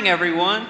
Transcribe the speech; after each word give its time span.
morning, 0.00 0.12
everyone. 0.12 0.66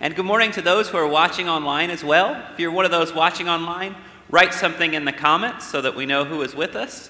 And 0.00 0.16
good 0.16 0.24
morning 0.24 0.50
to 0.50 0.62
those 0.62 0.88
who 0.88 0.96
are 0.96 1.06
watching 1.06 1.48
online 1.48 1.90
as 1.90 2.02
well. 2.02 2.44
If 2.52 2.58
you're 2.58 2.72
one 2.72 2.84
of 2.84 2.90
those 2.90 3.14
watching 3.14 3.48
online, 3.48 3.94
write 4.30 4.52
something 4.52 4.94
in 4.94 5.04
the 5.04 5.12
comments 5.12 5.68
so 5.68 5.80
that 5.82 5.94
we 5.94 6.04
know 6.04 6.24
who 6.24 6.42
is 6.42 6.56
with 6.56 6.74
us. 6.74 7.08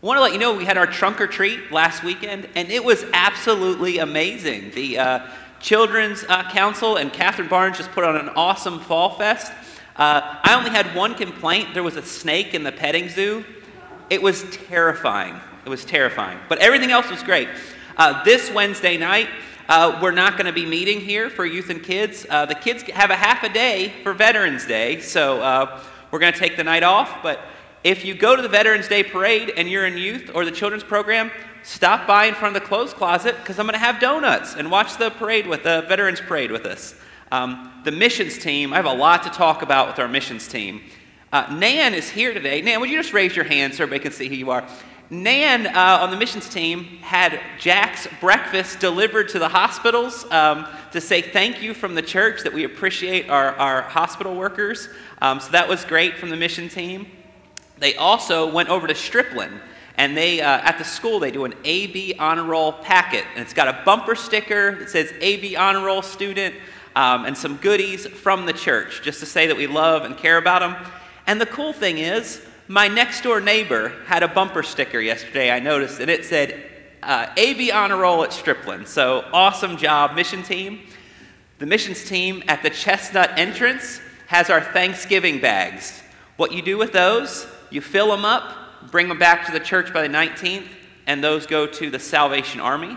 I 0.00 0.06
want 0.06 0.18
to 0.18 0.20
let 0.20 0.32
you 0.32 0.38
know 0.38 0.54
we 0.54 0.64
had 0.64 0.78
our 0.78 0.86
trunk 0.86 1.20
or 1.20 1.26
treat 1.26 1.72
last 1.72 2.04
weekend, 2.04 2.48
and 2.54 2.70
it 2.70 2.84
was 2.84 3.04
absolutely 3.12 3.98
amazing. 3.98 4.70
The 4.76 4.96
uh, 4.96 5.26
Children's 5.58 6.24
uh, 6.28 6.48
Council 6.52 6.94
and 6.94 7.12
Catherine 7.12 7.48
Barnes 7.48 7.76
just 7.76 7.90
put 7.90 8.04
on 8.04 8.14
an 8.14 8.28
awesome 8.36 8.78
fall 8.78 9.18
fest. 9.18 9.50
Uh, 9.96 10.38
I 10.44 10.54
only 10.56 10.70
had 10.70 10.94
one 10.94 11.16
complaint 11.16 11.74
there 11.74 11.82
was 11.82 11.96
a 11.96 12.02
snake 12.02 12.54
in 12.54 12.62
the 12.62 12.70
petting 12.70 13.08
zoo. 13.08 13.44
It 14.08 14.22
was 14.22 14.44
terrifying. 14.68 15.40
It 15.66 15.68
was 15.68 15.84
terrifying. 15.84 16.38
But 16.48 16.58
everything 16.58 16.92
else 16.92 17.10
was 17.10 17.24
great. 17.24 17.48
Uh, 17.96 18.22
this 18.22 18.52
Wednesday 18.52 18.96
night, 18.96 19.28
uh, 19.70 20.00
we're 20.02 20.10
not 20.10 20.32
going 20.32 20.46
to 20.46 20.52
be 20.52 20.66
meeting 20.66 21.00
here 21.00 21.30
for 21.30 21.46
youth 21.46 21.70
and 21.70 21.80
kids. 21.80 22.26
Uh, 22.28 22.44
the 22.44 22.56
kids 22.56 22.82
have 22.90 23.10
a 23.10 23.14
half 23.14 23.44
a 23.44 23.48
day 23.48 23.92
for 24.02 24.12
Veterans 24.12 24.66
Day, 24.66 25.00
so 25.00 25.40
uh, 25.40 25.80
we're 26.10 26.18
going 26.18 26.32
to 26.32 26.38
take 26.38 26.56
the 26.56 26.64
night 26.64 26.82
off. 26.82 27.22
But 27.22 27.38
if 27.84 28.04
you 28.04 28.14
go 28.14 28.34
to 28.34 28.42
the 28.42 28.48
Veterans 28.48 28.88
Day 28.88 29.04
parade 29.04 29.52
and 29.56 29.70
you're 29.70 29.86
in 29.86 29.96
youth 29.96 30.28
or 30.34 30.44
the 30.44 30.50
children's 30.50 30.82
program, 30.82 31.30
stop 31.62 32.04
by 32.08 32.24
in 32.24 32.34
front 32.34 32.56
of 32.56 32.62
the 32.62 32.68
clothes 32.68 32.92
closet 32.92 33.36
because 33.36 33.60
I'm 33.60 33.66
going 33.66 33.74
to 33.74 33.78
have 33.78 34.00
donuts 34.00 34.56
and 34.56 34.72
watch 34.72 34.98
the 34.98 35.10
parade 35.10 35.46
with 35.46 35.62
the 35.62 35.84
Veterans 35.88 36.20
Parade 36.20 36.50
with 36.50 36.66
us. 36.66 36.96
Um, 37.30 37.70
the 37.84 37.92
missions 37.92 38.38
team, 38.38 38.72
I 38.72 38.76
have 38.76 38.86
a 38.86 38.92
lot 38.92 39.22
to 39.22 39.30
talk 39.30 39.62
about 39.62 39.86
with 39.86 40.00
our 40.00 40.08
missions 40.08 40.48
team. 40.48 40.82
Uh, 41.32 41.46
Nan 41.48 41.94
is 41.94 42.10
here 42.10 42.34
today. 42.34 42.60
Nan, 42.60 42.80
would 42.80 42.90
you 42.90 42.96
just 42.96 43.12
raise 43.12 43.36
your 43.36 43.44
hand 43.44 43.72
so 43.72 43.84
everybody 43.84 44.02
can 44.02 44.10
see 44.10 44.26
who 44.26 44.34
you 44.34 44.50
are? 44.50 44.66
Nan 45.12 45.66
uh, 45.66 45.98
on 46.02 46.12
the 46.12 46.16
missions 46.16 46.48
team 46.48 46.84
had 47.02 47.40
Jack's 47.58 48.06
breakfast 48.20 48.78
delivered 48.78 49.28
to 49.30 49.40
the 49.40 49.48
hospitals 49.48 50.24
um, 50.30 50.68
to 50.92 51.00
say 51.00 51.20
thank 51.20 51.60
you 51.60 51.74
from 51.74 51.96
the 51.96 52.02
church 52.02 52.44
that 52.44 52.52
we 52.52 52.62
appreciate 52.62 53.28
our, 53.28 53.56
our 53.56 53.82
hospital 53.82 54.36
workers. 54.36 54.88
Um, 55.20 55.40
so 55.40 55.50
that 55.50 55.68
was 55.68 55.84
great 55.84 56.16
from 56.16 56.30
the 56.30 56.36
mission 56.36 56.68
team. 56.68 57.08
They 57.78 57.96
also 57.96 58.52
went 58.52 58.68
over 58.68 58.86
to 58.86 58.94
Stripling 58.94 59.50
and 59.96 60.16
they 60.16 60.40
uh, 60.40 60.60
at 60.60 60.78
the 60.78 60.84
school 60.84 61.18
they 61.18 61.32
do 61.32 61.44
an 61.44 61.54
AB 61.64 62.14
honor 62.20 62.44
roll 62.44 62.72
packet 62.72 63.24
and 63.34 63.42
it's 63.42 63.52
got 63.52 63.66
a 63.66 63.82
bumper 63.84 64.14
sticker 64.14 64.76
that 64.76 64.90
says 64.90 65.12
AB 65.20 65.56
honor 65.56 65.84
roll 65.84 66.02
student 66.02 66.54
um, 66.94 67.24
and 67.24 67.36
some 67.36 67.56
goodies 67.56 68.06
from 68.06 68.46
the 68.46 68.52
church 68.52 69.02
just 69.02 69.18
to 69.18 69.26
say 69.26 69.48
that 69.48 69.56
we 69.56 69.66
love 69.66 70.04
and 70.04 70.16
care 70.16 70.36
about 70.36 70.60
them. 70.60 70.76
And 71.26 71.40
the 71.40 71.46
cool 71.46 71.72
thing 71.72 71.98
is 71.98 72.46
my 72.70 72.86
next 72.86 73.22
door 73.22 73.40
neighbor 73.40 73.88
had 74.06 74.22
a 74.22 74.28
bumper 74.28 74.62
sticker 74.62 75.00
yesterday, 75.00 75.50
I 75.50 75.58
noticed, 75.58 75.98
and 75.98 76.08
it 76.08 76.24
said, 76.24 76.70
uh, 77.02 77.26
AB 77.36 77.72
Honor 77.72 77.96
Roll 77.96 78.22
at 78.22 78.32
Stripling. 78.32 78.86
So 78.86 79.24
awesome 79.32 79.76
job, 79.76 80.14
mission 80.14 80.44
team. 80.44 80.78
The 81.58 81.66
missions 81.66 82.04
team 82.04 82.44
at 82.46 82.62
the 82.62 82.70
Chestnut 82.70 83.36
entrance 83.36 84.00
has 84.28 84.50
our 84.50 84.60
Thanksgiving 84.60 85.40
bags. 85.40 86.00
What 86.36 86.52
you 86.52 86.62
do 86.62 86.78
with 86.78 86.92
those, 86.92 87.44
you 87.70 87.80
fill 87.80 88.08
them 88.08 88.24
up, 88.24 88.54
bring 88.92 89.08
them 89.08 89.18
back 89.18 89.46
to 89.46 89.52
the 89.52 89.58
church 89.58 89.92
by 89.92 90.02
the 90.06 90.14
19th, 90.14 90.68
and 91.08 91.24
those 91.24 91.46
go 91.46 91.66
to 91.66 91.90
the 91.90 91.98
Salvation 91.98 92.60
Army. 92.60 92.96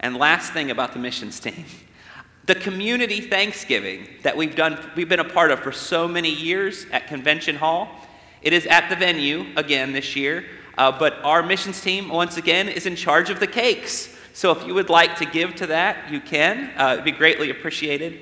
And 0.00 0.18
last 0.18 0.52
thing 0.52 0.70
about 0.70 0.92
the 0.92 0.98
missions 0.98 1.40
team 1.40 1.64
the 2.44 2.54
community 2.54 3.22
Thanksgiving 3.22 4.06
that 4.22 4.36
we've 4.36 4.54
done, 4.54 4.78
we've 4.94 5.08
been 5.08 5.18
a 5.18 5.24
part 5.24 5.50
of 5.50 5.60
for 5.60 5.72
so 5.72 6.06
many 6.06 6.30
years 6.30 6.84
at 6.92 7.06
Convention 7.06 7.56
Hall 7.56 7.97
it 8.42 8.52
is 8.52 8.66
at 8.66 8.88
the 8.88 8.96
venue 8.96 9.46
again 9.56 9.92
this 9.92 10.14
year, 10.14 10.44
uh, 10.76 10.96
but 10.96 11.22
our 11.24 11.42
missions 11.42 11.80
team, 11.80 12.08
once 12.08 12.36
again, 12.36 12.68
is 12.68 12.86
in 12.86 12.96
charge 12.96 13.30
of 13.30 13.40
the 13.40 13.46
cakes. 13.46 14.14
So 14.32 14.52
if 14.52 14.64
you 14.66 14.74
would 14.74 14.90
like 14.90 15.16
to 15.18 15.24
give 15.24 15.56
to 15.56 15.66
that, 15.66 16.12
you 16.12 16.20
can. 16.20 16.72
Uh, 16.78 16.92
it'd 16.92 17.04
be 17.04 17.10
greatly 17.10 17.50
appreciated. 17.50 18.20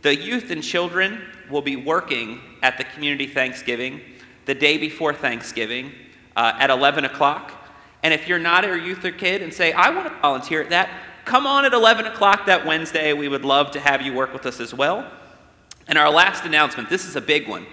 The 0.00 0.16
youth 0.16 0.50
and 0.50 0.62
children 0.62 1.20
will 1.50 1.60
be 1.60 1.76
working 1.76 2.40
at 2.62 2.78
the 2.78 2.84
community 2.84 3.26
Thanksgiving 3.26 4.00
the 4.46 4.54
day 4.54 4.78
before 4.78 5.12
Thanksgiving 5.12 5.92
uh, 6.36 6.54
at 6.58 6.70
11 6.70 7.04
o'clock. 7.04 7.52
And 8.02 8.14
if 8.14 8.28
you're 8.28 8.38
not 8.38 8.64
a 8.64 8.78
youth 8.78 9.04
or 9.04 9.10
kid 9.10 9.42
and 9.42 9.52
say, 9.52 9.72
I 9.72 9.90
want 9.90 10.08
to 10.08 10.20
volunteer 10.20 10.62
at 10.62 10.70
that, 10.70 10.88
come 11.24 11.46
on 11.46 11.64
at 11.64 11.74
11 11.74 12.06
o'clock 12.06 12.46
that 12.46 12.64
Wednesday. 12.64 13.12
We 13.12 13.28
would 13.28 13.44
love 13.44 13.72
to 13.72 13.80
have 13.80 14.00
you 14.00 14.14
work 14.14 14.32
with 14.32 14.46
us 14.46 14.60
as 14.60 14.72
well. 14.72 15.10
And 15.86 15.98
our 15.98 16.10
last 16.10 16.44
announcement 16.44 16.88
this 16.88 17.04
is 17.04 17.16
a 17.16 17.20
big 17.20 17.48
one. 17.48 17.66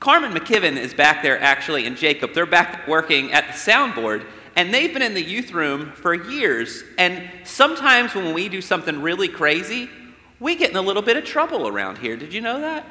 Carmen 0.00 0.32
McKibben 0.32 0.78
is 0.78 0.94
back 0.94 1.22
there 1.22 1.38
actually, 1.38 1.86
and 1.86 1.94
Jacob. 1.94 2.32
They're 2.32 2.46
back 2.46 2.88
working 2.88 3.32
at 3.32 3.48
the 3.48 3.52
soundboard, 3.52 4.24
and 4.56 4.72
they've 4.72 4.90
been 4.90 5.02
in 5.02 5.12
the 5.12 5.22
youth 5.22 5.52
room 5.52 5.92
for 5.92 6.14
years. 6.14 6.82
And 6.96 7.30
sometimes 7.44 8.14
when 8.14 8.32
we 8.32 8.48
do 8.48 8.62
something 8.62 9.02
really 9.02 9.28
crazy, 9.28 9.90
we 10.40 10.56
get 10.56 10.70
in 10.70 10.76
a 10.76 10.80
little 10.80 11.02
bit 11.02 11.18
of 11.18 11.24
trouble 11.26 11.68
around 11.68 11.98
here. 11.98 12.16
Did 12.16 12.32
you 12.32 12.40
know 12.40 12.60
that? 12.60 12.86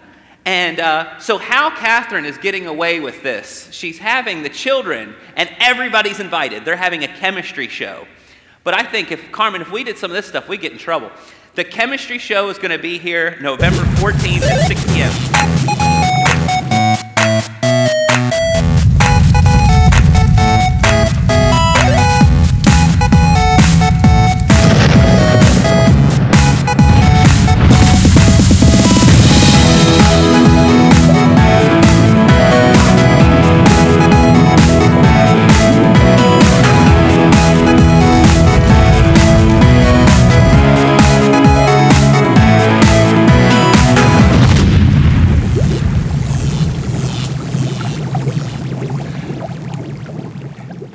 And 0.46 0.80
uh, 0.80 1.18
so, 1.18 1.39
how 1.39 1.72
Catherine 1.72 2.25
is 2.25 2.38
getting 2.38 2.68
away 2.68 3.00
with 3.00 3.24
this, 3.24 3.68
she's 3.72 3.98
having 3.98 4.44
the 4.44 4.50
children, 4.50 5.16
and 5.36 5.50
everybody's 5.60 6.20
invited. 6.20 6.63
They're 6.63 6.75
having 6.75 7.04
a 7.04 7.08
chemistry 7.08 7.68
show. 7.68 8.08
But 8.63 8.75
I 8.75 8.84
think 8.84 9.12
if, 9.12 9.32
Carmen, 9.32 9.62
if 9.62 9.72
we 9.72 9.84
did 9.84 9.98
some 9.98 10.12
of 10.12 10.16
this 10.16 10.28
stuff, 10.28 10.48
we'd 10.48 10.62
get 10.62 10.74
in 10.74 10.78
trouble. 10.78 11.12
The 11.56 11.63
chemistry 11.63 12.20
show 12.20 12.50
is 12.50 12.58
going 12.58 12.72
to 12.72 12.78
be 12.78 13.00
here 13.00 13.38
November 13.42 13.82
14th 13.96 14.44
at 14.44 14.68
6 14.68 14.86
p.m. 14.94 15.38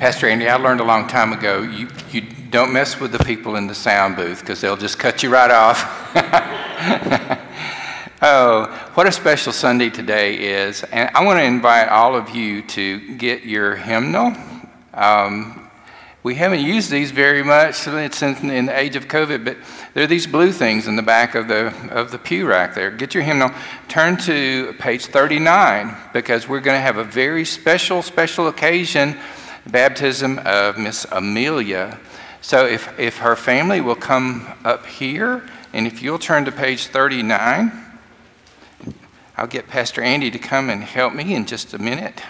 Pastor 0.05 0.27
Andy, 0.27 0.47
I 0.47 0.57
learned 0.57 0.81
a 0.81 0.83
long 0.83 1.07
time 1.07 1.33
ago 1.33 1.63
you, 1.63 1.87
you 2.11 2.21
don't 2.51 2.71
mess 2.71 2.99
with 2.99 3.11
the 3.11 3.23
people 3.23 3.55
in 3.55 3.65
the 3.65 3.73
sound 3.73 4.15
booth 4.15 4.39
because 4.39 4.61
they'll 4.61 4.77
just 4.77 4.99
cut 4.99 5.23
you 5.23 5.31
right 5.31 5.49
off. 5.49 5.81
oh, 8.21 8.65
what 8.93 9.07
a 9.07 9.11
special 9.11 9.51
Sunday 9.51 9.89
today 9.89 10.35
is. 10.35 10.83
And 10.83 11.09
I 11.15 11.25
want 11.25 11.39
to 11.39 11.43
invite 11.43 11.87
all 11.87 12.15
of 12.15 12.29
you 12.29 12.61
to 12.61 13.15
get 13.15 13.45
your 13.45 13.77
hymnal. 13.77 14.35
Um, 14.93 15.71
we 16.21 16.35
haven't 16.35 16.61
used 16.61 16.91
these 16.91 17.09
very 17.09 17.41
much 17.41 17.73
since 17.73 18.21
in 18.21 18.67
the 18.67 18.79
age 18.79 18.95
of 18.95 19.07
COVID, 19.07 19.43
but 19.43 19.57
there 19.95 20.03
are 20.03 20.07
these 20.07 20.27
blue 20.27 20.51
things 20.51 20.87
in 20.87 20.97
the 20.97 21.01
back 21.01 21.33
of 21.33 21.47
the, 21.47 21.73
of 21.89 22.11
the 22.11 22.19
pew 22.19 22.45
rack 22.45 22.75
there. 22.75 22.91
Get 22.91 23.15
your 23.15 23.23
hymnal. 23.23 23.49
Turn 23.87 24.17
to 24.17 24.73
page 24.73 25.07
39 25.07 25.97
because 26.13 26.47
we're 26.47 26.59
going 26.59 26.77
to 26.77 26.83
have 26.83 26.97
a 26.97 27.03
very 27.03 27.43
special, 27.43 28.03
special 28.03 28.47
occasion 28.47 29.17
baptism 29.67 30.39
of 30.45 30.77
Miss 30.77 31.05
Amelia. 31.11 31.99
So 32.41 32.65
if, 32.65 32.97
if 32.99 33.17
her 33.17 33.35
family 33.35 33.81
will 33.81 33.95
come 33.95 34.47
up 34.63 34.85
here, 34.85 35.43
and 35.73 35.87
if 35.87 36.01
you'll 36.01 36.19
turn 36.19 36.45
to 36.45 36.51
page 36.51 36.87
39, 36.87 37.71
I'll 39.37 39.47
get 39.47 39.67
Pastor 39.67 40.01
Andy 40.01 40.31
to 40.31 40.39
come 40.39 40.69
and 40.69 40.83
help 40.83 41.13
me 41.13 41.35
in 41.35 41.45
just 41.45 41.73
a 41.73 41.79
minute. 41.79 42.21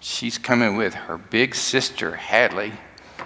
She's 0.00 0.38
coming 0.38 0.76
with 0.76 0.94
her 0.94 1.18
big 1.18 1.54
sister, 1.54 2.16
Hadley. 2.16 2.72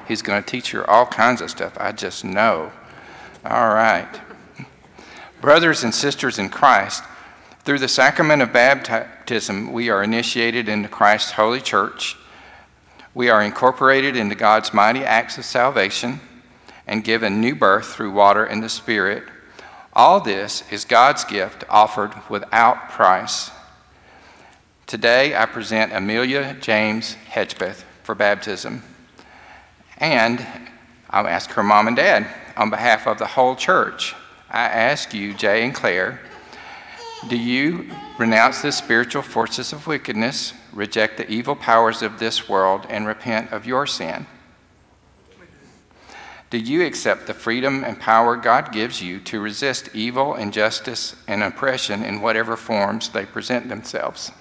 He's 0.08 0.22
going 0.22 0.42
to 0.42 0.48
teach 0.48 0.70
her 0.72 0.88
all 0.88 1.06
kinds 1.06 1.40
of 1.40 1.50
stuff. 1.50 1.76
I 1.78 1.92
just 1.92 2.24
know. 2.24 2.72
All 3.44 3.68
right. 3.68 4.20
Brothers 5.40 5.84
and 5.84 5.94
sisters 5.94 6.38
in 6.38 6.48
Christ, 6.48 7.04
through 7.70 7.78
the 7.78 7.86
sacrament 7.86 8.42
of 8.42 8.52
baptism, 8.52 9.72
we 9.72 9.90
are 9.90 10.02
initiated 10.02 10.68
into 10.68 10.88
Christ's 10.88 11.30
holy 11.30 11.60
church. 11.60 12.16
We 13.14 13.28
are 13.28 13.40
incorporated 13.40 14.16
into 14.16 14.34
God's 14.34 14.74
mighty 14.74 15.04
acts 15.04 15.38
of 15.38 15.44
salvation 15.44 16.18
and 16.84 17.04
given 17.04 17.40
new 17.40 17.54
birth 17.54 17.86
through 17.86 18.10
water 18.10 18.44
and 18.44 18.60
the 18.60 18.68
Spirit. 18.68 19.22
All 19.92 20.18
this 20.18 20.64
is 20.72 20.84
God's 20.84 21.22
gift 21.22 21.62
offered 21.70 22.12
without 22.28 22.90
price. 22.90 23.52
Today, 24.88 25.36
I 25.36 25.46
present 25.46 25.92
Amelia 25.92 26.56
James 26.60 27.14
Hedgepeth 27.28 27.84
for 28.02 28.16
baptism. 28.16 28.82
And 29.96 30.44
I'll 31.08 31.28
ask 31.28 31.50
her 31.50 31.62
mom 31.62 31.86
and 31.86 31.96
dad 31.96 32.26
on 32.56 32.68
behalf 32.68 33.06
of 33.06 33.18
the 33.18 33.26
whole 33.26 33.54
church. 33.54 34.16
I 34.50 34.64
ask 34.64 35.14
you, 35.14 35.34
Jay 35.34 35.62
and 35.62 35.72
Claire, 35.72 36.20
Do 37.28 37.36
you 37.36 37.90
renounce 38.18 38.62
the 38.62 38.72
spiritual 38.72 39.22
forces 39.22 39.72
of 39.72 39.86
wickedness, 39.86 40.54
reject 40.72 41.18
the 41.18 41.30
evil 41.30 41.54
powers 41.54 42.00
of 42.00 42.18
this 42.18 42.48
world, 42.48 42.86
and 42.88 43.06
repent 43.06 43.52
of 43.52 43.66
your 43.66 43.86
sin? 43.86 44.26
Do 46.48 46.58
you 46.58 46.84
accept 46.84 47.26
the 47.26 47.34
freedom 47.34 47.84
and 47.84 48.00
power 48.00 48.36
God 48.36 48.72
gives 48.72 49.02
you 49.02 49.20
to 49.20 49.40
resist 49.40 49.90
evil, 49.94 50.34
injustice, 50.34 51.14
and 51.28 51.42
oppression 51.42 52.02
in 52.02 52.22
whatever 52.22 52.56
forms 52.56 53.10
they 53.10 53.26
present 53.26 53.68
themselves? 53.68 54.32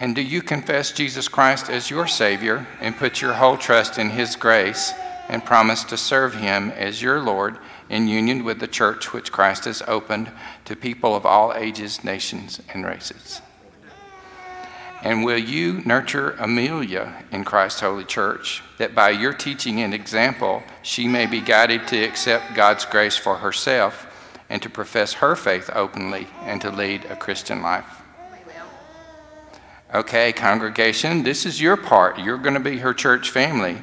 And 0.00 0.16
do 0.16 0.22
you 0.22 0.40
confess 0.40 0.90
Jesus 0.90 1.28
Christ 1.28 1.68
as 1.68 1.90
your 1.90 2.06
Savior 2.06 2.66
and 2.80 2.96
put 2.96 3.20
your 3.20 3.34
whole 3.34 3.58
trust 3.58 3.98
in 3.98 4.10
His 4.10 4.34
grace 4.34 4.92
and 5.28 5.44
promise 5.44 5.84
to 5.84 5.96
serve 5.98 6.34
Him 6.34 6.70
as 6.70 7.02
your 7.02 7.20
Lord 7.20 7.58
in 7.90 8.08
union 8.08 8.44
with 8.44 8.60
the 8.60 8.68
church 8.68 9.12
which 9.12 9.32
Christ 9.32 9.66
has 9.66 9.82
opened 9.86 10.30
to 10.64 10.74
people 10.74 11.14
of 11.14 11.26
all 11.26 11.52
ages, 11.52 12.02
nations, 12.02 12.62
and 12.72 12.86
races? 12.86 13.42
And 15.02 15.24
will 15.24 15.38
you 15.38 15.82
nurture 15.84 16.32
Amelia 16.38 17.24
in 17.32 17.44
Christ's 17.44 17.80
holy 17.80 18.04
church, 18.04 18.62
that 18.78 18.94
by 18.94 19.10
your 19.10 19.32
teaching 19.32 19.80
and 19.80 19.92
example, 19.92 20.62
she 20.82 21.08
may 21.08 21.26
be 21.26 21.40
guided 21.40 21.88
to 21.88 22.02
accept 22.02 22.54
God's 22.54 22.84
grace 22.84 23.16
for 23.16 23.36
herself 23.36 24.06
and 24.50 24.60
to 24.62 24.68
profess 24.68 25.14
her 25.14 25.34
faith 25.34 25.70
openly 25.74 26.28
and 26.42 26.60
to 26.60 26.70
lead 26.70 27.06
a 27.06 27.16
Christian 27.16 27.62
life? 27.62 28.02
Okay, 29.92 30.32
congregation, 30.32 31.24
this 31.24 31.44
is 31.44 31.60
your 31.60 31.76
part. 31.76 32.18
You're 32.18 32.38
going 32.38 32.54
to 32.54 32.60
be 32.60 32.78
her 32.78 32.94
church 32.94 33.30
family. 33.30 33.78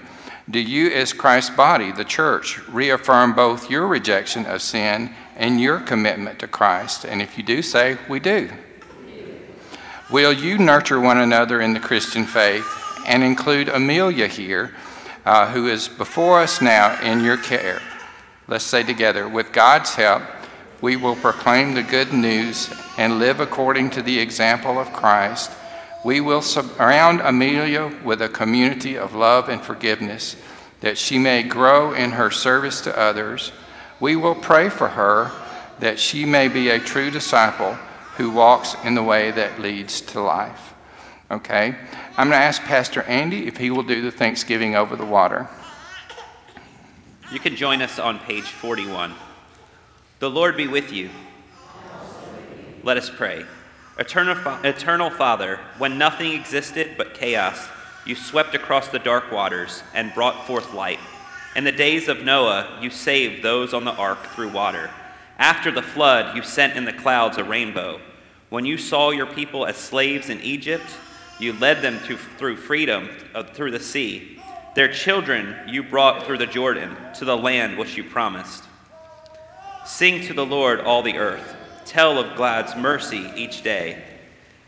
Do 0.49 0.59
you, 0.59 0.89
as 0.91 1.11
Christ's 1.11 1.49
body, 1.49 1.91
the 1.91 2.05
church, 2.05 2.65
reaffirm 2.69 3.33
both 3.33 3.69
your 3.69 3.85
rejection 3.85 4.45
of 4.45 4.61
sin 4.61 5.13
and 5.35 5.59
your 5.59 5.79
commitment 5.79 6.39
to 6.39 6.47
Christ? 6.47 7.05
And 7.05 7.21
if 7.21 7.37
you 7.37 7.43
do, 7.43 7.61
say, 7.61 7.97
We 8.07 8.19
do. 8.19 8.49
Will 10.09 10.31
you 10.31 10.57
nurture 10.57 11.01
one 11.01 11.17
another 11.17 11.59
in 11.59 11.73
the 11.73 11.81
Christian 11.81 12.25
faith 12.25 12.65
and 13.05 13.23
include 13.23 13.67
Amelia 13.67 14.27
here, 14.27 14.73
uh, 15.25 15.51
who 15.51 15.67
is 15.67 15.89
before 15.89 16.39
us 16.39 16.61
now 16.61 16.97
in 17.01 17.21
your 17.21 17.35
care? 17.35 17.81
Let's 18.47 18.63
say 18.63 18.83
together, 18.83 19.27
with 19.27 19.51
God's 19.51 19.95
help, 19.95 20.23
we 20.79 20.95
will 20.95 21.17
proclaim 21.17 21.73
the 21.73 21.83
good 21.83 22.13
news 22.13 22.73
and 22.97 23.19
live 23.19 23.41
according 23.41 23.89
to 23.91 24.01
the 24.01 24.19
example 24.19 24.79
of 24.79 24.93
Christ 24.93 25.51
we 26.03 26.21
will 26.21 26.41
surround 26.41 27.21
Amelia 27.21 27.91
with 28.03 28.21
a 28.21 28.29
community 28.29 28.97
of 28.97 29.15
love 29.15 29.49
and 29.49 29.61
forgiveness 29.61 30.35
that 30.81 30.97
she 30.97 31.17
may 31.17 31.43
grow 31.43 31.93
in 31.93 32.11
her 32.11 32.29
service 32.29 32.81
to 32.81 32.97
others. 32.97 33.51
We 33.99 34.15
will 34.15 34.35
pray 34.35 34.69
for 34.69 34.89
her 34.89 35.31
that 35.79 35.99
she 35.99 36.25
may 36.25 36.47
be 36.47 36.69
a 36.69 36.79
true 36.79 37.09
disciple 37.09 37.73
who 38.15 38.31
walks 38.31 38.75
in 38.83 38.95
the 38.95 39.03
way 39.03 39.31
that 39.31 39.59
leads 39.59 40.01
to 40.01 40.21
life. 40.21 40.73
Okay? 41.29 41.75
I'm 42.17 42.29
going 42.29 42.39
to 42.39 42.45
ask 42.45 42.61
Pastor 42.63 43.03
Andy 43.03 43.47
if 43.47 43.57
he 43.57 43.69
will 43.69 43.83
do 43.83 44.01
the 44.01 44.11
Thanksgiving 44.11 44.75
over 44.75 44.95
the 44.95 45.05
water. 45.05 45.49
You 47.31 47.39
can 47.39 47.55
join 47.55 47.81
us 47.81 47.99
on 47.99 48.19
page 48.19 48.45
41. 48.45 49.13
The 50.19 50.29
Lord 50.29 50.55
be 50.55 50.67
with 50.67 50.91
you. 50.91 51.09
Let 52.83 52.97
us 52.97 53.09
pray. 53.09 53.45
Eternal, 53.99 54.37
Eternal 54.63 55.09
Father, 55.09 55.59
when 55.79 55.97
nothing 55.97 56.33
existed 56.33 56.91
but 56.97 57.15
chaos, 57.15 57.67
you 58.05 58.15
swept 58.15 58.53
across 58.53 58.89
the 58.89 58.99
dark 58.99 59.31
waters 59.31 59.81
and 59.95 60.13
brought 60.13 60.45
forth 60.45 60.71
light. 60.73 60.99
In 61.55 61.63
the 61.63 61.71
days 61.71 62.07
of 62.07 62.23
Noah, 62.23 62.77
you 62.79 62.91
saved 62.91 63.43
those 63.43 63.73
on 63.73 63.85
the 63.85 63.93
ark 63.93 64.23
through 64.27 64.49
water. 64.49 64.91
After 65.39 65.71
the 65.71 65.81
flood, 65.81 66.35
you 66.35 66.43
sent 66.43 66.77
in 66.77 66.85
the 66.85 66.93
clouds 66.93 67.37
a 67.37 67.43
rainbow. 67.43 67.99
When 68.49 68.65
you 68.65 68.77
saw 68.77 69.09
your 69.09 69.25
people 69.25 69.65
as 69.65 69.77
slaves 69.77 70.29
in 70.29 70.41
Egypt, 70.41 70.85
you 71.39 71.53
led 71.53 71.81
them 71.81 71.99
to, 72.05 72.17
through 72.17 72.57
freedom 72.57 73.09
uh, 73.33 73.43
through 73.43 73.71
the 73.71 73.79
sea. 73.79 74.39
Their 74.75 74.87
children 74.93 75.55
you 75.67 75.81
brought 75.81 76.25
through 76.25 76.37
the 76.37 76.45
Jordan 76.45 76.95
to 77.15 77.25
the 77.25 77.35
land 77.35 77.79
which 77.79 77.97
you 77.97 78.03
promised. 78.03 78.63
Sing 79.85 80.21
to 80.27 80.33
the 80.33 80.45
Lord, 80.45 80.81
all 80.81 81.01
the 81.01 81.17
earth 81.17 81.56
tell 81.87 82.19
of 82.19 82.37
God's 82.37 82.75
mercy 82.75 83.31
each 83.35 83.63
day. 83.63 84.03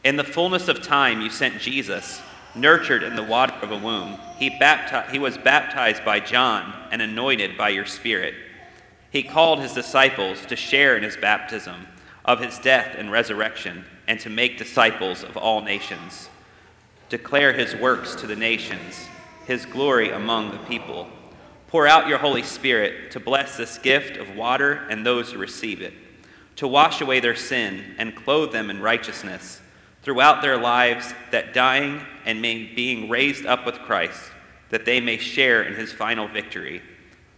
In 0.03 0.15
the 0.15 0.23
fullness 0.23 0.69
of 0.69 0.81
time, 0.81 1.21
you 1.21 1.29
sent 1.29 1.59
Jesus, 1.59 2.21
nurtured 2.55 3.03
in 3.03 3.15
the 3.15 3.23
water 3.23 3.55
of 3.61 3.71
a 3.71 3.77
womb. 3.77 4.17
He, 4.37 4.49
bapti- 4.49 5.09
he 5.11 5.19
was 5.19 5.37
baptized 5.37 6.05
by 6.05 6.21
John 6.21 6.73
and 6.91 7.01
anointed 7.01 7.57
by 7.57 7.69
your 7.69 7.85
Spirit. 7.85 8.33
He 9.11 9.23
called 9.23 9.59
his 9.59 9.73
disciples 9.73 10.45
to 10.45 10.55
share 10.55 10.95
in 10.95 11.03
his 11.03 11.17
baptism, 11.17 11.87
of 12.23 12.39
his 12.39 12.57
death 12.59 12.95
and 12.97 13.11
resurrection, 13.11 13.83
and 14.07 14.19
to 14.21 14.29
make 14.29 14.57
disciples 14.57 15.23
of 15.23 15.35
all 15.35 15.61
nations. 15.61 16.29
Declare 17.09 17.53
his 17.53 17.75
works 17.75 18.15
to 18.15 18.27
the 18.27 18.35
nations, 18.35 19.07
his 19.45 19.65
glory 19.65 20.11
among 20.11 20.51
the 20.51 20.57
people. 20.59 21.07
Pour 21.67 21.85
out 21.85 22.07
your 22.07 22.19
Holy 22.19 22.43
Spirit 22.43 23.11
to 23.11 23.19
bless 23.19 23.57
this 23.57 23.77
gift 23.77 24.15
of 24.17 24.35
water 24.35 24.85
and 24.89 25.05
those 25.05 25.31
who 25.31 25.39
receive 25.39 25.81
it 25.81 25.93
to 26.59 26.67
wash 26.67 26.99
away 26.99 27.21
their 27.21 27.37
sin 27.37 27.95
and 27.97 28.13
clothe 28.13 28.51
them 28.51 28.69
in 28.69 28.81
righteousness 28.81 29.61
throughout 30.01 30.41
their 30.41 30.57
lives, 30.57 31.13
that 31.31 31.53
dying 31.53 32.01
and 32.25 32.41
being 32.41 33.07
raised 33.07 33.45
up 33.45 33.65
with 33.65 33.75
Christ, 33.79 34.29
that 34.69 34.83
they 34.83 34.99
may 34.99 35.17
share 35.17 35.61
in 35.63 35.73
his 35.75 35.93
final 35.93 36.27
victory. 36.27 36.81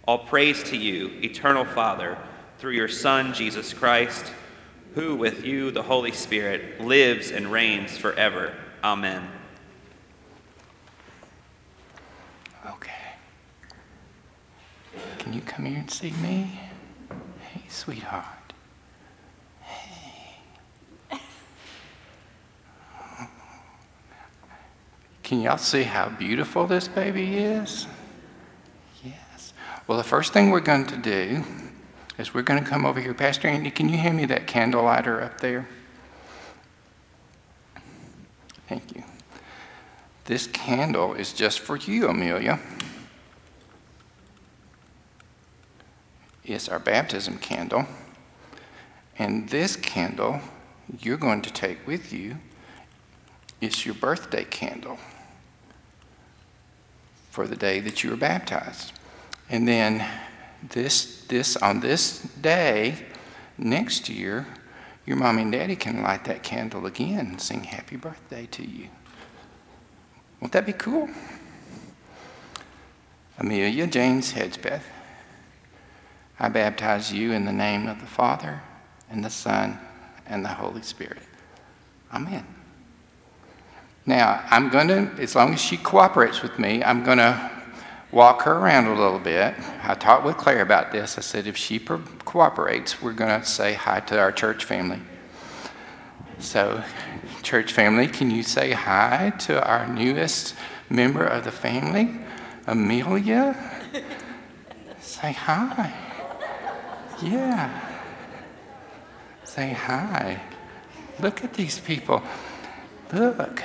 All 0.08 0.26
praise 0.26 0.64
to 0.64 0.76
you, 0.76 1.12
eternal 1.22 1.66
Father, 1.66 2.18
through 2.58 2.72
your 2.72 2.88
Son, 2.88 3.32
Jesus 3.32 3.74
Christ, 3.74 4.34
who 4.96 5.16
with 5.16 5.46
you, 5.46 5.70
the 5.70 5.84
Holy 5.84 6.12
Spirit, 6.12 6.82
lives 6.82 7.30
and 7.30 7.52
reigns 7.52 7.96
forever. 7.96 8.56
Amen. 8.84 9.28
Okay. 12.66 12.92
Can 15.20 15.32
you 15.32 15.42
come 15.42 15.66
here 15.66 15.78
and 15.78 15.92
see 15.92 16.10
me? 16.24 16.60
Hey, 17.52 17.62
sweetheart. 17.70 18.41
Can 25.32 25.40
y'all 25.40 25.58
see 25.58 25.84
how 25.84 26.10
beautiful 26.10 26.68
this 26.68 26.90
baby 26.90 27.38
is? 27.38 27.88
Yes. 29.02 29.54
Well, 29.88 29.98
the 29.98 30.04
first 30.04 30.34
thing 30.34 30.50
we're 30.50 30.60
going 30.60 30.86
to 30.88 30.98
do 30.98 31.46
is 32.18 32.34
we're 32.34 32.42
going 32.42 32.62
to 32.62 32.70
come 32.70 32.86
over 32.86 33.00
here. 33.00 33.14
Pastor 33.14 33.48
Andy, 33.48 33.72
can 33.72 33.88
you 33.88 33.96
hand 33.96 34.18
me 34.18 34.26
that 34.26 34.46
candle 34.46 34.84
lighter 34.84 35.22
up 35.22 35.40
there? 35.40 35.70
Thank 38.68 38.94
you. 38.94 39.06
This 40.26 40.48
candle 40.48 41.14
is 41.14 41.32
just 41.32 41.62
for 41.62 41.78
you, 41.78 42.10
Amelia. 42.10 42.60
It's 46.44 46.68
our 46.68 46.80
baptism 46.80 47.38
candle. 47.38 47.86
And 49.18 49.48
this 49.48 49.78
candle 49.78 50.42
you're 51.00 51.16
going 51.16 51.42
to 51.44 51.54
take 51.54 51.88
with 51.88 52.12
you. 52.12 52.36
It's 53.62 53.86
your 53.86 53.96
birthday 53.96 54.44
candle 54.44 54.98
for 57.32 57.48
the 57.48 57.56
day 57.56 57.80
that 57.80 58.04
you 58.04 58.12
were 58.12 58.18
baptized. 58.18 58.92
And 59.50 59.68
then 59.68 60.06
this, 60.70 61.24
this 61.24 61.58
on 61.58 61.80
this 61.80 62.20
day 62.20 63.06
next 63.58 64.10
year, 64.10 64.46
your 65.06 65.18
mom 65.18 65.40
and 65.40 65.52
daddy 65.52 65.76
can 65.76 66.04
light 66.04 66.26
that 66.26 66.44
candle 66.44 66.86
again 66.86 67.20
and 67.20 67.42
sing 67.42 67.64
happy 67.64 67.96
birthday 67.96 68.48
to 68.52 68.66
you. 68.66 68.90
Won't 70.40 70.54
that 70.54 70.66
be 70.66 70.74
cool? 70.74 71.10
Amelia 73.40 73.88
James 73.88 74.34
Hedgepeth, 74.34 74.84
I 76.40 76.50
baptize 76.50 77.12
you 77.12 77.32
in 77.32 77.46
the 77.46 77.54
name 77.54 77.88
of 77.88 78.00
the 78.00 78.08
Father 78.08 78.62
and 79.10 79.24
the 79.24 79.30
Son 79.30 79.80
and 80.28 80.44
the 80.44 80.50
Holy 80.50 80.82
Spirit. 80.82 81.24
Amen. 82.14 82.46
Now, 84.06 84.44
I'm 84.50 84.70
going 84.70 84.88
to, 84.88 85.12
as 85.20 85.36
long 85.36 85.54
as 85.54 85.62
she 85.62 85.78
cooperates 85.78 86.42
with 86.42 86.58
me, 86.58 86.84
I'm 86.84 87.04
going 87.04 87.20
to 87.20 87.52
walk 88.12 88.42
her 88.44 88.54
around 88.54 88.88
a 88.88 88.96
little 88.96 89.20
bit. 89.20 89.54
I 89.84 89.94
talked 89.94 90.26
with 90.26 90.38
Claire 90.38 90.62
about 90.62 90.92
this. 90.92 91.18
I 91.18 91.22
said, 91.22 91.46
if 91.46 91.56
she 91.56 91.80
cooperates, 91.80 93.02
we're 93.02 93.14
going 93.14 93.40
to 93.40 93.46
say 93.46 93.74
hi 93.74 94.00
to 94.02 94.20
our 94.20 94.32
church 94.32 94.66
family. 94.66 95.00
So, 96.40 96.84
church 97.44 97.72
family, 97.72 98.08
can 98.08 98.32
you 98.32 98.42
say 98.42 98.72
hi 98.72 99.34
to 99.42 99.64
our 99.66 99.88
newest 99.88 100.56
member 100.90 101.24
of 101.24 101.44
the 101.44 101.52
family, 101.52 102.20
Amelia? 102.66 103.56
say 105.00 105.34
hi. 105.34 105.94
Yeah. 107.22 107.70
Say 109.44 109.74
hi. 109.74 110.42
Look 111.20 111.44
at 111.44 111.54
these 111.54 111.80
people. 111.80 112.24
Look. 113.14 113.62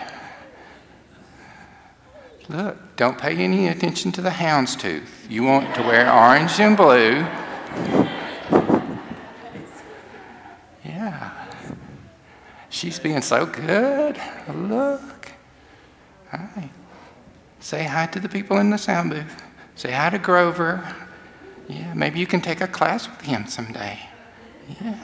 Look, 2.49 2.97
don't 2.97 3.19
pay 3.19 3.37
any 3.37 3.67
attention 3.69 4.13
to 4.13 4.23
the 4.23 4.31
houndstooth. 4.31 5.29
You 5.29 5.43
want 5.43 5.75
to 5.75 5.83
wear 5.83 6.13
orange 6.13 6.61
and 6.61 6.77
blue. 6.77 7.27
Yeah. 10.85 11.31
She's 12.71 12.99
being 13.01 13.23
so 13.23 13.47
good. 13.47 14.21
Look. 14.55 15.33
Hi. 16.31 16.71
Say 17.59 17.85
hi 17.85 18.07
to 18.07 18.21
the 18.21 18.29
people 18.29 18.59
in 18.59 18.71
the 18.71 18.79
sound 18.79 19.11
booth. 19.11 19.43
Say 19.75 19.91
hi 19.91 20.11
to 20.11 20.19
Grover. 20.19 20.95
Yeah, 21.69 21.95
maybe 21.95 22.21
you 22.21 22.27
can 22.27 22.41
take 22.41 22.61
a 22.61 22.69
class 22.69 23.09
with 23.09 23.23
him 23.23 23.47
someday. 23.47 23.99
Yeah. 24.81 24.99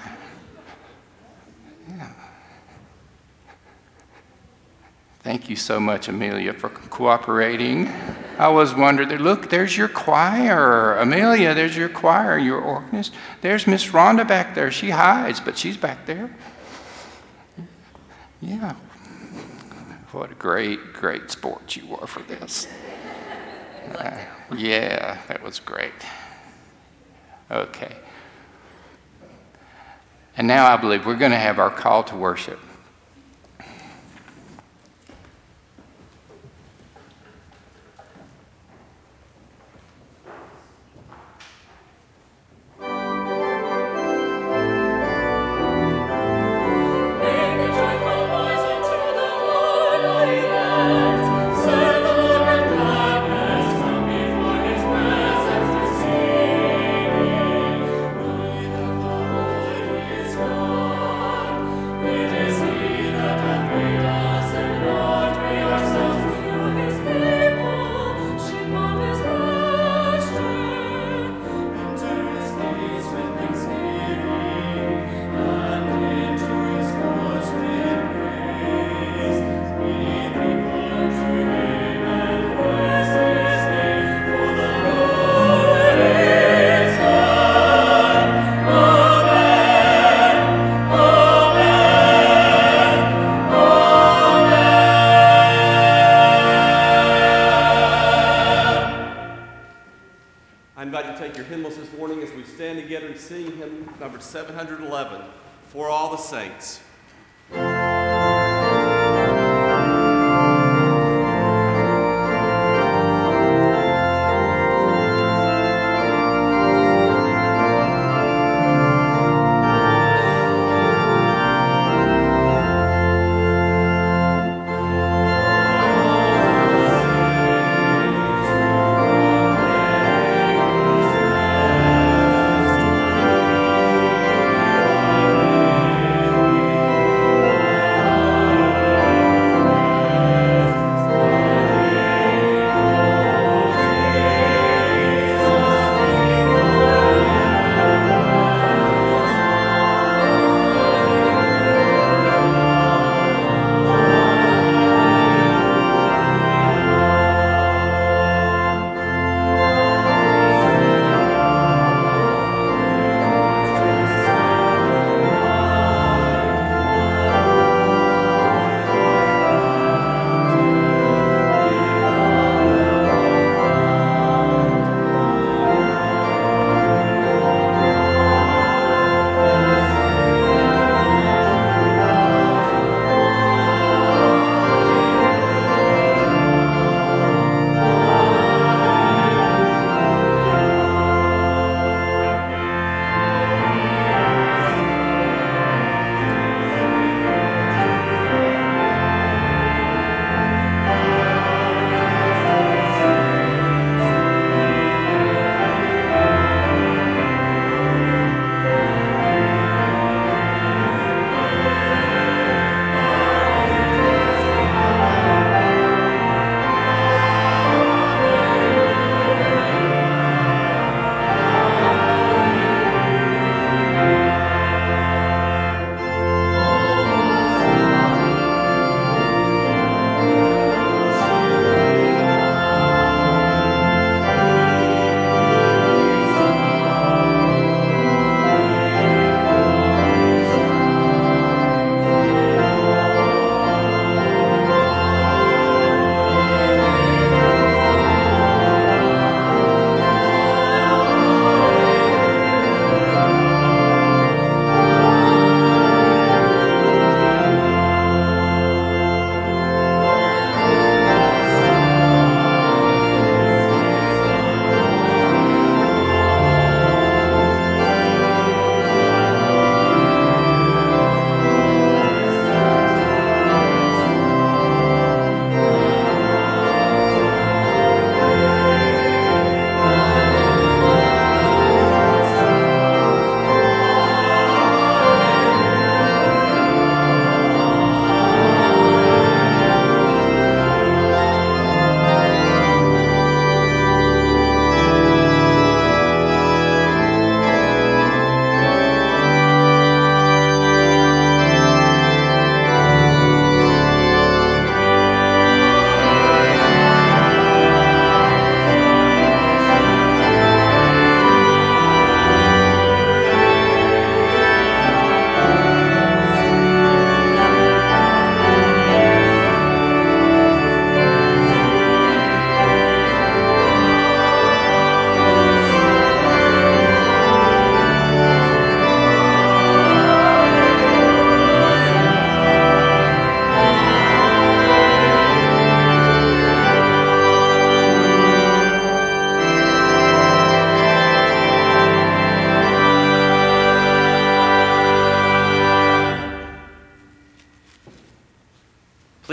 Yeah. 1.89 2.22
Thank 5.23 5.49
you 5.49 5.55
so 5.55 5.79
much, 5.79 6.09
Amelia, 6.09 6.53
for 6.53 6.69
cooperating. 6.69 7.87
I 8.39 8.49
was 8.49 8.75
wondering, 8.75 9.09
look, 9.21 9.51
there's 9.51 9.77
your 9.77 9.87
choir. 9.87 10.97
Amelia, 10.97 11.55
there's 11.55 11.77
your 11.77 11.89
choir, 11.89 12.39
your 12.39 12.61
organist. 12.61 13.15
There's 13.41 13.69
Miss 13.69 13.87
Rhonda 13.87 14.27
back 14.27 14.57
there. 14.57 14.73
She 14.73 14.91
hides, 14.91 15.39
but 15.39 15.57
she's 15.57 15.77
back 15.77 16.07
there. 16.07 16.35
Yeah. 18.41 18.75
What 20.11 20.33
a 20.33 20.35
great, 20.35 20.93
great 20.93 21.31
sport 21.31 21.77
you 21.77 21.87
were 21.87 22.07
for 22.09 22.23
this. 22.23 22.67
Uh, 23.95 24.19
yeah, 24.57 25.19
that 25.29 25.41
was 25.41 25.61
great. 25.61 25.93
Okay. 27.49 27.95
And 30.37 30.49
now 30.49 30.67
I 30.67 30.77
believe 30.77 31.07
we're 31.07 31.15
going 31.15 31.31
to 31.31 31.39
have 31.39 31.61
our 31.61 31.71
call 31.71 32.03
to 32.05 32.17
worship. 32.17 32.59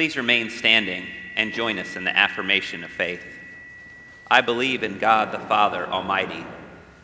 Please 0.09 0.17
remain 0.17 0.49
standing 0.49 1.05
and 1.35 1.53
join 1.53 1.77
us 1.77 1.95
in 1.95 2.03
the 2.03 2.17
affirmation 2.17 2.83
of 2.83 2.89
faith. 2.89 3.23
I 4.27 4.41
believe 4.41 4.81
in 4.81 4.97
God 4.97 5.31
the 5.31 5.37
Father 5.37 5.85
Almighty, 5.85 6.47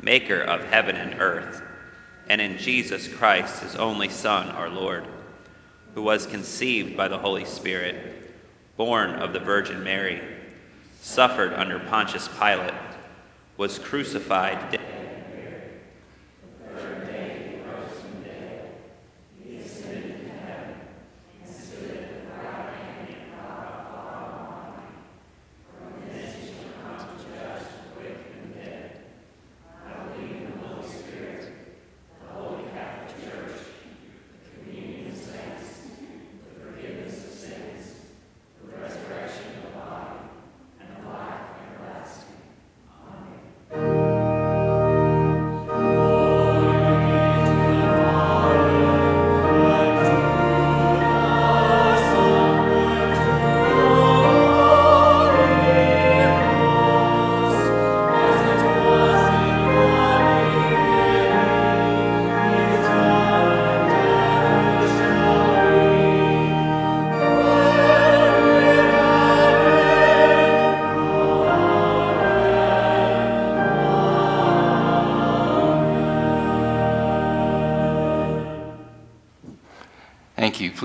maker 0.01 0.41
of 0.41 0.63
heaven 0.63 0.95
and 0.95 1.21
earth, 1.21 1.61
and 2.27 2.41
in 2.41 2.57
Jesus 2.57 3.07
Christ, 3.07 3.61
his 3.61 3.75
only 3.75 4.09
Son, 4.09 4.49
our 4.49 4.71
Lord, 4.71 5.05
who 5.93 6.01
was 6.01 6.25
conceived 6.25 6.97
by 6.97 7.07
the 7.07 7.19
Holy 7.19 7.45
Spirit, 7.45 8.33
born 8.75 9.11
of 9.11 9.33
the 9.33 9.39
Virgin 9.39 9.83
Mary, 9.83 10.19
suffered 10.99 11.53
under 11.53 11.77
Pontius 11.77 12.27
Pilate, 12.39 12.73
was 13.55 13.77
crucified. 13.77 14.79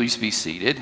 Please 0.00 0.16
be 0.16 0.30
seated. 0.30 0.80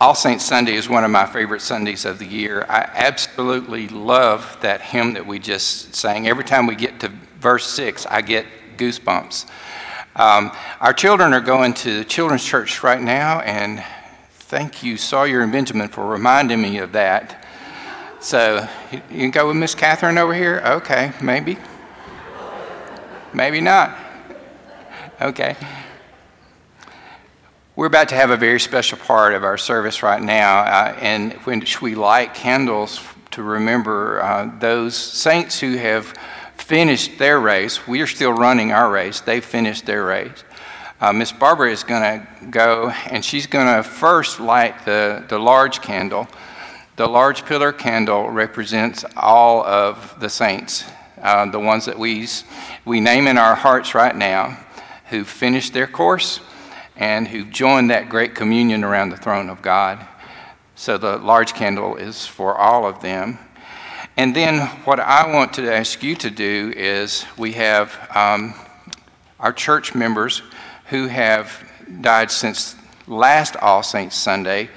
All 0.00 0.16
Saints 0.16 0.44
Sunday 0.44 0.74
is 0.74 0.88
one 0.88 1.04
of 1.04 1.12
my 1.12 1.26
favorite 1.26 1.62
Sundays 1.62 2.04
of 2.04 2.18
the 2.18 2.26
year. 2.26 2.66
I 2.68 2.90
absolutely 2.92 3.86
love 3.86 4.58
that 4.62 4.80
hymn 4.80 5.12
that 5.12 5.24
we 5.24 5.38
just 5.38 5.94
sang. 5.94 6.26
Every 6.26 6.42
time 6.42 6.66
we 6.66 6.74
get 6.74 6.98
to 6.98 7.12
verse 7.38 7.68
6, 7.68 8.04
I 8.06 8.20
get 8.20 8.46
goosebumps. 8.76 9.48
Um, 10.16 10.50
our 10.80 10.92
children 10.92 11.32
are 11.32 11.40
going 11.40 11.74
to 11.74 11.98
the 11.98 12.04
children's 12.04 12.44
church 12.44 12.82
right 12.82 13.00
now, 13.00 13.38
and 13.42 13.84
thank 14.32 14.82
you, 14.82 14.96
Sawyer 14.96 15.42
and 15.42 15.52
Benjamin, 15.52 15.86
for 15.86 16.04
reminding 16.04 16.60
me 16.60 16.78
of 16.78 16.90
that. 16.94 17.46
So, 18.18 18.68
you, 18.90 19.00
you 19.08 19.18
can 19.18 19.30
go 19.30 19.46
with 19.46 19.56
Miss 19.56 19.76
Catherine 19.76 20.18
over 20.18 20.34
here? 20.34 20.60
Okay, 20.66 21.12
maybe. 21.22 21.58
Maybe 23.32 23.60
not. 23.60 24.01
Okay. 25.22 25.54
We're 27.76 27.86
about 27.86 28.08
to 28.08 28.16
have 28.16 28.30
a 28.30 28.36
very 28.36 28.58
special 28.58 28.98
part 28.98 29.34
of 29.34 29.44
our 29.44 29.56
service 29.56 30.02
right 30.02 30.20
now, 30.20 30.62
uh, 30.62 30.98
in 31.00 31.30
which 31.44 31.80
we 31.80 31.94
light 31.94 32.34
candles 32.34 33.00
to 33.30 33.44
remember 33.44 34.20
uh, 34.20 34.50
those 34.58 34.96
saints 34.96 35.60
who 35.60 35.76
have 35.76 36.12
finished 36.56 37.18
their 37.18 37.38
race. 37.38 37.86
We 37.86 38.00
are 38.00 38.08
still 38.08 38.32
running 38.32 38.72
our 38.72 38.90
race, 38.90 39.20
they've 39.20 39.44
finished 39.44 39.86
their 39.86 40.04
race. 40.04 40.42
Uh, 41.00 41.12
Miss 41.12 41.30
Barbara 41.30 41.70
is 41.70 41.84
going 41.84 42.02
to 42.02 42.46
go 42.46 42.90
and 43.06 43.24
she's 43.24 43.46
going 43.46 43.76
to 43.76 43.84
first 43.84 44.40
light 44.40 44.84
the, 44.84 45.24
the 45.28 45.38
large 45.38 45.80
candle. 45.82 46.26
The 46.96 47.06
large 47.06 47.44
pillar 47.44 47.70
candle 47.70 48.28
represents 48.28 49.04
all 49.16 49.64
of 49.64 50.18
the 50.18 50.28
saints, 50.28 50.82
uh, 51.22 51.48
the 51.48 51.60
ones 51.60 51.84
that 51.84 51.96
we, 51.96 52.26
we 52.84 52.98
name 52.98 53.28
in 53.28 53.38
our 53.38 53.54
hearts 53.54 53.94
right 53.94 54.16
now 54.16 54.58
who 55.12 55.24
finished 55.24 55.74
their 55.74 55.86
course 55.86 56.40
and 56.96 57.28
who 57.28 57.44
joined 57.44 57.90
that 57.90 58.08
great 58.08 58.34
communion 58.34 58.82
around 58.82 59.10
the 59.10 59.16
throne 59.16 59.50
of 59.50 59.60
God. 59.60 60.04
So 60.74 60.96
the 60.96 61.18
large 61.18 61.52
candle 61.52 61.96
is 61.96 62.26
for 62.26 62.56
all 62.56 62.86
of 62.86 63.02
them. 63.02 63.38
And 64.16 64.34
then 64.34 64.66
what 64.84 64.98
I 64.98 65.30
want 65.30 65.52
to 65.54 65.70
ask 65.70 66.02
you 66.02 66.16
to 66.16 66.30
do 66.30 66.72
is 66.74 67.26
we 67.36 67.52
have 67.52 67.94
um, 68.14 68.54
our 69.38 69.52
church 69.52 69.94
members 69.94 70.40
who 70.86 71.08
have 71.08 71.62
died 72.00 72.30
since 72.30 72.74
last 73.06 73.54
All 73.56 73.82
Saints 73.82 74.16
Sunday. 74.16 74.70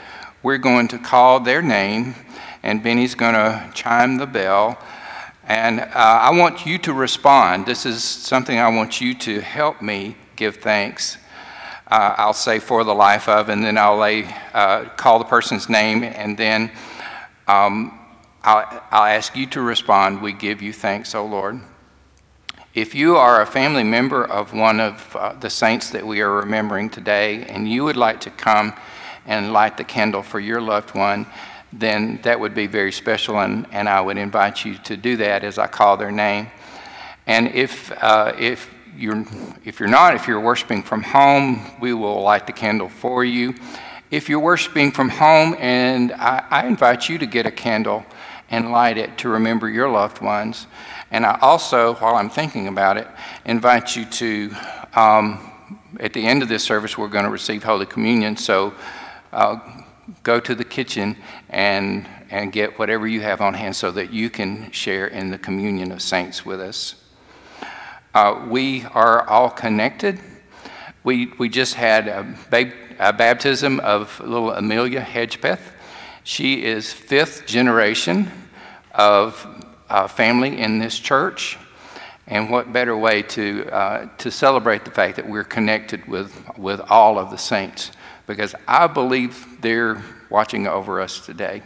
We're 0.43 0.57
going 0.57 0.89
to 0.89 0.97
call 0.97 1.39
their 1.39 1.61
name, 1.61 2.13
and 2.61 2.83
Benny's 2.83 3.15
going 3.15 3.35
to 3.35 3.71
chime 3.73 4.17
the 4.17 4.27
bell. 4.27 4.77
And 5.47 5.79
uh, 5.79 5.87
I 5.93 6.37
want 6.37 6.65
you 6.65 6.77
to 6.79 6.93
respond. 6.93 7.65
This 7.65 7.85
is 7.85 8.03
something 8.03 8.59
I 8.59 8.67
want 8.67 8.99
you 8.99 9.13
to 9.15 9.39
help 9.39 9.81
me 9.81 10.17
give 10.35 10.57
thanks. 10.57 11.17
Uh, 11.87 12.15
I'll 12.17 12.33
say 12.33 12.59
for 12.59 12.83
the 12.83 12.95
life 12.95 13.29
of, 13.29 13.49
and 13.49 13.63
then 13.63 13.77
I'll 13.77 13.97
lay, 13.97 14.25
uh, 14.53 14.85
call 14.97 15.19
the 15.19 15.25
person's 15.25 15.69
name, 15.69 16.03
and 16.03 16.35
then 16.37 16.71
um, 17.47 17.99
I'll, 18.43 18.83
I'll 18.91 19.15
ask 19.15 19.35
you 19.35 19.45
to 19.47 19.61
respond. 19.61 20.21
We 20.21 20.33
give 20.33 20.61
you 20.61 20.73
thanks, 20.73 21.13
O 21.13 21.25
Lord. 21.25 21.59
If 22.73 22.93
you 22.93 23.15
are 23.15 23.41
a 23.41 23.45
family 23.45 23.83
member 23.83 24.25
of 24.25 24.53
one 24.53 24.79
of 24.79 25.15
uh, 25.15 25.33
the 25.33 25.49
saints 25.49 25.91
that 25.91 26.05
we 26.05 26.21
are 26.21 26.31
remembering 26.31 26.89
today, 26.89 27.45
and 27.45 27.69
you 27.69 27.83
would 27.85 27.95
like 27.95 28.19
to 28.21 28.29
come 28.31 28.73
and 29.25 29.53
light 29.53 29.77
the 29.77 29.83
candle 29.83 30.23
for 30.23 30.39
your 30.39 30.59
loved 30.59 30.93
one, 30.95 31.25
then 31.71 32.19
that 32.23 32.39
would 32.39 32.53
be 32.53 32.67
very 32.67 32.91
special, 32.91 33.39
and, 33.39 33.67
and 33.71 33.87
I 33.87 34.01
would 34.01 34.17
invite 34.17 34.65
you 34.65 34.75
to 34.75 34.97
do 34.97 35.17
that 35.17 35.43
as 35.43 35.57
I 35.57 35.67
call 35.67 35.97
their 35.97 36.11
name. 36.11 36.47
And 37.27 37.47
if, 37.53 37.91
uh, 38.03 38.33
if 38.37 38.74
you're, 38.97 39.25
if 39.63 39.79
you're 39.79 39.89
not, 39.89 40.15
if 40.15 40.27
you're 40.27 40.39
worshiping 40.39 40.84
from 40.84 41.03
home, 41.03 41.62
we 41.79 41.93
will 41.93 42.21
light 42.21 42.47
the 42.47 42.53
candle 42.53 42.89
for 42.89 43.23
you. 43.23 43.55
If 44.12 44.29
you're 44.29 44.39
worshiping 44.39 44.91
from 44.91 45.10
home, 45.10 45.55
and 45.60 46.12
I, 46.13 46.45
I 46.49 46.67
invite 46.67 47.10
you 47.10 47.17
to 47.17 47.25
get 47.25 47.45
a 47.45 47.51
candle 47.51 48.05
and 48.49 48.71
light 48.71 48.97
it 48.97 49.17
to 49.19 49.29
remember 49.29 49.69
your 49.69 49.89
loved 49.89 50.21
ones. 50.21 50.67
And 51.12 51.25
I 51.25 51.38
also, 51.41 51.95
while 51.95 52.15
I'm 52.15 52.29
thinking 52.29 52.67
about 52.67 52.97
it, 52.97 53.08
invite 53.45 53.95
you 53.95 54.05
to, 54.05 54.51
um, 54.93 55.51
at 55.99 56.13
the 56.13 56.25
end 56.25 56.43
of 56.43 56.49
this 56.49 56.63
service, 56.63 56.97
we're 56.97 57.08
going 57.08 57.25
to 57.25 57.31
receive 57.31 57.63
Holy 57.63 57.86
Communion. 57.86 58.38
So 58.38 58.73
uh, 59.34 59.60
go 60.23 60.39
to 60.39 60.55
the 60.55 60.63
kitchen 60.63 61.17
and, 61.49 62.08
and 62.29 62.51
get 62.51 62.77
whatever 62.77 63.08
you 63.08 63.21
have 63.21 63.41
on 63.41 63.53
hand 63.53 63.75
so 63.75 63.91
that 63.91 64.13
you 64.13 64.29
can 64.29 64.71
share 64.71 65.08
in 65.08 65.31
the 65.31 65.38
communion 65.38 65.91
of 65.91 66.01
saints 66.01 66.45
with 66.45 66.62
us. 66.62 66.95
Uh, 68.15 68.45
we 68.47 68.86
are 68.93 69.28
all 69.28 69.49
connected. 69.49 70.17
We, 71.04 71.34
we 71.38 71.49
just 71.49 71.73
had 71.73 72.08
a, 72.08 72.34
a 72.97 73.12
baptism 73.12 73.82
of 73.82 74.17
little 74.21 74.51
Amelia 74.51 75.01
Hedgepeth. 75.01 75.60
She 76.23 76.63
is 76.63 76.93
fifth 76.93 77.45
generation 77.45 78.32
of 78.93 79.45
uh, 79.89 80.08
family 80.08 80.62
in 80.62 80.80
this 80.80 80.97
church. 80.97 81.58
And 82.25 82.49
what 82.49 82.71
better 82.71 82.97
way 82.97 83.21
to, 83.21 83.69
uh, 83.69 84.10
to 84.19 84.32
celebrate 84.32 84.86
the 84.86 84.91
fact 84.91 85.17
that 85.17 85.28
we're 85.28 85.43
connected 85.43 86.08
with, 86.08 86.34
with 86.58 86.80
all 86.89 87.19
of 87.19 87.32
the 87.32 87.38
saints? 87.38 87.91
Because 88.28 88.56
I 88.65 88.88
believe 88.88 89.45
they're 89.60 90.01
watching 90.30 90.67
over 90.67 91.01
us 91.01 91.19
today. 91.19 91.63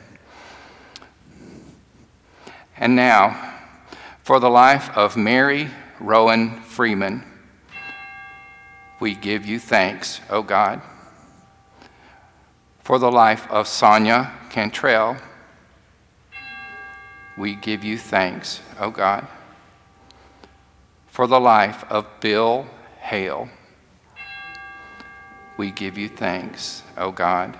And 2.76 2.96
now, 2.96 3.60
for 4.24 4.40
the 4.40 4.50
life 4.50 4.90
of 4.98 5.16
Mary 5.16 5.70
Rowan 6.00 6.62
Freeman, 6.62 7.24
we 9.00 9.16
give 9.16 9.46
you 9.46 9.60
thanks, 9.60 10.22
O 10.30 10.42
God. 10.42 10.82
For 12.80 12.98
the 12.98 13.12
life 13.12 13.50
of 13.52 13.68
Sonia 13.68 14.32
Cantrell, 14.50 15.18
we 17.38 17.56
give 17.56 17.84
you 17.84 17.98
thanks, 17.98 18.62
O 18.80 18.90
God. 18.92 19.28
For 21.08 21.28
the 21.28 21.40
life 21.40 21.84
of 21.90 22.08
Bill 22.20 22.68
Hale, 23.00 23.50
we 25.58 25.72
give 25.72 25.98
you 25.98 26.10
thanks, 26.10 26.84
O 26.98 27.12
God. 27.12 27.60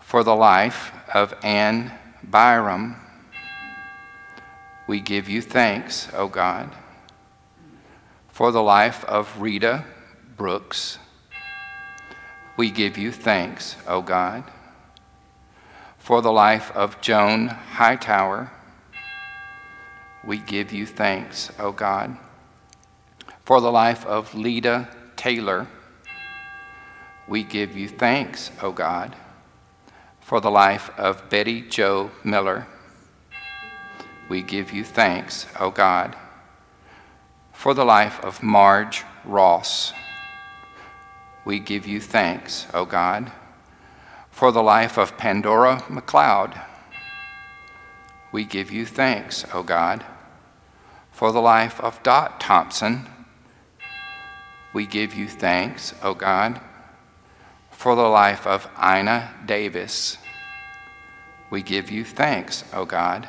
For 0.00 0.24
the 0.24 0.36
life 0.36 0.92
of 1.14 1.34
Anne 1.42 1.92
Byram, 2.22 2.96
we 4.92 5.00
give 5.00 5.26
you 5.26 5.40
thanks, 5.40 6.06
O 6.12 6.28
God, 6.28 6.68
for 8.28 8.52
the 8.52 8.62
life 8.62 9.06
of 9.06 9.40
Rita 9.40 9.86
Brooks. 10.36 10.98
We 12.58 12.70
give 12.70 12.98
you 12.98 13.10
thanks, 13.10 13.76
O 13.88 14.02
God, 14.02 14.44
for 15.96 16.20
the 16.20 16.30
life 16.30 16.70
of 16.72 17.00
Joan 17.00 17.48
Hightower. 17.48 18.50
We 20.22 20.36
give 20.36 20.74
you 20.74 20.84
thanks, 20.84 21.50
O 21.58 21.72
God, 21.72 22.18
for 23.46 23.62
the 23.62 23.72
life 23.72 24.04
of 24.04 24.34
Lita 24.34 24.88
Taylor. 25.16 25.68
We 27.26 27.44
give 27.44 27.74
you 27.74 27.88
thanks, 27.88 28.50
O 28.60 28.72
God, 28.72 29.16
for 30.20 30.38
the 30.38 30.50
life 30.50 30.90
of 30.98 31.30
Betty 31.30 31.62
Joe 31.62 32.10
Miller. 32.22 32.66
We 34.32 34.40
give 34.40 34.72
you 34.72 34.82
thanks, 34.82 35.46
O 35.60 35.70
God, 35.70 36.16
for 37.52 37.74
the 37.74 37.84
life 37.84 38.18
of 38.24 38.42
Marge 38.42 39.04
Ross. 39.26 39.92
We 41.44 41.58
give 41.58 41.86
you 41.86 42.00
thanks, 42.00 42.66
O 42.72 42.86
God, 42.86 43.30
for 44.30 44.50
the 44.50 44.62
life 44.62 44.96
of 44.96 45.18
Pandora 45.18 45.82
McLeod. 45.86 46.58
We 48.32 48.46
give 48.46 48.72
you 48.72 48.86
thanks, 48.86 49.44
O 49.52 49.62
God, 49.62 50.02
for 51.10 51.30
the 51.30 51.42
life 51.42 51.78
of 51.78 52.02
Dot 52.02 52.40
Thompson. 52.40 53.06
We 54.72 54.86
give 54.86 55.12
you 55.12 55.28
thanks, 55.28 55.92
O 56.02 56.14
God, 56.14 56.58
for 57.70 57.94
the 57.94 58.08
life 58.08 58.46
of 58.46 58.66
Ina 58.82 59.34
Davis. 59.44 60.16
We 61.50 61.62
give 61.62 61.90
you 61.90 62.02
thanks, 62.02 62.64
O 62.72 62.86
God, 62.86 63.28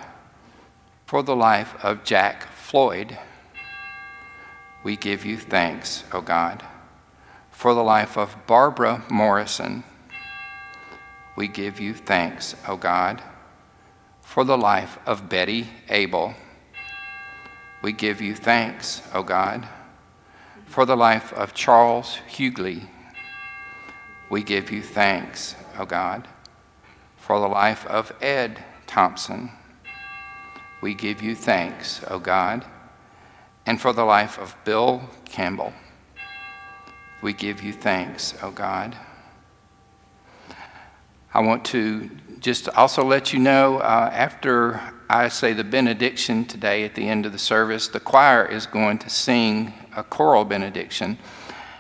for 1.06 1.24
the 1.24 1.36
life 1.36 1.76
of 1.84 2.04
Jack 2.04 2.44
Floyd. 2.52 3.18
We 4.84 4.96
give 4.96 5.26
you 5.26 5.38
thanks, 5.38 6.04
O 6.12 6.22
God 6.22 6.64
for 7.64 7.74
the 7.74 7.84
life 7.84 8.18
of 8.18 8.36
Barbara 8.46 9.06
Morrison. 9.10 9.86
We 11.38 11.48
give 11.48 11.80
you 11.80 11.94
thanks, 11.94 12.56
O 12.68 12.76
God, 12.76 13.22
for 14.22 14.44
the 14.44 14.58
life 14.58 15.00
of 15.06 15.30
Betty 15.30 15.70
Abel. 15.88 16.34
We 17.82 17.94
give 17.94 18.20
you 18.20 18.36
thanks, 18.36 19.02
O 19.14 19.24
God, 19.24 19.66
for 20.66 20.86
the 20.86 20.98
life 20.98 21.32
of 21.32 21.54
Charles 21.54 22.18
Hughley. 22.30 22.88
We 24.30 24.44
give 24.44 24.70
you 24.70 24.82
thanks, 24.82 25.56
O 25.78 25.86
God, 25.86 26.28
for 27.16 27.40
the 27.40 27.48
life 27.48 27.86
of 27.86 28.12
Ed 28.22 28.62
Thompson. 28.88 29.52
We 30.84 30.94
give 30.94 31.22
you 31.22 31.34
thanks, 31.34 32.02
O 32.10 32.20
God, 32.20 32.66
and 33.66 33.80
for 33.80 33.94
the 33.94 34.04
life 34.04 34.38
of 34.38 34.56
Bill 34.66 35.02
Campbell 35.24 35.74
we 37.24 37.32
give 37.32 37.64
you 37.64 37.72
thanks, 37.72 38.36
O 38.44 38.52
God. 38.52 38.98
I 41.34 41.40
want 41.40 41.64
to 41.68 42.10
just 42.42 42.68
also 42.68 43.06
let 43.06 43.32
you 43.32 43.40
know 43.40 43.78
uh, 43.78 44.10
after 44.12 44.82
I 45.10 45.30
say 45.30 45.54
the 45.54 45.64
benediction 45.64 46.44
today 46.44 46.84
at 46.84 46.96
the 46.96 47.08
end 47.08 47.26
of 47.26 47.32
the 47.32 47.40
service, 47.40 47.88
the 47.88 48.02
choir 48.02 48.46
is 48.46 48.66
going 48.66 48.98
to 49.00 49.10
sing 49.10 49.74
a 49.96 50.04
choral 50.04 50.44
benediction. 50.44 51.18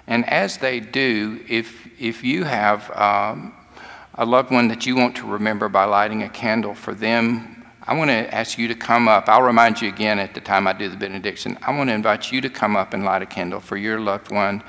And 0.07 0.27
as 0.29 0.57
they 0.57 0.79
do, 0.79 1.43
if, 1.49 1.89
if 1.99 2.23
you 2.23 2.45
have 2.45 2.89
um, 2.91 3.53
a 4.15 4.25
loved 4.25 4.49
one 4.49 4.69
that 4.69 4.85
you 4.85 4.95
want 4.95 5.17
to 5.17 5.27
remember 5.27 5.67
by 5.67 5.83
lighting 5.83 6.23
a 6.23 6.29
candle 6.29 6.73
for 6.73 6.95
them, 6.95 7.52
I 7.85 7.95
want 7.95 8.09
to 8.11 8.33
ask 8.33 8.57
you 8.57 8.69
to 8.69 8.75
come 8.75 9.09
up. 9.09 9.27
I'll 9.27 9.41
remind 9.41 9.81
you 9.81 9.89
again 9.89 10.17
at 10.17 10.33
the 10.33 10.39
time 10.39 10.67
I 10.67 10.73
do 10.73 10.87
the 10.87 10.95
benediction. 10.95 11.57
I 11.61 11.75
want 11.75 11.89
to 11.89 11.93
invite 11.93 12.31
you 12.31 12.39
to 12.39 12.49
come 12.49 12.77
up 12.77 12.93
and 12.93 13.03
light 13.03 13.21
a 13.21 13.25
candle 13.25 13.59
for 13.59 13.75
your 13.75 13.99
loved 13.99 14.31
one 14.31 14.63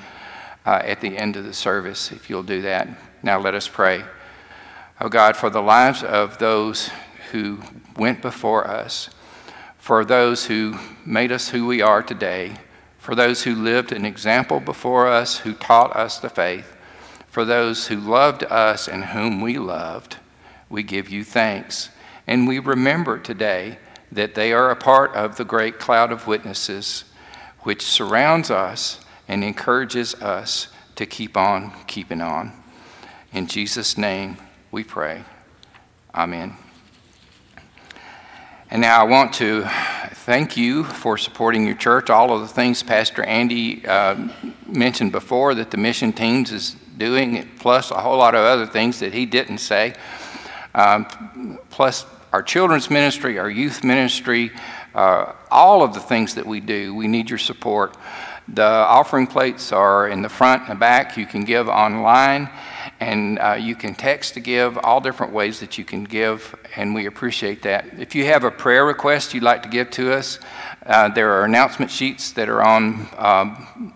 uh, 0.67 0.81
at 0.83 1.01
the 1.01 1.17
end 1.17 1.37
of 1.37 1.45
the 1.45 1.53
service, 1.53 2.11
if 2.11 2.29
you'll 2.29 2.43
do 2.43 2.63
that. 2.63 2.89
Now 3.23 3.39
let 3.39 3.55
us 3.55 3.69
pray. 3.69 4.03
Oh 5.01 5.09
God, 5.09 5.37
for 5.37 5.49
the 5.49 5.63
lives 5.63 6.03
of 6.03 6.39
those 6.39 6.91
who 7.31 7.61
went 7.97 8.21
before 8.21 8.67
us, 8.67 9.11
for 9.79 10.05
those 10.05 10.47
who 10.47 10.79
made 11.05 11.31
us 11.31 11.51
who 11.51 11.67
we 11.67 11.83
are 11.83 12.03
today, 12.03 12.57
for 12.99 13.15
those 13.15 13.45
who 13.45 13.55
lived 13.55 13.93
an 13.93 14.05
example 14.05 14.59
before 14.59 15.07
us, 15.07 15.39
who 15.39 15.53
taught 15.53 15.95
us 15.95 16.19
the 16.19 16.31
faith, 16.31 16.75
for 17.29 17.45
those 17.45 17.87
who 17.89 17.97
loved 17.97 18.43
us 18.45 18.89
and 18.89 19.05
whom 19.05 19.41
we 19.41 19.59
loved, 19.59 20.17
we 20.69 20.83
give 20.83 21.11
you 21.11 21.23
thanks. 21.23 21.91
And 22.27 22.49
we 22.49 22.59
remember 22.59 23.19
today 23.19 23.79
that 24.11 24.35
they 24.35 24.53
are 24.53 24.71
a 24.71 24.77
part 24.77 25.15
of 25.15 25.37
the 25.37 25.45
great 25.45 25.79
cloud 25.79 26.13
of 26.13 26.27
witnesses 26.27 27.05
which 27.61 27.83
surrounds 27.83 28.51
us 28.51 29.01
and 29.27 29.43
encourages 29.43 30.15
us 30.17 30.69
to 30.97 31.07
keep 31.07 31.37
on 31.37 31.73
keeping 31.87 32.21
on. 32.21 32.53
In 33.33 33.47
Jesus' 33.47 33.99
name 33.99 34.37
we 34.71 34.85
pray. 34.85 35.25
Amen. 36.15 36.57
And 38.71 38.83
now 38.83 39.01
I 39.01 39.05
want 39.05 39.33
to 39.35 39.65
thank 40.25 40.57
you 40.57 40.85
for 40.85 41.19
supporting 41.19 41.67
your 41.67 41.77
church. 41.77 42.11
All 42.11 42.33
of 42.35 42.41
the 42.41 42.49
things 42.49 42.83
Pastor 42.83 43.23
Andy 43.23 43.87
uh, 43.87 44.29
mentioned 44.67 45.13
before 45.13 45.55
that 45.55 45.71
the 45.71 45.77
mission 45.77 46.13
teams 46.13 46.51
is 46.51 46.77
doing, 46.97 47.49
plus 47.59 47.91
a 47.91 48.01
whole 48.01 48.17
lot 48.17 48.35
of 48.35 48.41
other 48.41 48.67
things 48.67 49.01
that 49.01 49.13
he 49.13 49.27
didn't 49.27 49.59
say, 49.59 49.95
um, 50.75 51.07
plus 51.71 52.07
our 52.35 52.43
children's 52.43 52.91
ministry, 52.91 53.39
our 53.39 53.49
youth 53.49 53.85
ministry, 53.85 54.51
uh, 54.93 55.33
all 55.53 55.85
of 55.85 55.95
the 55.95 56.01
things 56.01 56.35
that 56.35 56.45
we 56.45 56.59
do. 56.59 56.93
We 56.93 57.07
need 57.07 57.31
your 57.31 57.39
support. 57.39 57.97
The 58.49 58.65
offering 58.65 59.29
plates 59.29 59.71
are 59.71 60.09
in 60.09 60.21
the 60.21 60.29
front 60.29 60.63
and 60.63 60.73
the 60.73 60.75
back. 60.75 61.17
You 61.17 61.27
can 61.27 61.45
give 61.45 61.69
online 61.69 62.51
and 62.99 63.39
uh, 63.39 63.53
you 63.53 63.77
can 63.77 63.95
text 63.95 64.35
to 64.35 64.41
give, 64.41 64.77
all 64.79 65.01
different 65.01 65.33
ways 65.33 65.61
that 65.61 65.79
you 65.79 65.85
can 65.85 66.03
give, 66.03 66.57
and 66.75 66.93
we 66.93 67.07
appreciate 67.07 67.63
that. 67.63 68.01
If 68.01 68.17
you 68.17 68.25
have 68.25 68.43
a 68.43 68.51
prayer 68.51 68.85
request 68.85 69.33
you'd 69.33 69.45
like 69.45 69.63
to 69.63 69.69
give 69.69 69.93
to 69.93 70.13
us, 70.13 70.41
uh, 70.87 71.11
there 71.11 71.35
are 71.35 71.45
announcement 71.45 71.93
sheets 71.93 72.33
that 72.33 72.49
are 72.49 72.63
on. 72.63 73.09
Um, 73.17 73.95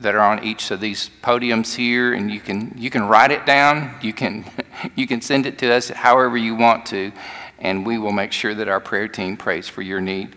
that 0.00 0.14
are 0.14 0.20
on 0.20 0.44
each 0.44 0.70
of 0.70 0.78
these 0.78 1.10
podiums 1.22 1.74
here, 1.74 2.14
and 2.14 2.30
you 2.30 2.38
can 2.38 2.72
you 2.76 2.88
can 2.88 3.08
write 3.08 3.32
it 3.32 3.44
down. 3.46 3.92
You 4.00 4.12
can 4.12 4.44
you 4.94 5.08
can 5.08 5.20
send 5.20 5.44
it 5.44 5.58
to 5.58 5.72
us 5.72 5.88
however 5.88 6.36
you 6.36 6.54
want 6.54 6.86
to, 6.86 7.10
and 7.58 7.86
we 7.86 7.98
will 7.98 8.12
make 8.12 8.32
sure 8.32 8.54
that 8.54 8.68
our 8.68 8.80
prayer 8.80 9.08
team 9.08 9.36
prays 9.36 9.68
for 9.68 9.82
your 9.82 10.00
need. 10.00 10.36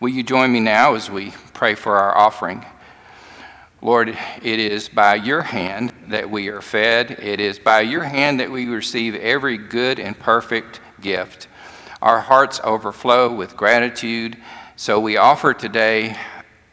Will 0.00 0.08
you 0.10 0.22
join 0.22 0.52
me 0.52 0.60
now 0.60 0.94
as 0.94 1.10
we 1.10 1.32
pray 1.52 1.74
for 1.74 1.96
our 1.96 2.16
offering? 2.16 2.64
Lord, 3.82 4.08
it 4.08 4.58
is 4.58 4.88
by 4.88 5.16
your 5.16 5.42
hand 5.42 5.92
that 6.08 6.30
we 6.30 6.48
are 6.48 6.60
fed. 6.60 7.10
It 7.10 7.40
is 7.40 7.58
by 7.58 7.82
your 7.82 8.04
hand 8.04 8.40
that 8.40 8.50
we 8.50 8.66
receive 8.66 9.14
every 9.14 9.58
good 9.58 9.98
and 9.98 10.18
perfect 10.18 10.80
gift. 11.00 11.48
Our 12.00 12.20
hearts 12.20 12.60
overflow 12.64 13.34
with 13.34 13.56
gratitude. 13.56 14.36
So 14.76 14.98
we 14.98 15.16
offer 15.16 15.54
today 15.54 16.16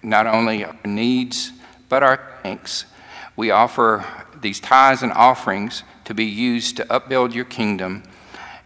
not 0.02 0.28
only 0.28 0.66
our 0.66 0.76
needs, 0.86 1.52
but 1.90 2.04
our 2.04 2.20
thanks. 2.42 2.86
We 3.36 3.52
offer 3.52 4.06
these 4.42 4.60
tithes 4.60 5.04
and 5.04 5.12
offerings 5.14 5.84
to 6.06 6.14
be 6.14 6.26
used 6.26 6.78
to 6.78 6.86
upbuild 6.86 7.34
your 7.34 7.46
kingdom. 7.46 8.04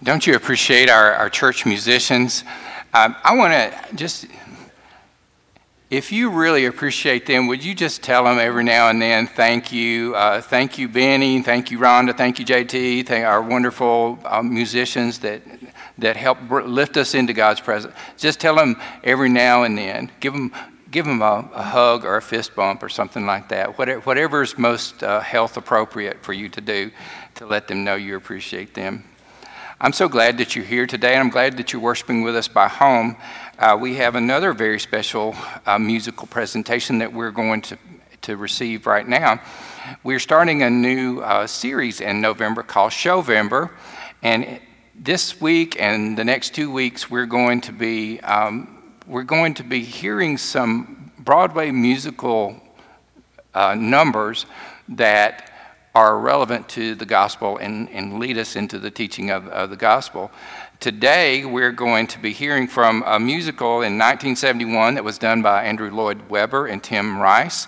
Don't 0.00 0.24
you 0.28 0.36
appreciate 0.36 0.88
our, 0.88 1.12
our 1.14 1.28
church 1.28 1.66
musicians? 1.66 2.44
Um, 2.94 3.16
I 3.24 3.36
want 3.36 3.52
to 3.52 3.96
just, 3.96 4.26
if 5.90 6.12
you 6.12 6.30
really 6.30 6.66
appreciate 6.66 7.26
them, 7.26 7.48
would 7.48 7.64
you 7.64 7.74
just 7.74 8.00
tell 8.00 8.22
them 8.22 8.38
every 8.38 8.62
now 8.62 8.90
and 8.90 9.02
then, 9.02 9.26
thank 9.26 9.72
you, 9.72 10.14
uh, 10.14 10.40
thank 10.40 10.78
you, 10.78 10.86
Benny, 10.88 11.42
thank 11.42 11.72
you, 11.72 11.80
Rhonda, 11.80 12.16
thank 12.16 12.38
you, 12.38 12.44
JT, 12.44 13.06
thank 13.06 13.26
our 13.26 13.42
wonderful 13.42 14.20
uh, 14.24 14.40
musicians 14.40 15.18
that, 15.18 15.42
that 15.98 16.16
help 16.16 16.38
lift 16.48 16.96
us 16.96 17.16
into 17.16 17.32
God's 17.32 17.60
presence. 17.60 17.92
Just 18.16 18.38
tell 18.38 18.54
them 18.54 18.80
every 19.02 19.28
now 19.28 19.64
and 19.64 19.76
then, 19.76 20.12
give 20.20 20.32
them, 20.32 20.52
give 20.92 21.06
them 21.06 21.22
a, 21.22 21.50
a 21.54 21.62
hug 21.64 22.04
or 22.04 22.16
a 22.16 22.22
fist 22.22 22.54
bump 22.54 22.84
or 22.84 22.88
something 22.88 23.26
like 23.26 23.48
that, 23.48 23.76
whatever, 23.76 24.00
whatever 24.02 24.42
is 24.42 24.56
most 24.56 25.02
uh, 25.02 25.18
health 25.18 25.56
appropriate 25.56 26.22
for 26.22 26.32
you 26.32 26.48
to 26.50 26.60
do 26.60 26.92
to 27.34 27.46
let 27.46 27.66
them 27.66 27.82
know 27.82 27.96
you 27.96 28.14
appreciate 28.14 28.74
them. 28.74 29.02
I'm 29.80 29.92
so 29.92 30.08
glad 30.08 30.38
that 30.38 30.56
you're 30.56 30.64
here 30.64 30.88
today, 30.88 31.12
and 31.12 31.20
I'm 31.20 31.30
glad 31.30 31.56
that 31.58 31.72
you're 31.72 31.80
worshiping 31.80 32.22
with 32.22 32.34
us 32.34 32.48
by 32.48 32.66
home. 32.66 33.14
Uh, 33.60 33.78
we 33.80 33.94
have 33.94 34.16
another 34.16 34.52
very 34.52 34.80
special 34.80 35.36
uh, 35.66 35.78
musical 35.78 36.26
presentation 36.26 36.98
that 36.98 37.12
we're 37.12 37.30
going 37.30 37.62
to, 37.62 37.78
to 38.22 38.36
receive 38.36 38.88
right 38.88 39.06
now. 39.06 39.40
We're 40.02 40.18
starting 40.18 40.64
a 40.64 40.68
new 40.68 41.20
uh, 41.20 41.46
series 41.46 42.00
in 42.00 42.20
November 42.20 42.64
called 42.64 42.90
Showvember, 42.90 43.70
and 44.20 44.58
this 44.96 45.40
week 45.40 45.80
and 45.80 46.18
the 46.18 46.24
next 46.24 46.56
two 46.56 46.72
weeks, 46.72 47.08
we're 47.08 47.26
going 47.26 47.60
to 47.60 47.72
be 47.72 48.18
um, 48.22 48.82
we're 49.06 49.22
going 49.22 49.54
to 49.54 49.62
be 49.62 49.84
hearing 49.84 50.38
some 50.38 51.12
Broadway 51.20 51.70
musical 51.70 52.60
uh, 53.54 53.76
numbers 53.76 54.44
that 54.88 55.47
are 55.98 56.16
relevant 56.16 56.68
to 56.68 56.94
the 56.94 57.04
gospel 57.04 57.56
and, 57.56 57.90
and 57.90 58.20
lead 58.20 58.38
us 58.38 58.54
into 58.54 58.78
the 58.78 58.88
teaching 58.88 59.30
of, 59.30 59.48
of 59.48 59.68
the 59.68 59.76
gospel. 59.76 60.30
Today, 60.78 61.44
we're 61.44 61.72
going 61.72 62.06
to 62.06 62.20
be 62.20 62.32
hearing 62.32 62.68
from 62.68 63.02
a 63.04 63.18
musical 63.18 63.82
in 63.82 63.98
1971 63.98 64.94
that 64.94 65.02
was 65.02 65.18
done 65.18 65.42
by 65.42 65.64
Andrew 65.64 65.90
Lloyd 65.90 66.30
Webber 66.30 66.68
and 66.68 66.80
Tim 66.80 67.18
Rice 67.18 67.66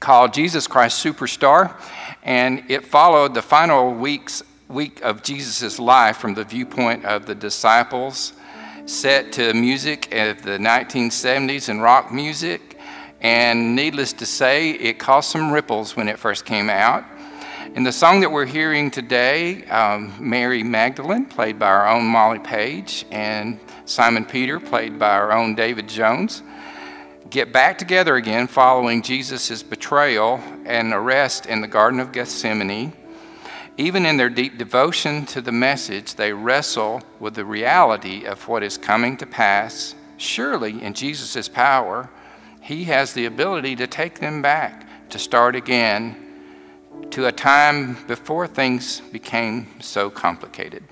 called 0.00 0.32
Jesus 0.32 0.66
Christ 0.66 1.04
Superstar. 1.04 1.78
And 2.22 2.64
it 2.70 2.86
followed 2.86 3.34
the 3.34 3.42
final 3.42 3.92
weeks, 3.92 4.42
week 4.68 5.02
of 5.02 5.22
Jesus' 5.22 5.78
life 5.78 6.16
from 6.16 6.32
the 6.32 6.44
viewpoint 6.44 7.04
of 7.04 7.26
the 7.26 7.34
disciples, 7.34 8.32
set 8.86 9.30
to 9.32 9.52
music 9.52 10.06
of 10.14 10.42
the 10.42 10.56
1970s 10.56 11.68
and 11.68 11.82
rock 11.82 12.10
music. 12.10 12.78
And 13.20 13.76
needless 13.76 14.14
to 14.14 14.24
say, 14.24 14.70
it 14.70 14.98
caused 14.98 15.28
some 15.28 15.52
ripples 15.52 15.96
when 15.96 16.08
it 16.08 16.18
first 16.18 16.46
came 16.46 16.70
out. 16.70 17.04
In 17.76 17.82
the 17.82 17.92
song 17.92 18.20
that 18.20 18.32
we're 18.32 18.46
hearing 18.46 18.90
today, 18.90 19.62
um, 19.66 20.14
Mary 20.18 20.62
Magdalene, 20.62 21.26
played 21.26 21.58
by 21.58 21.66
our 21.66 21.86
own 21.86 22.06
Molly 22.06 22.38
Page, 22.38 23.04
and 23.10 23.60
Simon 23.84 24.24
Peter, 24.24 24.58
played 24.58 24.98
by 24.98 25.10
our 25.10 25.30
own 25.30 25.54
David 25.54 25.86
Jones, 25.86 26.42
get 27.28 27.52
back 27.52 27.76
together 27.76 28.16
again 28.16 28.46
following 28.46 29.02
Jesus' 29.02 29.62
betrayal 29.62 30.40
and 30.64 30.94
arrest 30.94 31.44
in 31.44 31.60
the 31.60 31.68
Garden 31.68 32.00
of 32.00 32.12
Gethsemane. 32.12 32.94
Even 33.76 34.06
in 34.06 34.16
their 34.16 34.30
deep 34.30 34.56
devotion 34.56 35.26
to 35.26 35.42
the 35.42 35.52
message, 35.52 36.14
they 36.14 36.32
wrestle 36.32 37.02
with 37.20 37.34
the 37.34 37.44
reality 37.44 38.24
of 38.24 38.48
what 38.48 38.62
is 38.62 38.78
coming 38.78 39.18
to 39.18 39.26
pass. 39.26 39.94
Surely, 40.16 40.82
in 40.82 40.94
Jesus' 40.94 41.46
power, 41.46 42.08
He 42.58 42.84
has 42.84 43.12
the 43.12 43.26
ability 43.26 43.76
to 43.76 43.86
take 43.86 44.20
them 44.20 44.40
back, 44.40 45.10
to 45.10 45.18
start 45.18 45.54
again 45.54 46.25
to 47.10 47.26
a 47.26 47.32
time 47.32 47.96
before 48.06 48.46
things 48.46 49.00
became 49.12 49.66
so 49.80 50.10
complicated. 50.10 50.84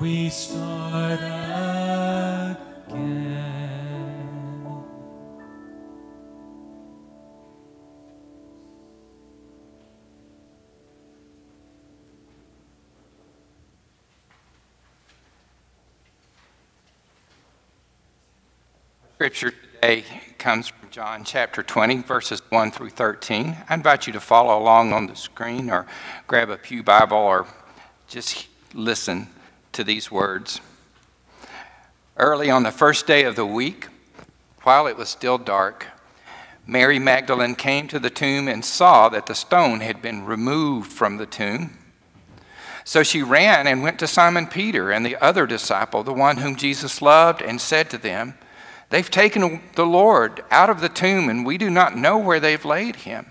We 0.00 0.28
start 0.30 1.18
again? 1.20 2.56
Scripture 19.14 19.50
today 19.50 20.04
comes 20.38 20.68
from 20.68 20.90
John 20.90 21.24
chapter 21.24 21.64
20, 21.64 22.02
verses 22.02 22.40
1 22.50 22.70
through 22.70 22.90
13. 22.90 23.56
I 23.68 23.74
invite 23.74 24.06
you 24.06 24.12
to 24.12 24.20
follow 24.20 24.56
along 24.56 24.92
on 24.92 25.08
the 25.08 25.16
screen 25.16 25.68
or 25.70 25.86
grab 26.28 26.50
a 26.50 26.56
Pew 26.56 26.84
Bible 26.84 27.16
or 27.16 27.48
just 28.06 28.46
listen 28.74 29.26
to 29.78 29.84
these 29.84 30.10
words. 30.10 30.60
Early 32.16 32.50
on 32.50 32.64
the 32.64 32.72
first 32.72 33.06
day 33.06 33.22
of 33.22 33.36
the 33.36 33.46
week, 33.46 33.86
while 34.64 34.88
it 34.88 34.96
was 34.96 35.08
still 35.08 35.38
dark, 35.38 35.86
Mary 36.66 36.98
Magdalene 36.98 37.54
came 37.54 37.86
to 37.86 38.00
the 38.00 38.10
tomb 38.10 38.48
and 38.48 38.64
saw 38.64 39.08
that 39.08 39.26
the 39.26 39.36
stone 39.36 39.78
had 39.78 40.02
been 40.02 40.24
removed 40.24 40.90
from 40.90 41.16
the 41.16 41.26
tomb. 41.26 41.78
So 42.82 43.04
she 43.04 43.22
ran 43.22 43.68
and 43.68 43.84
went 43.84 44.00
to 44.00 44.08
Simon 44.08 44.48
Peter 44.48 44.90
and 44.90 45.06
the 45.06 45.14
other 45.22 45.46
disciple, 45.46 46.02
the 46.02 46.12
one 46.12 46.38
whom 46.38 46.56
Jesus 46.56 47.00
loved, 47.00 47.40
and 47.40 47.60
said 47.60 47.88
to 47.90 47.98
them, 47.98 48.34
They've 48.90 49.08
taken 49.08 49.60
the 49.76 49.86
Lord 49.86 50.42
out 50.50 50.70
of 50.70 50.80
the 50.80 50.88
tomb, 50.88 51.28
and 51.28 51.46
we 51.46 51.56
do 51.56 51.70
not 51.70 51.96
know 51.96 52.18
where 52.18 52.40
they've 52.40 52.64
laid 52.64 52.96
him. 52.96 53.30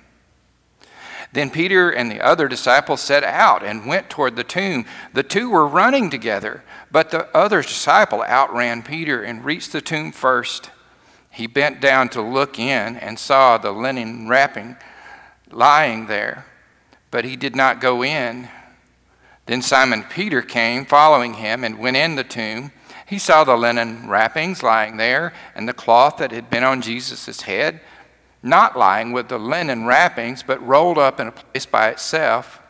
Then 1.34 1.50
Peter 1.50 1.90
and 1.90 2.10
the 2.10 2.22
other 2.22 2.48
disciples 2.48 3.02
set 3.02 3.24
out 3.24 3.64
and 3.64 3.86
went 3.86 4.10
toward 4.10 4.36
the 4.36 4.44
tomb. 4.44 4.86
The 5.14 5.24
two 5.24 5.50
were 5.50 5.68
running 5.68 6.10
together, 6.10 6.64
but 6.92 7.12
the 7.12 7.28
other 7.36 7.62
disciple 7.62 8.24
outran 8.24 8.84
Peter 8.84 9.22
and 9.24 9.44
reached 9.44 9.72
the 9.72 9.82
tomb 9.82 10.12
first. 10.12 10.72
He 11.30 11.46
bent 11.46 11.82
down 11.82 12.10
to 12.10 12.22
look 12.22 12.58
in 12.58 12.96
and 12.96 13.20
saw 13.20 13.58
the 13.58 13.72
linen 13.72 14.28
wrapping 14.28 14.78
lying 15.52 16.08
there, 16.08 16.46
but 17.12 17.26
he 17.26 17.36
did 17.36 17.56
not 17.56 17.82
go 17.82 18.04
in. 18.04 18.50
Then 19.46 19.62
Simon 19.62 20.04
Peter 20.04 20.42
came, 20.42 20.86
following 20.86 21.36
him, 21.36 21.64
and 21.64 21.80
went 21.80 21.98
in 21.98 22.16
the 22.16 22.24
tomb. 22.24 22.72
He 23.06 23.20
saw 23.20 23.44
the 23.44 23.56
linen 23.56 24.10
wrappings 24.10 24.62
lying 24.62 24.98
there, 24.98 25.34
and 25.56 25.68
the 25.68 25.74
cloth 25.74 26.18
that 26.18 26.32
had 26.32 26.50
been 26.50 26.64
on 26.64 26.82
Jesus' 26.82 27.42
head, 27.42 27.80
not 28.44 28.78
lying 28.78 29.12
with 29.12 29.30
the 29.30 29.40
linen 29.40 29.86
wrappings, 29.86 30.44
but 30.44 30.66
rolled 30.66 30.98
up 30.98 31.20
in 31.20 31.28
a 31.28 31.32
place 31.32 31.66
by 31.66 31.90
itself. 31.90 32.62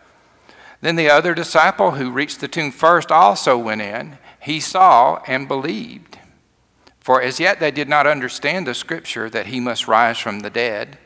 Then 0.82 0.95
the 0.95 1.09
other 1.09 1.34
disciple 1.34 1.91
who 1.91 2.11
reached 2.11 2.39
the 2.39 2.47
tomb 2.47 2.72
first 2.72 3.11
also 3.11 3.57
went 3.57 3.82
in. 3.82 4.18
He 4.39 4.59
saw 4.59 5.22
and 5.28 5.47
believed. 5.47 6.20
For 6.99 7.22
as 7.22 7.39
yet 7.39 7.59
they 7.59 7.72
did 7.72 7.89
not 7.89 8.05
understand 8.05 8.68
the 8.68 8.74
scripture 8.74 9.30
that 9.30 9.47
he 9.47 9.59
must 9.59 9.88
rise 9.88 10.18
from 10.18 10.41
the 10.41 10.49
dead. 10.49 10.97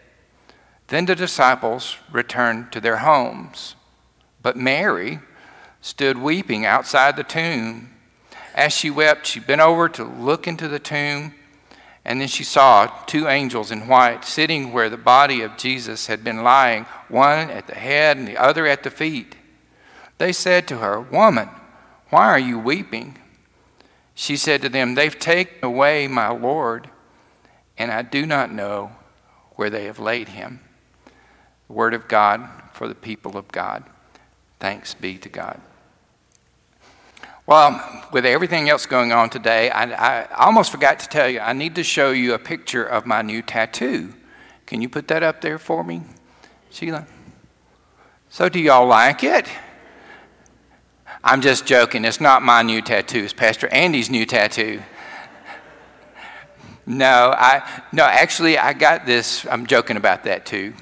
Then 0.88 1.06
the 1.06 1.16
disciples 1.16 1.98
returned 2.12 2.72
to 2.72 2.82
their 2.82 2.98
homes. 2.98 3.76
But 4.42 4.58
Mary 4.58 5.20
stood 5.80 6.18
weeping 6.18 6.66
outside 6.66 7.16
the 7.16 7.24
tomb. 7.24 7.92
As 8.54 8.74
she 8.74 8.90
wept, 8.90 9.26
she 9.26 9.40
bent 9.40 9.62
over 9.62 9.88
to 9.90 10.04
look 10.04 10.48
into 10.48 10.68
the 10.68 10.80
tomb, 10.80 11.34
and 12.04 12.20
then 12.20 12.28
she 12.28 12.44
saw 12.44 12.88
two 13.06 13.28
angels 13.28 13.72
in 13.72 13.88
white 13.88 14.26
sitting 14.26 14.74
where 14.74 14.90
the 14.90 14.98
body 14.98 15.42
of 15.42 15.58
Jesus 15.58 16.08
had 16.08 16.24
been 16.24 16.44
lying, 16.44 16.86
one 17.10 17.50
at 17.52 17.68
the 17.68 17.76
head 17.76 18.18
and 18.18 18.28
the 18.28 18.38
other 18.38 18.66
at 18.66 18.84
the 18.84 18.90
feet. 18.90 19.36
They 20.18 20.32
said 20.32 20.68
to 20.68 20.78
her, 20.78 21.00
Woman, 21.00 21.50
why 22.10 22.28
are 22.28 22.40
you 22.40 22.58
weeping? 22.58 23.18
She 24.16 24.36
said 24.36 24.62
to 24.62 24.70
them, 24.70 24.96
They've 24.96 25.18
taken 25.18 25.64
away 25.64 26.08
my 26.08 26.30
Lord, 26.30 26.90
and 27.78 27.92
I 27.92 28.02
do 28.02 28.26
not 28.26 28.52
know 28.52 28.92
where 29.56 29.70
they 29.70 29.86
have 29.86 30.00
laid 30.00 30.30
him. 30.30 30.60
The 31.68 31.74
word 31.74 31.94
of 31.94 32.08
God 32.08 32.48
for 32.74 32.88
the 32.88 32.96
people 32.96 33.38
of 33.38 33.48
God. 33.50 33.84
Thanks 34.60 34.94
be 34.94 35.18
to 35.20 35.30
God. 35.30 35.62
Well, 37.48 38.08
with 38.12 38.26
everything 38.26 38.70
else 38.70 38.86
going 38.86 39.12
on 39.12 39.30
today, 39.30 39.70
I, 39.70 40.22
I, 40.22 40.46
almost 40.46 40.72
forgot 40.72 41.00
to 41.00 41.10
tell 41.10 41.28
you, 41.28 41.40
I 41.40 41.54
need 41.54 41.76
to 41.76 41.84
show 41.84 42.12
you 42.12 42.34
a 42.34 42.40
picture 42.40 42.84
of 42.84 43.06
my 43.06 43.22
new 43.22 43.42
tattoo. 43.42 44.14
Can 44.68 44.82
you 44.82 44.88
put 44.88 45.08
that 45.08 45.24
up 45.24 45.42
there 45.42 45.58
for 45.58 45.84
me, 45.84 46.04
Sheila? 46.70 47.08
So, 48.30 48.48
do 48.48 48.60
y'all 48.60 48.88
like 48.88 49.24
it? 49.24 49.48
I'm 51.24 51.42
just 51.42 51.66
joking. 51.66 52.06
It's 52.06 52.22
not 52.22 52.42
my 52.42 52.62
new 52.62 52.82
tattoo. 52.82 53.24
It's 53.24 53.34
Pastor 53.34 53.68
Andy's 53.68 54.10
new 54.10 54.26
tattoo. 54.26 54.82
No, 56.86 57.34
I 57.38 57.84
no. 57.92 58.04
Actually, 58.06 58.58
I 58.58 58.74
got 58.74 59.06
this. 59.06 59.46
I'm 59.46 59.66
joking 59.66 59.98
about 59.98 60.24
that 60.24 60.46
too. 60.46 60.74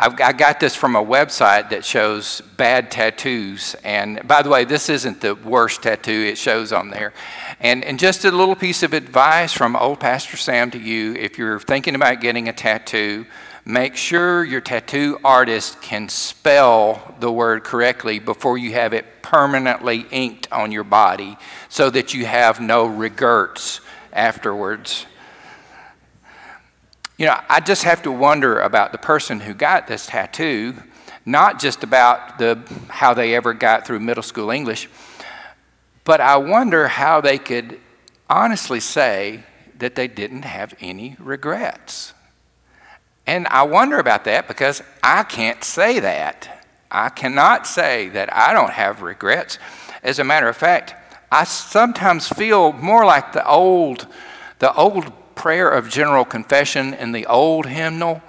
I've, 0.00 0.20
I 0.20 0.32
got 0.32 0.60
this 0.60 0.76
from 0.76 0.94
a 0.94 1.04
website 1.04 1.70
that 1.70 1.84
shows 1.84 2.40
bad 2.56 2.88
tattoos. 2.92 3.74
And 3.82 4.26
by 4.28 4.42
the 4.42 4.48
way, 4.48 4.64
this 4.64 4.88
isn't 4.88 5.20
the 5.20 5.34
worst 5.34 5.82
tattoo 5.82 6.12
it 6.12 6.38
shows 6.38 6.72
on 6.72 6.90
there. 6.90 7.12
And, 7.58 7.84
and 7.84 7.98
just 7.98 8.24
a 8.24 8.30
little 8.30 8.54
piece 8.54 8.84
of 8.84 8.92
advice 8.92 9.52
from 9.52 9.74
old 9.74 9.98
Pastor 9.98 10.36
Sam 10.36 10.70
to 10.70 10.78
you 10.78 11.14
if 11.14 11.36
you're 11.36 11.58
thinking 11.58 11.96
about 11.96 12.20
getting 12.20 12.48
a 12.48 12.52
tattoo, 12.52 13.26
make 13.64 13.96
sure 13.96 14.44
your 14.44 14.60
tattoo 14.60 15.18
artist 15.24 15.82
can 15.82 16.08
spell 16.08 17.16
the 17.18 17.32
word 17.32 17.64
correctly 17.64 18.20
before 18.20 18.56
you 18.56 18.74
have 18.74 18.92
it 18.92 19.04
permanently 19.22 20.06
inked 20.12 20.46
on 20.52 20.70
your 20.70 20.84
body 20.84 21.36
so 21.68 21.90
that 21.90 22.14
you 22.14 22.24
have 22.24 22.60
no 22.60 22.86
regrets 22.86 23.80
afterwards. 24.12 25.06
You 27.18 27.26
know, 27.26 27.40
I 27.48 27.58
just 27.58 27.82
have 27.82 28.02
to 28.02 28.12
wonder 28.12 28.60
about 28.60 28.92
the 28.92 28.98
person 28.98 29.40
who 29.40 29.52
got 29.52 29.88
this 29.88 30.06
tattoo, 30.06 30.74
not 31.26 31.58
just 31.58 31.82
about 31.82 32.38
the, 32.38 32.60
how 32.86 33.12
they 33.12 33.34
ever 33.34 33.52
got 33.54 33.84
through 33.84 33.98
middle 33.98 34.22
school 34.22 34.52
English, 34.52 34.88
but 36.04 36.20
I 36.20 36.36
wonder 36.36 36.86
how 36.86 37.20
they 37.20 37.36
could 37.36 37.80
honestly 38.30 38.78
say 38.78 39.42
that 39.78 39.96
they 39.96 40.06
didn't 40.06 40.42
have 40.42 40.74
any 40.80 41.16
regrets. 41.18 42.14
And 43.26 43.48
I 43.48 43.64
wonder 43.64 43.98
about 43.98 44.22
that 44.24 44.46
because 44.46 44.80
I 45.02 45.24
can't 45.24 45.64
say 45.64 45.98
that. 45.98 46.64
I 46.88 47.08
cannot 47.08 47.66
say 47.66 48.10
that 48.10 48.32
I 48.32 48.52
don't 48.52 48.72
have 48.72 49.02
regrets. 49.02 49.58
As 50.04 50.20
a 50.20 50.24
matter 50.24 50.48
of 50.48 50.56
fact, 50.56 50.94
I 51.32 51.42
sometimes 51.42 52.28
feel 52.28 52.72
more 52.74 53.04
like 53.04 53.32
the 53.32 53.46
old, 53.46 54.06
the 54.60 54.72
old 54.72 55.12
prayer 55.38 55.70
of 55.70 55.88
general 55.88 56.24
confession 56.24 56.92
in 56.92 57.12
the 57.12 57.24
old 57.26 57.64
hymnal, 57.64 58.20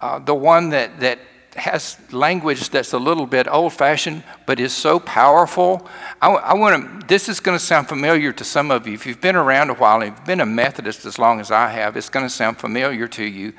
uh, 0.00 0.18
the 0.18 0.34
one 0.34 0.70
that, 0.70 0.98
that 1.00 1.18
has 1.54 1.98
language 2.10 2.70
that's 2.70 2.92
a 2.92 2.98
little 2.98 3.26
bit 3.26 3.46
old 3.48 3.72
fashioned 3.72 4.22
but 4.46 4.58
is 4.58 4.72
so 4.72 4.98
powerful. 4.98 5.86
I, 6.22 6.30
I 6.30 6.54
want 6.54 7.00
to, 7.00 7.06
this 7.06 7.28
is 7.28 7.38
going 7.38 7.58
to 7.58 7.64
sound 7.64 7.88
familiar 7.88 8.32
to 8.32 8.44
some 8.44 8.70
of 8.70 8.86
you. 8.86 8.94
If 8.94 9.06
you've 9.06 9.20
been 9.20 9.36
around 9.36 9.70
a 9.70 9.74
while 9.74 10.00
and 10.00 10.16
you've 10.16 10.24
been 10.24 10.40
a 10.40 10.46
Methodist 10.46 11.04
as 11.04 11.18
long 11.18 11.38
as 11.38 11.50
I 11.50 11.68
have, 11.68 11.96
it's 11.96 12.08
going 12.08 12.24
to 12.24 12.30
sound 12.30 12.58
familiar 12.58 13.06
to 13.08 13.24
you. 13.24 13.52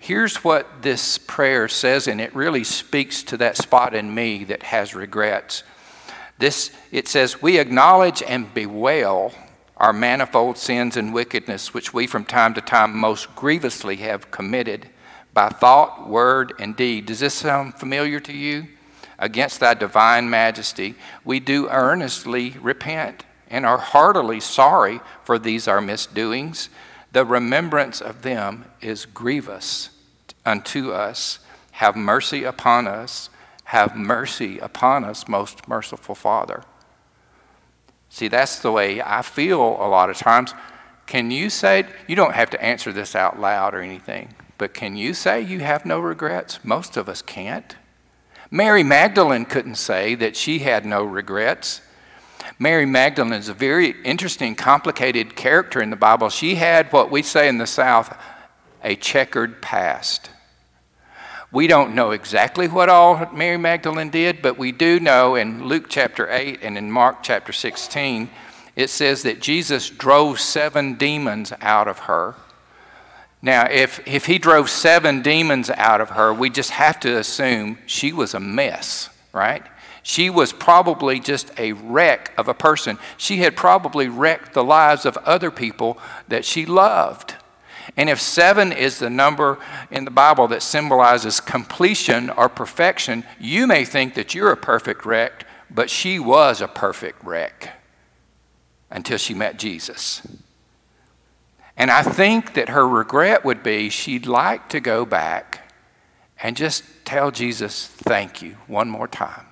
Here's 0.00 0.42
what 0.42 0.82
this 0.82 1.16
prayer 1.16 1.68
says, 1.68 2.08
and 2.08 2.20
it 2.20 2.34
really 2.34 2.64
speaks 2.64 3.22
to 3.24 3.36
that 3.36 3.56
spot 3.56 3.94
in 3.94 4.12
me 4.12 4.42
that 4.44 4.64
has 4.64 4.96
regrets. 4.96 5.62
This, 6.38 6.72
it 6.90 7.06
says, 7.06 7.40
We 7.40 7.60
acknowledge 7.60 8.20
and 8.20 8.52
bewail 8.52 9.32
our 9.82 9.92
manifold 9.92 10.56
sins 10.56 10.96
and 10.96 11.12
wickedness, 11.12 11.74
which 11.74 11.92
we 11.92 12.06
from 12.06 12.24
time 12.24 12.54
to 12.54 12.60
time 12.60 12.96
most 12.96 13.34
grievously 13.34 13.96
have 13.96 14.30
committed 14.30 14.88
by 15.34 15.48
thought, 15.48 16.08
word, 16.08 16.52
and 16.60 16.76
deed. 16.76 17.06
Does 17.06 17.18
this 17.18 17.34
sound 17.34 17.74
familiar 17.74 18.20
to 18.20 18.32
you? 18.32 18.68
Against 19.18 19.58
thy 19.58 19.74
divine 19.74 20.30
majesty, 20.30 20.94
we 21.24 21.40
do 21.40 21.68
earnestly 21.68 22.50
repent 22.62 23.24
and 23.50 23.66
are 23.66 23.78
heartily 23.78 24.38
sorry 24.38 25.00
for 25.24 25.36
these 25.36 25.66
our 25.66 25.80
misdoings. 25.80 26.68
The 27.10 27.24
remembrance 27.24 28.00
of 28.00 28.22
them 28.22 28.66
is 28.80 29.04
grievous 29.04 29.90
unto 30.46 30.92
us. 30.92 31.40
Have 31.72 31.96
mercy 31.96 32.44
upon 32.44 32.86
us. 32.86 33.30
Have 33.64 33.96
mercy 33.96 34.60
upon 34.60 35.04
us, 35.04 35.26
most 35.26 35.66
merciful 35.66 36.14
Father. 36.14 36.62
See, 38.12 38.28
that's 38.28 38.58
the 38.58 38.70
way 38.70 39.00
I 39.00 39.22
feel 39.22 39.58
a 39.58 39.88
lot 39.88 40.10
of 40.10 40.18
times. 40.18 40.52
Can 41.06 41.30
you 41.30 41.48
say, 41.48 41.86
you 42.06 42.14
don't 42.14 42.34
have 42.34 42.50
to 42.50 42.62
answer 42.62 42.92
this 42.92 43.16
out 43.16 43.40
loud 43.40 43.74
or 43.74 43.80
anything, 43.80 44.34
but 44.58 44.74
can 44.74 44.96
you 44.96 45.14
say 45.14 45.40
you 45.40 45.60
have 45.60 45.86
no 45.86 45.98
regrets? 45.98 46.62
Most 46.62 46.98
of 46.98 47.08
us 47.08 47.22
can't. 47.22 47.74
Mary 48.50 48.82
Magdalene 48.82 49.46
couldn't 49.46 49.76
say 49.76 50.14
that 50.16 50.36
she 50.36 50.58
had 50.58 50.84
no 50.84 51.02
regrets. 51.02 51.80
Mary 52.58 52.84
Magdalene 52.84 53.32
is 53.32 53.48
a 53.48 53.54
very 53.54 53.94
interesting, 54.02 54.56
complicated 54.56 55.34
character 55.34 55.80
in 55.80 55.88
the 55.88 55.96
Bible. 55.96 56.28
She 56.28 56.56
had 56.56 56.92
what 56.92 57.10
we 57.10 57.22
say 57.22 57.48
in 57.48 57.56
the 57.56 57.66
South 57.66 58.14
a 58.84 58.94
checkered 58.94 59.62
past. 59.62 60.28
We 61.52 61.66
don't 61.66 61.94
know 61.94 62.12
exactly 62.12 62.66
what 62.66 62.88
all 62.88 63.30
Mary 63.30 63.58
Magdalene 63.58 64.08
did, 64.08 64.40
but 64.40 64.56
we 64.56 64.72
do 64.72 64.98
know 64.98 65.34
in 65.34 65.66
Luke 65.66 65.84
chapter 65.90 66.26
8 66.30 66.60
and 66.62 66.78
in 66.78 66.90
Mark 66.90 67.22
chapter 67.22 67.52
16, 67.52 68.30
it 68.74 68.88
says 68.88 69.22
that 69.24 69.42
Jesus 69.42 69.90
drove 69.90 70.40
seven 70.40 70.94
demons 70.94 71.52
out 71.60 71.88
of 71.88 72.00
her. 72.00 72.36
Now, 73.42 73.68
if, 73.70 74.00
if 74.08 74.24
he 74.24 74.38
drove 74.38 74.70
seven 74.70 75.20
demons 75.20 75.68
out 75.68 76.00
of 76.00 76.10
her, 76.10 76.32
we 76.32 76.48
just 76.48 76.70
have 76.70 76.98
to 77.00 77.18
assume 77.18 77.76
she 77.84 78.14
was 78.14 78.32
a 78.32 78.40
mess, 78.40 79.10
right? 79.34 79.62
She 80.02 80.30
was 80.30 80.54
probably 80.54 81.20
just 81.20 81.50
a 81.58 81.72
wreck 81.72 82.32
of 82.38 82.48
a 82.48 82.54
person. 82.54 82.98
She 83.18 83.38
had 83.38 83.56
probably 83.56 84.08
wrecked 84.08 84.54
the 84.54 84.64
lives 84.64 85.04
of 85.04 85.18
other 85.18 85.50
people 85.50 85.98
that 86.28 86.46
she 86.46 86.64
loved. 86.64 87.34
And 87.96 88.08
if 88.08 88.20
seven 88.20 88.72
is 88.72 88.98
the 88.98 89.10
number 89.10 89.58
in 89.90 90.04
the 90.04 90.10
Bible 90.10 90.48
that 90.48 90.62
symbolizes 90.62 91.40
completion 91.40 92.30
or 92.30 92.48
perfection, 92.48 93.24
you 93.40 93.66
may 93.66 93.84
think 93.84 94.14
that 94.14 94.34
you're 94.34 94.52
a 94.52 94.56
perfect 94.56 95.04
wreck, 95.04 95.46
but 95.70 95.90
she 95.90 96.18
was 96.18 96.60
a 96.60 96.68
perfect 96.68 97.22
wreck 97.24 97.80
until 98.90 99.18
she 99.18 99.34
met 99.34 99.58
Jesus. 99.58 100.22
And 101.76 101.90
I 101.90 102.02
think 102.02 102.54
that 102.54 102.68
her 102.68 102.86
regret 102.86 103.44
would 103.44 103.62
be 103.62 103.88
she'd 103.88 104.26
like 104.26 104.68
to 104.68 104.80
go 104.80 105.04
back 105.04 105.72
and 106.42 106.56
just 106.56 106.84
tell 107.04 107.30
Jesus, 107.30 107.86
thank 107.86 108.42
you, 108.42 108.56
one 108.66 108.88
more 108.88 109.08
time. 109.08 109.46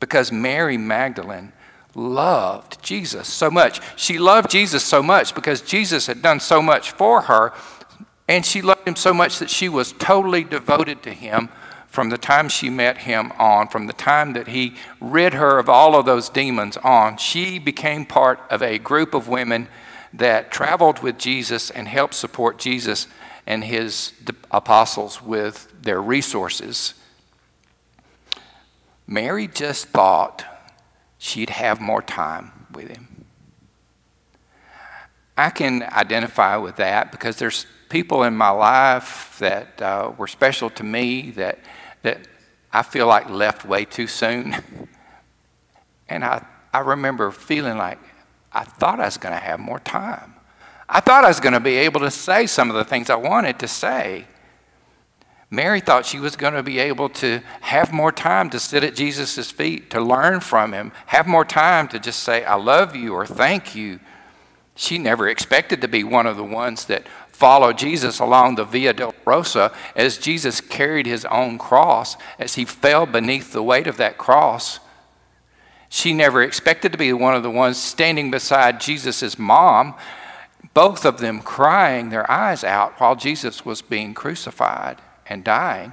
Because 0.00 0.32
Mary 0.32 0.76
Magdalene 0.76 1.52
loved 1.94 2.82
Jesus 2.82 3.28
so 3.28 3.50
much. 3.50 3.80
She 3.96 4.18
loved 4.18 4.50
Jesus 4.50 4.84
so 4.84 5.02
much 5.02 5.34
because 5.34 5.60
Jesus 5.62 6.06
had 6.06 6.22
done 6.22 6.40
so 6.40 6.60
much 6.60 6.90
for 6.90 7.22
her, 7.22 7.52
and 8.28 8.44
she 8.44 8.62
loved 8.62 8.86
him 8.86 8.96
so 8.96 9.12
much 9.12 9.38
that 9.38 9.50
she 9.50 9.68
was 9.68 9.92
totally 9.92 10.44
devoted 10.44 11.02
to 11.02 11.10
him 11.10 11.48
from 11.86 12.10
the 12.10 12.18
time 12.18 12.48
she 12.48 12.70
met 12.70 12.98
him 12.98 13.32
on, 13.38 13.68
from 13.68 13.86
the 13.86 13.92
time 13.92 14.32
that 14.32 14.48
he 14.48 14.74
rid 15.00 15.34
her 15.34 15.58
of 15.58 15.68
all 15.68 15.94
of 15.94 16.04
those 16.04 16.28
demons 16.28 16.76
on. 16.78 17.16
She 17.16 17.58
became 17.58 18.04
part 18.04 18.40
of 18.50 18.62
a 18.62 18.78
group 18.78 19.14
of 19.14 19.28
women 19.28 19.68
that 20.12 20.50
traveled 20.50 21.00
with 21.00 21.18
Jesus 21.18 21.70
and 21.70 21.86
helped 21.86 22.14
support 22.14 22.58
Jesus 22.58 23.06
and 23.46 23.62
his 23.62 24.12
apostles 24.50 25.22
with 25.22 25.72
their 25.82 26.02
resources. 26.02 26.94
Mary 29.06 29.46
just 29.46 29.88
thought 29.88 30.44
she'd 31.18 31.50
have 31.50 31.80
more 31.80 32.02
time 32.02 32.52
with 32.72 32.88
him. 32.88 33.24
I 35.36 35.50
can 35.50 35.82
identify 35.82 36.56
with 36.56 36.76
that 36.76 37.10
because 37.10 37.36
there's 37.36 37.66
people 37.88 38.22
in 38.22 38.36
my 38.36 38.50
life 38.50 39.36
that 39.40 39.80
uh, 39.82 40.12
were 40.16 40.26
special 40.26 40.70
to 40.70 40.84
me 40.84 41.30
that, 41.32 41.58
that 42.02 42.26
I 42.72 42.82
feel 42.82 43.06
like 43.06 43.28
left 43.28 43.64
way 43.64 43.84
too 43.84 44.06
soon. 44.06 44.56
and 46.08 46.24
I, 46.24 46.44
I 46.72 46.80
remember 46.80 47.30
feeling 47.30 47.78
like 47.78 47.98
I 48.52 48.64
thought 48.64 49.00
I 49.00 49.06
was 49.06 49.16
going 49.16 49.34
to 49.34 49.40
have 49.40 49.58
more 49.58 49.80
time. 49.80 50.34
I 50.88 51.00
thought 51.00 51.24
I 51.24 51.28
was 51.28 51.40
going 51.40 51.54
to 51.54 51.60
be 51.60 51.76
able 51.76 52.00
to 52.00 52.10
say 52.10 52.46
some 52.46 52.70
of 52.70 52.76
the 52.76 52.84
things 52.84 53.10
I 53.10 53.16
wanted 53.16 53.58
to 53.60 53.68
say. 53.68 54.26
Mary 55.54 55.80
thought 55.80 56.06
she 56.06 56.18
was 56.18 56.36
going 56.36 56.54
to 56.54 56.62
be 56.62 56.78
able 56.78 57.08
to 57.08 57.40
have 57.60 57.92
more 57.92 58.12
time 58.12 58.50
to 58.50 58.58
sit 58.58 58.84
at 58.84 58.94
Jesus' 58.94 59.50
feet, 59.50 59.90
to 59.90 60.00
learn 60.00 60.40
from 60.40 60.72
him, 60.72 60.92
have 61.06 61.26
more 61.26 61.44
time 61.44 61.88
to 61.88 61.98
just 61.98 62.20
say, 62.20 62.44
I 62.44 62.54
love 62.54 62.96
you 62.96 63.14
or 63.14 63.26
thank 63.26 63.74
you. 63.74 64.00
She 64.74 64.98
never 64.98 65.28
expected 65.28 65.80
to 65.80 65.88
be 65.88 66.02
one 66.02 66.26
of 66.26 66.36
the 66.36 66.44
ones 66.44 66.86
that 66.86 67.06
followed 67.28 67.78
Jesus 67.78 68.18
along 68.18 68.54
the 68.54 68.64
Via 68.64 68.94
Dolorosa 68.94 69.72
as 69.94 70.18
Jesus 70.18 70.60
carried 70.60 71.06
his 71.06 71.24
own 71.26 71.58
cross, 71.58 72.16
as 72.38 72.54
he 72.54 72.64
fell 72.64 73.06
beneath 73.06 73.52
the 73.52 73.62
weight 73.62 73.86
of 73.86 73.96
that 73.98 74.18
cross. 74.18 74.80
She 75.88 76.12
never 76.12 76.42
expected 76.42 76.90
to 76.92 76.98
be 76.98 77.12
one 77.12 77.34
of 77.34 77.42
the 77.42 77.50
ones 77.50 77.76
standing 77.76 78.30
beside 78.30 78.80
Jesus' 78.80 79.38
mom, 79.38 79.94
both 80.74 81.04
of 81.04 81.18
them 81.18 81.40
crying 81.40 82.08
their 82.08 82.28
eyes 82.30 82.64
out 82.64 82.98
while 83.00 83.14
Jesus 83.14 83.64
was 83.64 83.82
being 83.82 84.14
crucified 84.14 85.00
and 85.26 85.44
dying. 85.44 85.92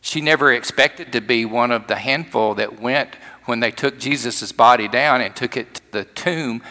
She 0.00 0.20
never 0.20 0.52
expected 0.52 1.12
to 1.12 1.20
be 1.20 1.44
one 1.44 1.70
of 1.70 1.86
the 1.86 1.96
handful 1.96 2.54
that 2.56 2.80
went 2.80 3.10
when 3.44 3.60
they 3.60 3.70
took 3.70 3.98
Jesus' 3.98 4.52
body 4.52 4.88
down 4.88 5.20
and 5.20 5.34
took 5.34 5.56
it 5.56 5.74
to 5.74 5.92
the 5.92 6.04
tomb 6.04 6.62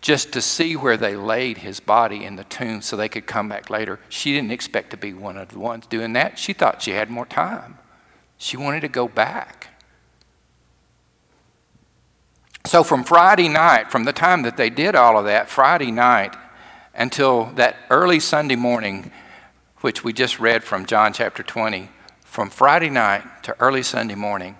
just 0.00 0.34
to 0.34 0.42
see 0.42 0.76
where 0.76 0.98
they 0.98 1.16
laid 1.16 1.58
his 1.58 1.80
body 1.80 2.24
in 2.24 2.36
the 2.36 2.44
tomb 2.44 2.82
so 2.82 2.94
they 2.94 3.08
could 3.08 3.26
come 3.26 3.48
back 3.48 3.70
later. 3.70 3.98
She 4.10 4.34
didn't 4.34 4.52
expect 4.52 4.90
to 4.90 4.98
be 4.98 5.14
one 5.14 5.38
of 5.38 5.48
the 5.48 5.58
ones 5.58 5.86
doing 5.86 6.12
that. 6.12 6.38
She 6.38 6.52
thought 6.52 6.82
she 6.82 6.90
had 6.90 7.10
more 7.10 7.24
time. 7.24 7.78
She 8.36 8.58
wanted 8.58 8.80
to 8.80 8.88
go 8.88 9.08
back. 9.08 9.68
So, 12.66 12.84
from 12.84 13.02
Friday 13.04 13.48
night, 13.48 13.90
from 13.90 14.04
the 14.04 14.12
time 14.12 14.42
that 14.42 14.58
they 14.58 14.68
did 14.68 14.94
all 14.94 15.18
of 15.18 15.24
that, 15.24 15.48
Friday 15.48 15.90
night, 15.90 16.36
until 16.94 17.46
that 17.56 17.76
early 17.88 18.20
Sunday 18.20 18.56
morning, 18.56 19.10
which 19.84 20.02
we 20.02 20.14
just 20.14 20.40
read 20.40 20.64
from 20.64 20.86
John 20.86 21.12
chapter 21.12 21.42
20, 21.42 21.90
from 22.22 22.48
Friday 22.48 22.88
night 22.88 23.42
to 23.42 23.54
early 23.60 23.82
Sunday 23.82 24.14
morning, 24.14 24.56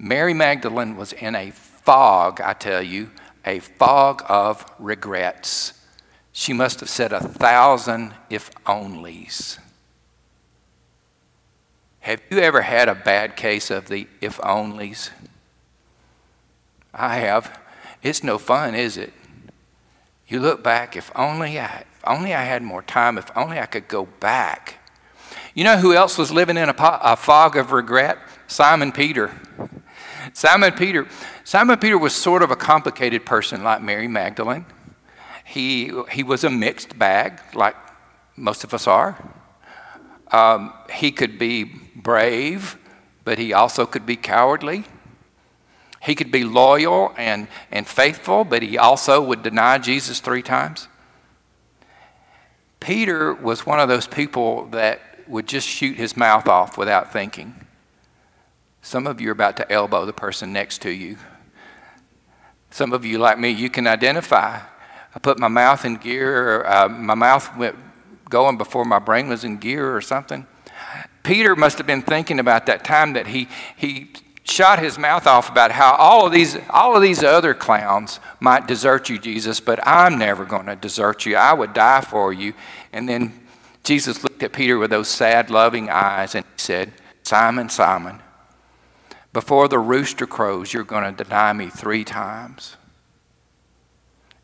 Mary 0.00 0.34
Magdalene 0.34 0.96
was 0.96 1.12
in 1.12 1.36
a 1.36 1.52
fog, 1.52 2.40
I 2.40 2.54
tell 2.54 2.82
you, 2.82 3.12
a 3.46 3.60
fog 3.60 4.20
of 4.26 4.66
regrets. 4.80 5.74
She 6.32 6.52
must 6.52 6.80
have 6.80 6.88
said 6.88 7.12
a 7.12 7.20
thousand 7.20 8.14
if 8.30 8.50
onlys. 8.64 9.60
Have 12.00 12.20
you 12.28 12.40
ever 12.40 12.62
had 12.62 12.88
a 12.88 12.96
bad 12.96 13.36
case 13.36 13.70
of 13.70 13.86
the 13.86 14.08
if 14.20 14.38
onlys? 14.38 15.10
I 16.92 17.18
have. 17.18 17.60
It's 18.02 18.24
no 18.24 18.38
fun, 18.38 18.74
is 18.74 18.96
it? 18.96 19.12
You 20.26 20.40
look 20.40 20.64
back, 20.64 20.96
if 20.96 21.12
only 21.14 21.60
I, 21.60 21.84
only 22.08 22.34
I 22.34 22.44
had 22.44 22.62
more 22.62 22.82
time, 22.82 23.18
if 23.18 23.30
only 23.36 23.58
I 23.58 23.66
could 23.66 23.88
go 23.88 24.06
back. 24.20 24.78
You 25.54 25.64
know 25.64 25.78
who 25.78 25.92
else 25.94 26.18
was 26.18 26.30
living 26.30 26.56
in 26.56 26.68
a, 26.68 26.74
po- 26.74 26.98
a 27.02 27.16
fog 27.16 27.56
of 27.56 27.72
regret? 27.72 28.18
Simon 28.46 28.92
Peter. 28.92 29.32
Simon 30.32 30.72
Peter. 30.72 31.06
Simon 31.44 31.78
Peter 31.78 31.98
was 31.98 32.14
sort 32.14 32.42
of 32.42 32.50
a 32.50 32.56
complicated 32.56 33.26
person 33.26 33.62
like 33.62 33.82
Mary 33.82 34.08
Magdalene. 34.08 34.66
He, 35.44 35.92
he 36.10 36.22
was 36.22 36.44
a 36.44 36.50
mixed 36.50 36.98
bag, 36.98 37.40
like 37.54 37.74
most 38.36 38.64
of 38.64 38.74
us 38.74 38.86
are. 38.86 39.16
Um, 40.30 40.72
he 40.92 41.10
could 41.10 41.38
be 41.38 41.64
brave, 41.64 42.76
but 43.24 43.38
he 43.38 43.52
also 43.52 43.86
could 43.86 44.06
be 44.06 44.16
cowardly. 44.16 44.84
He 46.02 46.14
could 46.14 46.30
be 46.30 46.44
loyal 46.44 47.12
and, 47.16 47.48
and 47.72 47.86
faithful, 47.86 48.44
but 48.44 48.62
he 48.62 48.78
also 48.78 49.20
would 49.20 49.42
deny 49.42 49.78
Jesus 49.78 50.20
three 50.20 50.42
times. 50.42 50.86
Peter 52.80 53.34
was 53.34 53.66
one 53.66 53.80
of 53.80 53.88
those 53.88 54.06
people 54.06 54.66
that 54.66 55.00
would 55.26 55.46
just 55.46 55.66
shoot 55.68 55.96
his 55.96 56.16
mouth 56.16 56.48
off 56.48 56.78
without 56.78 57.12
thinking. 57.12 57.54
Some 58.82 59.06
of 59.06 59.20
you 59.20 59.28
are 59.28 59.32
about 59.32 59.56
to 59.58 59.70
elbow 59.70 60.06
the 60.06 60.12
person 60.12 60.52
next 60.52 60.82
to 60.82 60.90
you. 60.90 61.18
Some 62.70 62.92
of 62.92 63.04
you, 63.04 63.18
like 63.18 63.38
me, 63.38 63.50
you 63.50 63.70
can 63.70 63.86
identify. 63.86 64.60
I 65.14 65.18
put 65.18 65.38
my 65.38 65.48
mouth 65.48 65.84
in 65.84 65.96
gear, 65.96 66.60
or, 66.60 66.70
uh, 66.70 66.88
my 66.88 67.14
mouth 67.14 67.56
went 67.56 67.76
going 68.28 68.58
before 68.58 68.84
my 68.84 68.98
brain 68.98 69.28
was 69.28 69.44
in 69.44 69.58
gear 69.58 69.94
or 69.94 70.00
something. 70.00 70.46
Peter 71.22 71.56
must 71.56 71.78
have 71.78 71.86
been 71.86 72.02
thinking 72.02 72.38
about 72.38 72.66
that 72.66 72.84
time 72.84 73.14
that 73.14 73.26
he, 73.26 73.48
he 73.76 74.10
shot 74.48 74.78
his 74.78 74.98
mouth 74.98 75.26
off 75.26 75.50
about 75.50 75.72
how 75.72 75.94
all 75.94 76.26
of 76.26 76.32
these 76.32 76.56
all 76.70 76.96
of 76.96 77.02
these 77.02 77.22
other 77.22 77.54
clowns 77.54 78.18
might 78.40 78.66
desert 78.66 79.08
you 79.08 79.18
Jesus 79.18 79.60
but 79.60 79.78
I'm 79.86 80.18
never 80.18 80.44
going 80.44 80.66
to 80.66 80.76
desert 80.76 81.26
you. 81.26 81.36
I 81.36 81.52
would 81.52 81.74
die 81.74 82.00
for 82.00 82.32
you. 82.32 82.54
And 82.92 83.08
then 83.08 83.46
Jesus 83.84 84.22
looked 84.22 84.42
at 84.42 84.52
Peter 84.52 84.78
with 84.78 84.90
those 84.90 85.08
sad 85.08 85.50
loving 85.50 85.88
eyes 85.90 86.34
and 86.34 86.44
he 86.44 86.58
said 86.58 86.92
Simon 87.22 87.68
Simon 87.68 88.20
before 89.32 89.68
the 89.68 89.78
rooster 89.78 90.26
crows 90.26 90.72
you're 90.72 90.84
going 90.84 91.14
to 91.14 91.24
deny 91.24 91.52
me 91.52 91.68
3 91.68 92.04
times. 92.04 92.76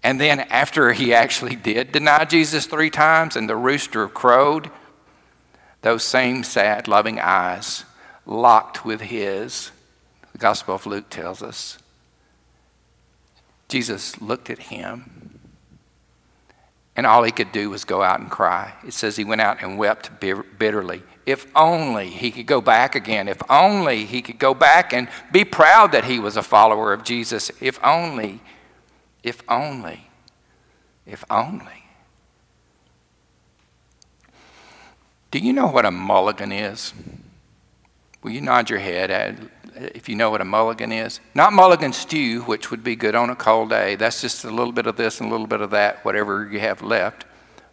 And 0.03 0.21
then 0.21 0.41
after 0.41 0.93
he 0.93 1.15
actually 1.15 1.57
did 1.57 1.93
deny 1.93 2.27
Jesus 2.27 2.67
3 2.67 2.91
times 2.91 3.37
and 3.37 3.49
the 3.49 3.57
rooster 3.57 4.07
crowed 4.09 4.71
those 5.81 6.03
same 6.03 6.45
sad 6.45 6.89
loving 6.89 7.19
eyes 7.19 7.85
locked 8.27 8.85
with 8.85 9.01
his 9.03 9.71
the 10.35 10.39
Gospel 10.39 10.75
of 10.75 10.85
Luke 10.85 11.09
tells 11.09 11.43
us. 11.43 11.79
Jesus 13.69 14.21
looked 14.21 14.51
at 14.51 14.59
him, 14.59 15.41
and 16.97 17.07
all 17.07 17.23
he 17.23 17.31
could 17.31 17.53
do 17.53 17.71
was 17.71 17.85
go 17.85 18.03
out 18.03 18.21
and 18.21 18.31
cry. 18.31 18.75
It 18.87 18.93
says 18.93 19.17
he 19.17 19.25
went 19.25 19.41
out 19.41 19.63
and 19.63 19.79
wept 19.79 20.21
bitterly. 20.21 21.03
If 21.25 21.47
only 21.57 22.11
he 22.11 22.31
could 22.31 22.47
go 22.47 22.61
back 22.61 22.95
again. 22.95 23.29
If 23.29 23.41
only 23.49 24.05
he 24.05 24.23
could 24.23 24.39
go 24.39 24.55
back 24.55 24.93
and 24.93 25.09
be 25.33 25.45
proud 25.45 25.93
that 25.93 26.05
he 26.05 26.19
was 26.19 26.37
a 26.37 26.43
follower 26.43 26.93
of 26.93 27.05
Jesus. 27.05 27.51
If 27.61 27.83
only, 27.83 28.41
if 29.23 29.41
only, 29.49 30.09
if 31.07 31.25
only. 31.31 31.85
Do 35.31 35.39
you 35.39 35.53
know 35.53 35.67
what 35.67 35.87
a 35.87 35.91
mulligan 35.91 36.53
is? 36.53 36.93
Will 38.23 38.33
you 38.33 38.41
nod 38.41 38.69
your 38.69 38.79
head 38.81 39.51
if 39.77 40.09
you 40.09 40.17
know 40.17 40.31
what 40.31 40.41
a 40.41 40.45
mulligan 40.45 40.93
is? 40.93 41.21
Not 41.35 41.53
mulligan 41.53 41.93
stew, 41.93 42.43
which 42.43 42.71
would 42.71 42.85
be 42.85 42.97
good 42.97 43.15
on 43.15 43.31
a 43.31 43.37
cold 43.37 43.71
day. 43.71 43.97
That's 43.97 44.21
just 44.21 44.45
a 44.45 44.51
little 44.51 44.73
bit 44.73 44.87
of 44.87 44.97
this 44.97 45.21
and 45.21 45.29
a 45.29 45.33
little 45.33 45.47
bit 45.47 45.61
of 45.61 45.71
that, 45.71 46.05
whatever 46.05 46.49
you 46.51 46.61
have 46.61 46.83
left. 46.83 47.25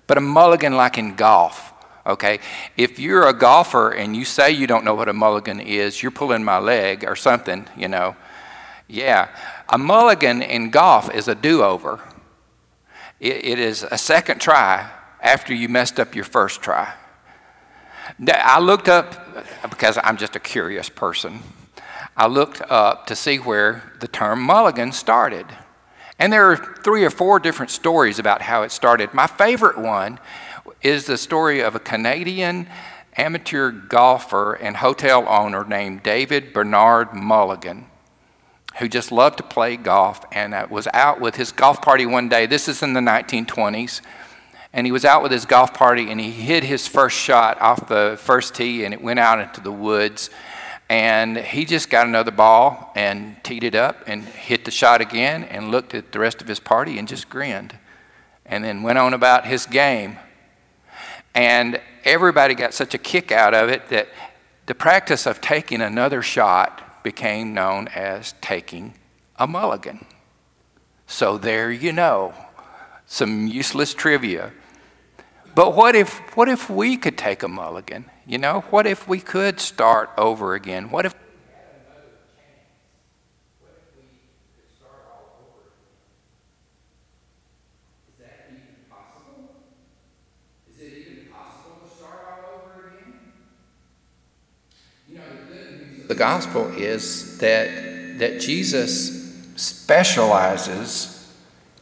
But 0.08 0.18
a 0.18 0.22
mulligan, 0.22 0.76
like 0.76 0.98
in 0.98 1.16
golf, 1.16 1.74
okay? 2.06 2.40
If 2.76 3.00
you're 3.00 3.28
a 3.28 3.34
golfer 3.34 3.92
and 3.92 4.16
you 4.16 4.26
say 4.26 4.52
you 4.52 4.68
don't 4.68 4.84
know 4.84 4.96
what 4.96 5.08
a 5.08 5.14
mulligan 5.14 5.60
is, 5.60 6.02
you're 6.02 6.12
pulling 6.12 6.44
my 6.44 6.58
leg 6.58 7.06
or 7.06 7.16
something, 7.16 7.68
you 7.78 7.88
know. 7.88 8.16
Yeah. 8.88 9.30
A 9.70 9.78
mulligan 9.78 10.42
in 10.42 10.70
golf 10.70 11.14
is 11.14 11.28
a 11.28 11.36
do 11.36 11.64
over, 11.64 12.02
it, 13.20 13.46
it 13.46 13.60
is 13.60 13.84
a 13.84 13.98
second 13.98 14.42
try 14.42 14.90
after 15.22 15.54
you 15.54 15.70
messed 15.70 16.00
up 16.00 16.16
your 16.16 16.26
first 16.26 16.62
try. 16.62 16.94
I 18.28 18.60
looked 18.60 18.90
up, 18.90 19.70
because 19.70 19.98
I'm 20.04 20.18
just 20.18 20.36
a 20.36 20.40
curious 20.40 20.90
person, 20.90 21.40
I 22.16 22.28
looked 22.28 22.62
up 22.70 23.08
to 23.08 23.16
see 23.16 23.38
where 23.38 23.92
the 24.00 24.08
term 24.08 24.42
mulligan 24.42 24.92
started. 24.92 25.46
And 26.20 26.32
there 26.32 26.52
are 26.52 26.76
three 26.84 27.04
or 27.04 27.10
four 27.10 27.40
different 27.40 27.72
stories 27.72 28.20
about 28.20 28.44
how 28.44 28.64
it 28.64 28.72
started. 28.72 29.14
My 29.14 29.28
favorite 29.28 29.78
one 29.78 30.20
is 30.82 31.06
the 31.06 31.18
story 31.18 31.62
of 31.62 31.76
a 31.76 31.80
Canadian 31.80 32.68
amateur 33.18 33.72
golfer 33.72 34.54
and 34.54 34.78
hotel 34.78 35.26
owner 35.28 35.66
named 35.66 36.04
David 36.04 36.54
Bernard 36.54 37.14
Mulligan, 37.14 37.88
who 38.78 38.88
just 38.88 39.12
loved 39.12 39.38
to 39.38 39.44
play 39.44 39.78
golf 39.78 40.24
and 40.32 40.54
uh, 40.54 40.68
was 40.70 40.88
out 40.94 41.20
with 41.20 41.36
his 41.36 41.52
golf 41.52 41.82
party 41.82 42.06
one 42.06 42.30
day. 42.30 42.46
This 42.46 42.68
is 42.68 42.84
in 42.84 42.94
the 42.94 43.02
1920s. 43.02 44.02
And 44.74 44.88
he 44.88 44.92
was 44.92 45.04
out 45.04 45.22
with 45.22 45.34
his 45.34 45.46
golf 45.46 45.74
party 45.74 46.10
and 46.10 46.22
he 46.22 46.32
hit 46.32 46.64
his 46.64 46.88
first 46.88 47.18
shot 47.18 47.60
off 47.60 47.90
the 47.90 48.18
first 48.22 48.56
tee 48.56 48.86
and 48.86 48.94
it 48.94 49.02
went 49.02 49.20
out 49.20 49.40
into 49.40 49.60
the 49.60 49.72
woods. 49.72 50.30
And 50.92 51.38
he 51.38 51.64
just 51.64 51.90
got 51.90 52.06
another 52.06 52.32
ball 52.32 52.92
and 52.96 53.42
teed 53.46 53.64
it 53.64 53.76
up 53.76 54.04
and 54.08 54.26
hit 54.26 54.66
the 54.66 54.72
shot 54.72 55.00
again 55.00 55.46
and 55.46 55.72
looked 55.72 55.96
at 55.96 56.12
the 56.12 56.20
rest 56.20 56.42
of 56.42 56.50
his 56.50 56.60
party 56.60 57.00
and 57.00 57.08
just 57.08 57.30
grinned. 57.30 57.78
And 58.46 58.62
then 58.62 58.84
went 58.84 58.98
on 58.98 59.14
about 59.14 59.46
his 59.46 59.66
game. 59.66 60.20
And 61.34 61.80
everybody 62.04 62.56
got 62.56 62.74
such 62.74 62.94
a 62.94 62.98
kick 62.98 63.32
out 63.32 63.54
of 63.54 63.70
it 63.70 63.88
that 63.88 64.10
the 64.66 64.76
practice 64.76 65.26
of 65.26 65.40
taking 65.40 65.80
another 65.80 66.22
shot 66.22 67.02
became 67.06 67.54
known 67.54 67.88
as 67.96 68.34
taking 68.42 68.96
a 69.38 69.48
mulligan. 69.48 70.06
So 71.08 71.38
there 71.38 71.72
you 71.72 71.94
know, 71.94 72.34
some 73.06 73.48
useless 73.48 73.94
trivia. 73.94 74.52
But 75.54 75.76
what 75.76 75.96
if, 75.96 76.18
what 76.38 76.48
if 76.48 76.70
we 76.70 76.96
could 76.96 77.18
take 77.18 77.44
a 77.44 77.48
mulligan? 77.48 78.10
You 78.26 78.38
know, 78.38 78.62
what 78.70 78.88
if 78.88 79.08
we 79.08 79.20
could 79.20 79.60
start 79.60 80.10
over 80.18 80.56
again? 80.56 80.90
What 80.90 81.06
if 81.06 81.14
the 96.08 96.16
gospel 96.16 96.68
is 96.76 97.38
that, 97.40 98.20
that 98.20 98.40
Jesus 98.42 99.54
specializes 99.56 101.34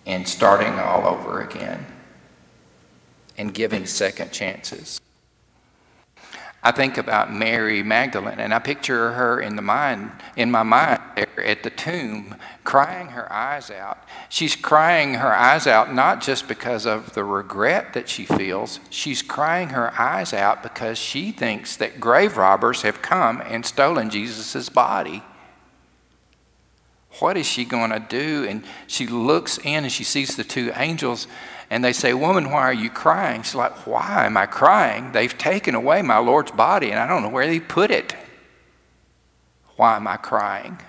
in 0.06 0.26
starting 0.26 0.74
all 0.74 1.08
over 1.08 1.42
again 1.42 1.86
and 3.40 3.54
giving 3.54 3.86
second 3.86 4.32
chances. 4.32 5.02
I 6.62 6.72
think 6.74 6.98
about 6.98 7.34
Mary 7.34 7.82
Magdalene, 7.84 8.40
and 8.40 8.54
I 8.54 8.60
picture 8.60 9.14
her 9.14 9.40
in 9.40 9.56
the 9.56 9.62
mind, 9.62 10.12
in 10.36 10.52
my 10.52 10.64
mind, 10.64 11.00
there 11.16 11.42
at 11.42 11.64
the 11.64 11.70
tomb, 11.70 12.36
crying 12.66 13.08
her 13.08 13.32
eyes 13.32 13.72
out. 13.72 14.04
She's 14.28 14.58
crying 14.58 15.14
her 15.16 15.34
eyes 15.34 15.68
out 15.68 15.94
not 15.94 16.20
just 16.20 16.50
because 16.50 16.86
of 16.86 17.14
the 17.14 17.24
regret 17.24 17.94
that 17.94 18.10
she 18.10 18.26
feels. 18.26 18.82
She's 18.90 19.22
crying 19.22 19.70
her 19.70 19.98
eyes 19.98 20.34
out 20.34 20.62
because 20.62 20.98
she 20.98 21.32
thinks 21.32 21.78
that 21.78 22.02
grave 22.02 22.36
robbers 22.36 22.82
have 22.82 23.02
come 23.02 23.42
and 23.42 23.66
stolen 23.66 24.10
Jesus' 24.10 24.68
body. 24.68 25.24
What 27.20 27.38
is 27.38 27.48
she 27.48 27.64
going 27.64 27.92
to 27.92 28.00
do? 28.00 28.46
And 28.48 28.64
she 28.86 29.08
looks 29.08 29.58
in 29.60 29.86
and 29.86 29.92
she 29.92 30.04
sees 30.04 30.36
the 30.36 30.44
two 30.44 30.74
angels 30.76 31.26
and 31.70 31.84
they 31.84 31.94
say, 31.94 32.14
Woman, 32.14 32.50
why 32.50 32.62
are 32.62 32.74
you 32.74 32.90
crying? 32.90 33.44
She's 33.44 33.56
like, 33.56 33.86
Why 33.86 34.26
am 34.26 34.38
I 34.38 34.46
crying? 34.46 35.12
They've 35.12 35.38
taken 35.38 35.76
away 35.76 36.02
my 36.02 36.18
Lord's 36.18 36.52
body, 36.52 36.92
and 36.92 37.00
I 37.00 37.08
don't 37.08 37.22
know 37.22 37.30
where 37.30 37.48
they 37.48 37.60
put 37.60 37.92
it. 37.92 38.16
Why 39.76 39.96
am 39.96 40.08
I 40.08 40.18
crying? 40.18 40.80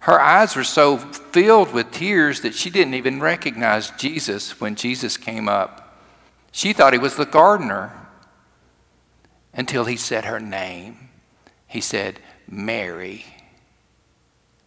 Her 0.00 0.20
eyes 0.20 0.56
were 0.56 0.64
so 0.64 0.98
filled 0.98 1.72
with 1.72 1.92
tears 1.92 2.40
that 2.40 2.54
she 2.54 2.70
didn't 2.70 2.94
even 2.94 3.20
recognize 3.20 3.90
Jesus 3.92 4.60
when 4.60 4.74
Jesus 4.74 5.16
came 5.16 5.48
up. 5.48 5.96
She 6.50 6.72
thought 6.72 6.92
he 6.92 6.98
was 6.98 7.16
the 7.16 7.24
gardener 7.24 7.92
until 9.54 9.84
he 9.84 9.96
said 9.96 10.24
her 10.24 10.40
name. 10.40 11.08
He 11.66 11.80
said, 11.80 12.18
Mary. 12.48 13.24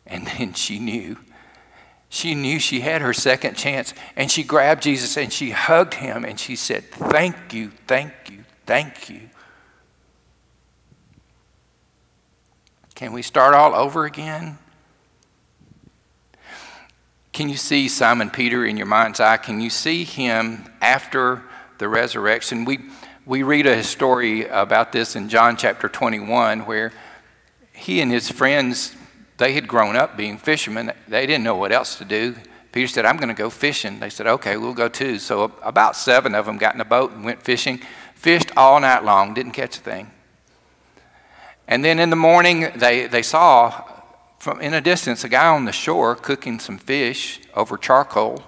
And 0.05 0.25
then 0.39 0.53
she 0.53 0.79
knew 0.79 1.17
she 2.15 2.33
knew 2.33 2.59
she 2.59 2.79
had 2.79 3.01
her 3.01 3.11
second 3.11 3.55
chance 3.55 3.93
and 4.15 4.31
she 4.31 4.41
grabbed 4.41 4.83
Jesus 4.83 5.17
and 5.17 5.33
she 5.33 5.49
hugged 5.49 5.95
him 5.95 6.23
and 6.23 6.39
she 6.39 6.55
said, 6.55 6.89
Thank 6.89 7.53
you, 7.53 7.71
thank 7.87 8.13
you, 8.29 8.45
thank 8.65 9.09
you. 9.09 9.29
Can 12.95 13.11
we 13.11 13.21
start 13.21 13.53
all 13.53 13.75
over 13.75 14.05
again? 14.05 14.57
Can 17.33 17.49
you 17.49 17.57
see 17.57 17.89
Simon 17.89 18.29
Peter 18.29 18.65
in 18.65 18.77
your 18.77 18.85
mind's 18.85 19.19
eye? 19.19 19.35
Can 19.35 19.59
you 19.59 19.69
see 19.69 20.05
him 20.05 20.71
after 20.79 21.41
the 21.79 21.89
resurrection? 21.89 22.63
We, 22.63 22.79
we 23.25 23.43
read 23.43 23.65
a 23.65 23.83
story 23.83 24.47
about 24.47 24.93
this 24.93 25.17
in 25.17 25.27
John 25.27 25.57
chapter 25.57 25.89
21 25.89 26.61
where 26.61 26.93
he 27.73 27.99
and 27.99 28.09
his 28.09 28.31
friends 28.31 28.95
they 29.37 29.53
had 29.53 29.67
grown 29.67 29.95
up 29.95 30.15
being 30.15 30.37
fishermen. 30.37 30.93
They 31.07 31.25
didn't 31.25 31.43
know 31.43 31.55
what 31.55 31.71
else 31.71 31.97
to 31.97 32.05
do. 32.05 32.35
Peter 32.71 32.87
said, 32.87 33.05
I'm 33.05 33.17
going 33.17 33.29
to 33.29 33.33
go 33.33 33.49
fishing. 33.49 33.99
They 33.99 34.09
said, 34.09 34.27
okay, 34.27 34.57
we'll 34.57 34.73
go 34.73 34.89
too. 34.89 35.17
So 35.17 35.53
about 35.61 35.95
seven 35.95 36.35
of 36.35 36.45
them 36.45 36.57
got 36.57 36.75
in 36.75 36.81
a 36.81 36.85
boat 36.85 37.11
and 37.11 37.23
went 37.23 37.41
fishing, 37.41 37.81
fished 38.15 38.51
all 38.57 38.79
night 38.79 39.03
long, 39.03 39.33
didn't 39.33 39.53
catch 39.53 39.77
a 39.77 39.81
thing. 39.81 40.11
And 41.67 41.83
then 41.83 41.99
in 41.99 42.09
the 42.09 42.15
morning, 42.15 42.71
they, 42.75 43.07
they 43.07 43.21
saw 43.21 43.83
from 44.39 44.61
in 44.61 44.73
a 44.73 44.81
distance 44.81 45.23
a 45.23 45.29
guy 45.29 45.47
on 45.47 45.65
the 45.65 45.71
shore 45.71 46.15
cooking 46.15 46.59
some 46.59 46.77
fish 46.77 47.41
over 47.55 47.77
charcoal. 47.77 48.43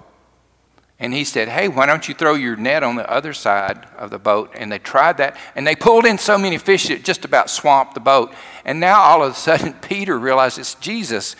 And 1.00 1.14
he 1.14 1.22
said, 1.24 1.48
Hey, 1.48 1.68
why 1.68 1.86
don't 1.86 2.08
you 2.08 2.14
throw 2.14 2.34
your 2.34 2.56
net 2.56 2.82
on 2.82 2.96
the 2.96 3.08
other 3.08 3.32
side 3.32 3.86
of 3.96 4.10
the 4.10 4.18
boat? 4.18 4.52
And 4.56 4.70
they 4.72 4.80
tried 4.80 5.18
that, 5.18 5.36
and 5.54 5.66
they 5.66 5.76
pulled 5.76 6.04
in 6.04 6.18
so 6.18 6.36
many 6.36 6.58
fish 6.58 6.88
that 6.88 7.04
just 7.04 7.24
about 7.24 7.50
swamped 7.50 7.94
the 7.94 8.00
boat. 8.00 8.34
And 8.64 8.80
now 8.80 9.00
all 9.00 9.22
of 9.22 9.32
a 9.32 9.36
sudden, 9.36 9.74
Peter 9.82 10.18
realizes 10.18 10.58
it's 10.58 10.74
Jesus. 10.74 11.36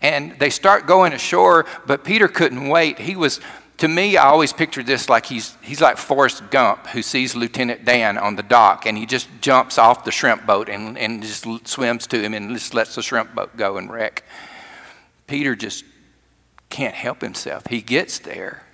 And 0.00 0.38
they 0.38 0.48
start 0.48 0.86
going 0.86 1.12
ashore, 1.12 1.66
but 1.86 2.04
Peter 2.04 2.26
couldn't 2.26 2.68
wait. 2.68 2.98
He 2.98 3.14
was, 3.14 3.40
to 3.78 3.86
me, 3.86 4.16
I 4.16 4.28
always 4.28 4.54
pictured 4.54 4.86
this 4.86 5.10
like 5.10 5.26
he's, 5.26 5.56
he's 5.60 5.82
like 5.82 5.98
Forrest 5.98 6.50
Gump, 6.50 6.86
who 6.88 7.02
sees 7.02 7.36
Lieutenant 7.36 7.84
Dan 7.84 8.16
on 8.16 8.36
the 8.36 8.42
dock, 8.42 8.86
and 8.86 8.96
he 8.96 9.04
just 9.04 9.28
jumps 9.42 9.76
off 9.76 10.04
the 10.04 10.10
shrimp 10.10 10.46
boat 10.46 10.70
and, 10.70 10.96
and 10.96 11.22
just 11.22 11.46
swims 11.68 12.06
to 12.06 12.18
him 12.18 12.32
and 12.32 12.54
just 12.54 12.72
lets 12.72 12.94
the 12.94 13.02
shrimp 13.02 13.34
boat 13.34 13.58
go 13.58 13.76
and 13.76 13.92
wreck. 13.92 14.24
Peter 15.26 15.54
just 15.54 15.84
can't 16.70 16.94
help 16.94 17.20
himself. 17.20 17.66
He 17.66 17.82
gets 17.82 18.18
there 18.18 18.64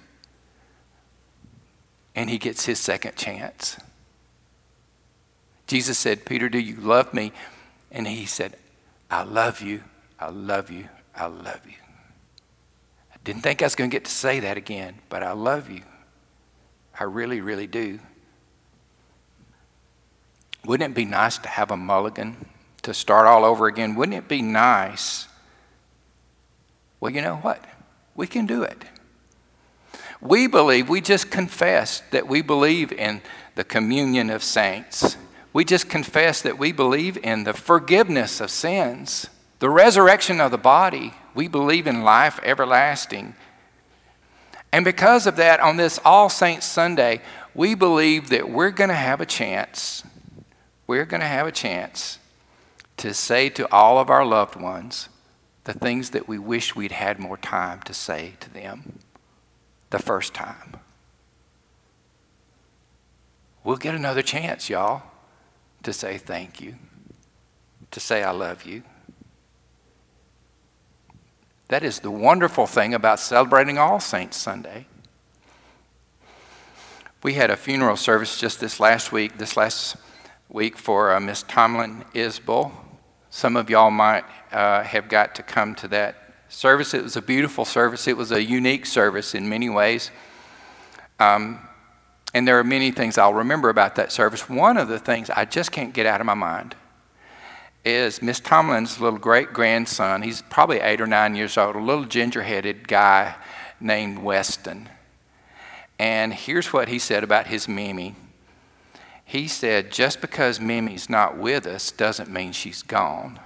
and 2.18 2.28
he 2.28 2.36
gets 2.36 2.66
his 2.66 2.80
second 2.80 3.14
chance. 3.14 3.76
Jesus 5.68 5.96
said, 5.96 6.24
Peter, 6.24 6.48
do 6.48 6.58
you 6.58 6.74
love 6.74 7.14
me? 7.14 7.30
And 7.92 8.08
he 8.08 8.26
said, 8.26 8.56
I 9.08 9.22
love 9.22 9.60
you, 9.60 9.84
I 10.18 10.30
love 10.30 10.68
you, 10.68 10.88
I 11.14 11.26
love 11.26 11.60
you. 11.64 11.76
I 13.14 13.18
didn't 13.22 13.42
think 13.42 13.62
I 13.62 13.66
was 13.66 13.76
going 13.76 13.88
to 13.88 13.94
get 13.94 14.04
to 14.06 14.10
say 14.10 14.40
that 14.40 14.56
again, 14.56 14.96
but 15.08 15.22
I 15.22 15.30
love 15.30 15.70
you. 15.70 15.82
I 16.98 17.04
really, 17.04 17.40
really 17.40 17.68
do. 17.68 18.00
Wouldn't 20.64 20.90
it 20.90 20.96
be 20.96 21.04
nice 21.04 21.38
to 21.38 21.48
have 21.48 21.70
a 21.70 21.76
mulligan 21.76 22.48
to 22.82 22.92
start 22.92 23.28
all 23.28 23.44
over 23.44 23.68
again? 23.68 23.94
Wouldn't 23.94 24.18
it 24.18 24.26
be 24.26 24.42
nice? 24.42 25.28
Well, 26.98 27.12
you 27.12 27.22
know 27.22 27.36
what? 27.36 27.64
We 28.16 28.26
can 28.26 28.44
do 28.44 28.64
it. 28.64 28.84
We 30.20 30.46
believe, 30.46 30.88
we 30.88 31.00
just 31.00 31.30
confess 31.30 32.00
that 32.10 32.26
we 32.26 32.42
believe 32.42 32.92
in 32.92 33.22
the 33.54 33.64
communion 33.64 34.30
of 34.30 34.42
saints. 34.42 35.16
We 35.52 35.64
just 35.64 35.88
confess 35.88 36.42
that 36.42 36.58
we 36.58 36.72
believe 36.72 37.16
in 37.18 37.44
the 37.44 37.52
forgiveness 37.52 38.40
of 38.40 38.50
sins, 38.50 39.28
the 39.60 39.70
resurrection 39.70 40.40
of 40.40 40.50
the 40.50 40.58
body. 40.58 41.14
We 41.34 41.48
believe 41.48 41.86
in 41.86 42.02
life 42.02 42.40
everlasting. 42.42 43.34
And 44.72 44.84
because 44.84 45.26
of 45.26 45.36
that, 45.36 45.60
on 45.60 45.76
this 45.76 45.98
All 46.04 46.28
Saints 46.28 46.66
Sunday, 46.66 47.22
we 47.54 47.74
believe 47.74 48.28
that 48.28 48.50
we're 48.50 48.70
going 48.70 48.90
to 48.90 48.94
have 48.94 49.20
a 49.20 49.26
chance. 49.26 50.02
We're 50.86 51.06
going 51.06 51.20
to 51.20 51.26
have 51.26 51.46
a 51.46 51.52
chance 51.52 52.18
to 52.98 53.14
say 53.14 53.48
to 53.50 53.72
all 53.72 53.98
of 53.98 54.10
our 54.10 54.24
loved 54.24 54.56
ones 54.56 55.08
the 55.64 55.72
things 55.72 56.10
that 56.10 56.28
we 56.28 56.38
wish 56.38 56.74
we'd 56.74 56.92
had 56.92 57.18
more 57.18 57.36
time 57.36 57.80
to 57.82 57.94
say 57.94 58.34
to 58.40 58.52
them 58.52 58.98
the 59.90 59.98
first 59.98 60.34
time. 60.34 60.76
We'll 63.64 63.76
get 63.76 63.94
another 63.94 64.22
chance, 64.22 64.70
y'all, 64.70 65.02
to 65.82 65.92
say 65.92 66.18
thank 66.18 66.60
you, 66.60 66.76
to 67.90 68.00
say 68.00 68.22
I 68.22 68.30
love 68.30 68.64
you. 68.64 68.82
That 71.68 71.82
is 71.82 72.00
the 72.00 72.10
wonderful 72.10 72.66
thing 72.66 72.94
about 72.94 73.20
celebrating 73.20 73.76
All 73.76 74.00
Saints 74.00 74.38
Sunday. 74.38 74.86
We 77.22 77.34
had 77.34 77.50
a 77.50 77.56
funeral 77.56 77.96
service 77.96 78.40
just 78.40 78.60
this 78.60 78.80
last 78.80 79.12
week, 79.12 79.36
this 79.38 79.56
last 79.56 79.96
week 80.48 80.78
for 80.78 81.12
uh, 81.12 81.20
Miss 81.20 81.42
Tomlin 81.42 82.04
Isbell, 82.14 82.72
Some 83.28 83.56
of 83.56 83.68
y'all 83.68 83.90
might 83.90 84.24
uh, 84.50 84.82
have 84.82 85.08
got 85.08 85.34
to 85.34 85.42
come 85.42 85.74
to 85.74 85.88
that 85.88 86.27
service. 86.48 86.94
It 86.94 87.02
was 87.02 87.16
a 87.16 87.22
beautiful 87.22 87.64
service, 87.64 88.08
it 88.08 88.16
was 88.16 88.32
a 88.32 88.42
unique 88.42 88.86
service 88.86 89.34
in 89.34 89.48
many 89.48 89.68
ways. 89.68 90.10
Um, 91.18 91.60
and 92.34 92.46
there 92.46 92.58
are 92.58 92.64
many 92.64 92.90
things 92.90 93.16
I'll 93.16 93.34
remember 93.34 93.70
about 93.70 93.96
that 93.96 94.12
service. 94.12 94.48
One 94.48 94.76
of 94.76 94.88
the 94.88 94.98
things 94.98 95.30
I 95.30 95.44
just 95.44 95.72
can't 95.72 95.94
get 95.94 96.06
out 96.06 96.20
of 96.20 96.26
my 96.26 96.34
mind 96.34 96.74
is 97.84 98.20
Miss 98.20 98.38
Tomlin's 98.38 99.00
little 99.00 99.18
great 99.18 99.52
grandson. 99.52 100.22
He's 100.22 100.42
probably 100.42 100.80
eight 100.80 101.00
or 101.00 101.06
nine 101.06 101.34
years 101.34 101.56
old, 101.56 101.74
a 101.74 101.80
little 101.80 102.04
ginger 102.04 102.42
headed 102.42 102.86
guy 102.86 103.34
named 103.80 104.18
Weston. 104.18 104.88
And 105.98 106.34
here's 106.34 106.72
what 106.72 106.88
he 106.88 106.98
said 106.98 107.24
about 107.24 107.46
his 107.46 107.66
Mimi. 107.66 108.14
He 109.24 109.48
said, 109.48 109.90
Just 109.90 110.20
because 110.20 110.60
Mimi's 110.60 111.10
not 111.10 111.38
with 111.38 111.66
us 111.66 111.90
doesn't 111.90 112.30
mean 112.30 112.52
she's 112.52 112.82
gone. 112.82 113.40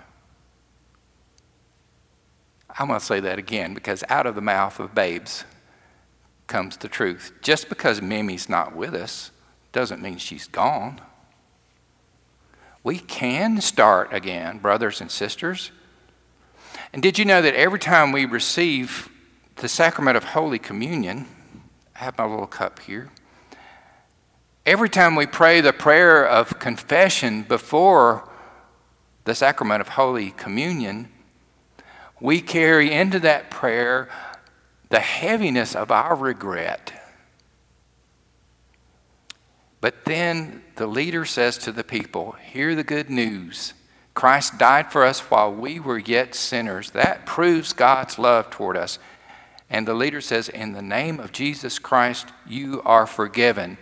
I'm 2.78 2.88
going 2.88 3.00
to 3.00 3.04
say 3.04 3.20
that 3.20 3.38
again 3.38 3.74
because 3.74 4.02
out 4.08 4.26
of 4.26 4.34
the 4.34 4.40
mouth 4.40 4.80
of 4.80 4.94
babes 4.94 5.44
comes 6.46 6.76
the 6.76 6.88
truth. 6.88 7.32
Just 7.42 7.68
because 7.68 8.00
Mimi's 8.00 8.48
not 8.48 8.74
with 8.74 8.94
us 8.94 9.30
doesn't 9.72 10.02
mean 10.02 10.18
she's 10.18 10.46
gone. 10.46 11.00
We 12.84 12.98
can 12.98 13.60
start 13.60 14.12
again, 14.12 14.58
brothers 14.58 15.00
and 15.00 15.10
sisters. 15.10 15.70
And 16.92 17.02
did 17.02 17.18
you 17.18 17.24
know 17.24 17.40
that 17.40 17.54
every 17.54 17.78
time 17.78 18.12
we 18.12 18.24
receive 18.24 19.08
the 19.56 19.68
sacrament 19.68 20.16
of 20.16 20.24
Holy 20.24 20.58
Communion, 20.58 21.26
I 21.94 22.00
have 22.00 22.18
my 22.18 22.24
little 22.24 22.46
cup 22.46 22.80
here. 22.80 23.10
Every 24.64 24.88
time 24.88 25.14
we 25.14 25.26
pray 25.26 25.60
the 25.60 25.72
prayer 25.72 26.26
of 26.26 26.58
confession 26.58 27.42
before 27.42 28.28
the 29.24 29.34
sacrament 29.34 29.80
of 29.80 29.88
Holy 29.90 30.30
Communion, 30.30 31.08
we 32.22 32.40
carry 32.40 32.92
into 32.92 33.18
that 33.18 33.50
prayer 33.50 34.08
the 34.90 35.00
heaviness 35.00 35.74
of 35.74 35.90
our 35.90 36.14
regret. 36.14 36.92
But 39.80 40.04
then 40.04 40.62
the 40.76 40.86
leader 40.86 41.24
says 41.24 41.58
to 41.58 41.72
the 41.72 41.82
people, 41.82 42.36
Hear 42.40 42.76
the 42.76 42.84
good 42.84 43.10
news. 43.10 43.74
Christ 44.14 44.56
died 44.56 44.92
for 44.92 45.04
us 45.04 45.18
while 45.18 45.52
we 45.52 45.80
were 45.80 45.98
yet 45.98 46.36
sinners. 46.36 46.92
That 46.92 47.26
proves 47.26 47.72
God's 47.72 48.20
love 48.20 48.50
toward 48.50 48.76
us. 48.76 49.00
And 49.68 49.88
the 49.88 49.94
leader 49.94 50.20
says, 50.20 50.48
In 50.48 50.74
the 50.74 50.82
name 50.82 51.18
of 51.18 51.32
Jesus 51.32 51.80
Christ, 51.80 52.28
you 52.46 52.82
are 52.84 53.06
forgiven. 53.06 53.78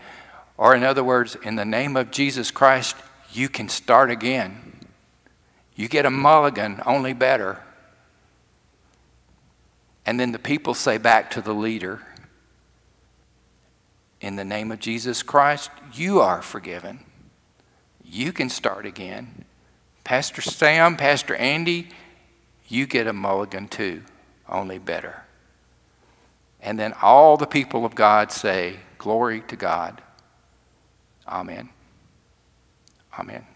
Or, 0.56 0.74
in 0.74 0.82
other 0.82 1.04
words, 1.04 1.36
in 1.42 1.56
the 1.56 1.66
name 1.66 1.94
of 1.94 2.10
Jesus 2.10 2.50
Christ, 2.50 2.96
you 3.32 3.50
can 3.50 3.68
start 3.68 4.10
again. 4.10 4.86
You 5.74 5.88
get 5.88 6.06
a 6.06 6.10
mulligan, 6.10 6.80
only 6.86 7.12
better. 7.12 7.62
And 10.06 10.18
then 10.18 10.32
the 10.32 10.38
people 10.38 10.74
say 10.74 10.98
back 10.98 11.30
to 11.32 11.40
the 11.40 11.52
leader, 11.52 12.00
In 14.20 14.36
the 14.36 14.44
name 14.44 14.72
of 14.72 14.80
Jesus 14.80 15.22
Christ, 15.22 15.70
you 15.92 16.20
are 16.20 16.42
forgiven. 16.42 17.00
You 18.04 18.32
can 18.32 18.48
start 18.48 18.86
again. 18.86 19.44
Pastor 20.04 20.42
Sam, 20.42 20.96
Pastor 20.96 21.34
Andy, 21.36 21.88
you 22.66 22.86
get 22.86 23.06
a 23.06 23.12
mulligan 23.12 23.68
too, 23.68 24.02
only 24.48 24.78
better. 24.78 25.24
And 26.60 26.78
then 26.78 26.94
all 27.00 27.36
the 27.36 27.46
people 27.46 27.84
of 27.84 27.94
God 27.94 28.32
say, 28.32 28.76
Glory 28.98 29.40
to 29.48 29.56
God. 29.56 30.02
Amen. 31.26 31.70
Amen. 33.18 33.46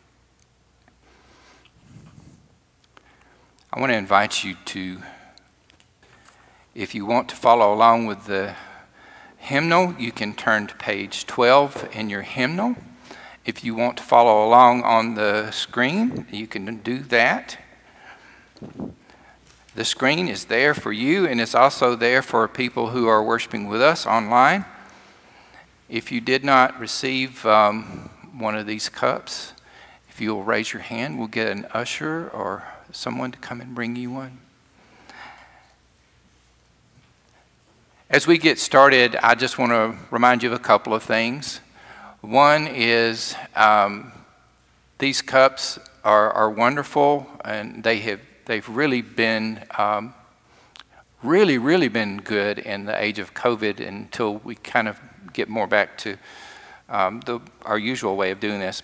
I 3.73 3.81
want 3.81 3.91
to 3.91 3.97
invite 3.97 4.45
you 4.45 4.55
to 4.67 4.99
if 6.75 6.95
you 6.95 7.07
want 7.07 7.29
to 7.29 7.37
follow 7.37 7.73
along 7.73 8.07
with 8.07 8.27
the 8.27 8.55
hymnal, 9.37 9.95
you 9.99 10.11
can 10.11 10.35
turn 10.35 10.67
to 10.67 10.75
page 10.75 11.27
12 11.27 11.89
in 11.93 12.11
your 12.11 12.23
hymnal. 12.23 12.75
If 13.45 13.63
you 13.63 13.75
want 13.75 13.99
to 13.99 14.03
follow 14.03 14.47
along 14.47 14.83
on 14.83 15.15
the 15.15 15.51
screen, 15.51 16.27
you 16.33 16.47
can 16.47 16.79
do 16.79 16.99
that. 17.01 17.59
The 19.75 19.85
screen 19.85 20.29
is 20.29 20.47
there 20.47 20.75
for 20.75 20.93
you, 20.93 21.27
and 21.27 21.41
it's 21.41 21.55
also 21.55 21.95
there 21.95 22.23
for 22.23 22.49
people 22.49 22.91
who 22.91 23.07
are 23.07 23.23
worshiping 23.23 23.69
with 23.69 23.83
us 23.83 24.07
online. 24.07 24.65
If 25.89 26.11
you 26.11 26.21
did 26.21 26.45
not 26.45 26.79
receive 26.81 27.45
um, 27.45 28.11
one 28.33 28.57
of 28.57 28.67
these 28.67 28.89
cups, 28.89 29.53
if 30.09 30.21
you'll 30.21 30.45
raise 30.45 30.73
your 30.73 30.83
hand, 30.83 31.19
we'll 31.19 31.29
get 31.29 31.49
an 31.49 31.67
usher 31.73 32.31
or 32.31 32.65
someone 32.93 33.31
to 33.33 33.39
come 33.39 33.61
and 33.61 33.75
bring 33.75 33.95
you 33.95 34.11
one. 34.11 34.44
As 38.11 38.27
we 38.27 38.37
get 38.37 38.59
started, 38.59 39.17
I 39.17 39.35
just 39.35 39.59
want 39.59 39.73
to 39.73 39.97
remind 40.11 40.43
you 40.43 40.51
of 40.51 40.55
a 40.55 40.63
couple 40.63 40.93
of 40.93 41.03
things. 41.03 41.61
One 42.21 42.67
is 42.67 43.35
um, 43.57 44.13
these 44.99 45.23
cups 45.23 45.79
are, 46.05 46.31
are 46.31 46.51
wonderful, 46.51 47.27
and 47.47 47.83
they 47.83 48.01
have 48.01 48.21
they've 48.45 48.69
really 48.69 49.01
been 49.01 49.65
um, 49.79 50.13
really 51.23 51.57
really 51.57 51.89
been 51.89 52.19
good 52.19 52.59
in 52.59 52.85
the 52.85 53.03
age 53.03 53.19
of 53.19 53.33
COVID 53.33 53.81
until 53.81 54.37
we 54.37 54.57
kind 54.57 54.87
of 54.87 55.01
get 55.33 55.49
more 55.49 55.67
back 55.67 55.97
to 55.99 56.19
um, 56.91 57.21
the, 57.21 57.41
our 57.63 57.79
usual 57.79 58.17
way 58.17 58.31
of 58.33 58.39
doing 58.39 58.61
this. 58.61 58.83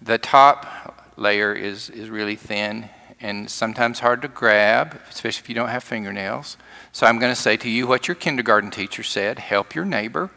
The 0.00 0.16
top 0.16 1.10
layer 1.16 1.52
is 1.52 1.90
is 1.90 2.08
really 2.08 2.36
thin 2.36 2.88
and 3.20 3.50
sometimes 3.50 4.00
hard 4.00 4.22
to 4.22 4.28
grab, 4.28 5.00
especially 5.08 5.42
if 5.42 5.48
you 5.48 5.54
don't 5.54 5.68
have 5.68 5.82
fingernails. 5.82 6.56
So 6.92 7.06
I'm 7.06 7.18
going 7.18 7.34
to 7.34 7.40
say 7.40 7.56
to 7.58 7.68
you 7.68 7.86
what 7.86 8.08
your 8.08 8.14
kindergarten 8.14 8.70
teacher 8.70 9.02
said 9.02 9.38
help 9.38 9.74
your 9.74 9.84
neighbor. 9.84 10.30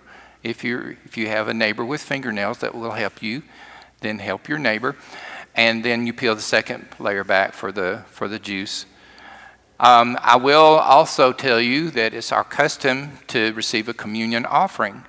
If, 0.44 0.64
you 0.64 0.98
if 1.04 1.18
you 1.18 1.28
have 1.28 1.48
a 1.48 1.54
neighbor 1.54 1.84
with 1.84 2.02
fingernails 2.02 2.60
that 2.60 2.74
will 2.74 2.92
help 2.92 3.22
you, 3.22 3.44
then 4.02 4.20
help 4.20 4.48
your 4.48 4.58
neighbor. 4.58 4.96
And 5.56 5.84
then 5.84 6.08
you 6.08 6.14
peel 6.14 6.36
the 6.36 6.42
second 6.42 6.88
layer 7.00 7.24
back 7.24 7.54
for 7.54 7.72
the, 7.72 8.04
for 8.08 8.28
the 8.28 8.40
juice. 8.40 8.86
Um, 9.80 10.18
I 10.22 10.38
will 10.38 10.78
also 10.80 11.34
tell 11.34 11.60
you 11.60 11.90
that 11.92 12.14
it's 12.14 12.32
our 12.32 12.44
custom 12.44 13.20
to 13.28 13.54
receive 13.54 13.88
a 13.90 13.94
communion 13.94 14.46
offering. 14.46 15.06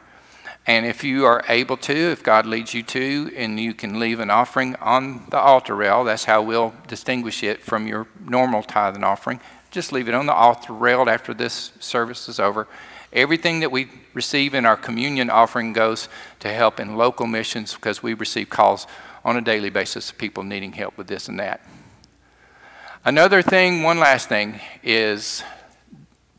And 0.66 0.86
if 0.86 1.02
you 1.02 1.24
are 1.24 1.42
able 1.48 1.76
to, 1.78 1.94
if 1.94 2.22
God 2.22 2.46
leads 2.46 2.74
you 2.74 2.82
to, 2.84 3.32
and 3.34 3.58
you 3.58 3.74
can 3.74 3.98
leave 3.98 4.20
an 4.20 4.30
offering 4.30 4.76
on 4.76 5.26
the 5.30 5.38
altar 5.38 5.74
rail, 5.74 6.04
that's 6.04 6.24
how 6.24 6.42
we'll 6.42 6.74
distinguish 6.86 7.42
it 7.42 7.62
from 7.62 7.86
your 7.86 8.06
normal 8.20 8.62
tithe 8.62 8.94
and 8.94 9.04
offering. 9.04 9.40
Just 9.70 9.92
leave 9.92 10.08
it 10.08 10.14
on 10.14 10.26
the 10.26 10.34
altar 10.34 10.72
rail 10.72 11.08
after 11.08 11.32
this 11.32 11.72
service 11.80 12.28
is 12.28 12.38
over. 12.38 12.68
Everything 13.12 13.60
that 13.60 13.72
we 13.72 13.88
receive 14.14 14.54
in 14.54 14.66
our 14.66 14.76
communion 14.76 15.30
offering 15.30 15.72
goes 15.72 16.08
to 16.40 16.48
help 16.52 16.78
in 16.78 16.96
local 16.96 17.26
missions 17.26 17.74
because 17.74 18.02
we 18.02 18.14
receive 18.14 18.50
calls 18.50 18.86
on 19.24 19.36
a 19.36 19.40
daily 19.40 19.70
basis 19.70 20.10
of 20.10 20.18
people 20.18 20.42
needing 20.42 20.72
help 20.72 20.96
with 20.96 21.06
this 21.06 21.28
and 21.28 21.38
that. 21.40 21.60
Another 23.04 23.42
thing, 23.42 23.82
one 23.82 23.98
last 23.98 24.28
thing, 24.28 24.60
is 24.82 25.42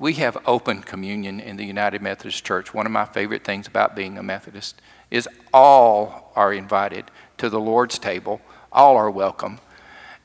we 0.01 0.13
have 0.13 0.35
open 0.47 0.81
communion 0.81 1.39
in 1.39 1.57
the 1.57 1.63
United 1.63 2.01
Methodist 2.01 2.43
Church. 2.43 2.73
One 2.73 2.87
of 2.87 2.91
my 2.91 3.05
favorite 3.05 3.43
things 3.43 3.67
about 3.67 3.95
being 3.95 4.17
a 4.17 4.23
Methodist 4.23 4.81
is 5.11 5.29
all 5.53 6.33
are 6.35 6.51
invited 6.51 7.11
to 7.37 7.49
the 7.49 7.59
Lord's 7.59 7.99
table, 7.99 8.41
all 8.71 8.97
are 8.97 9.11
welcome. 9.11 9.59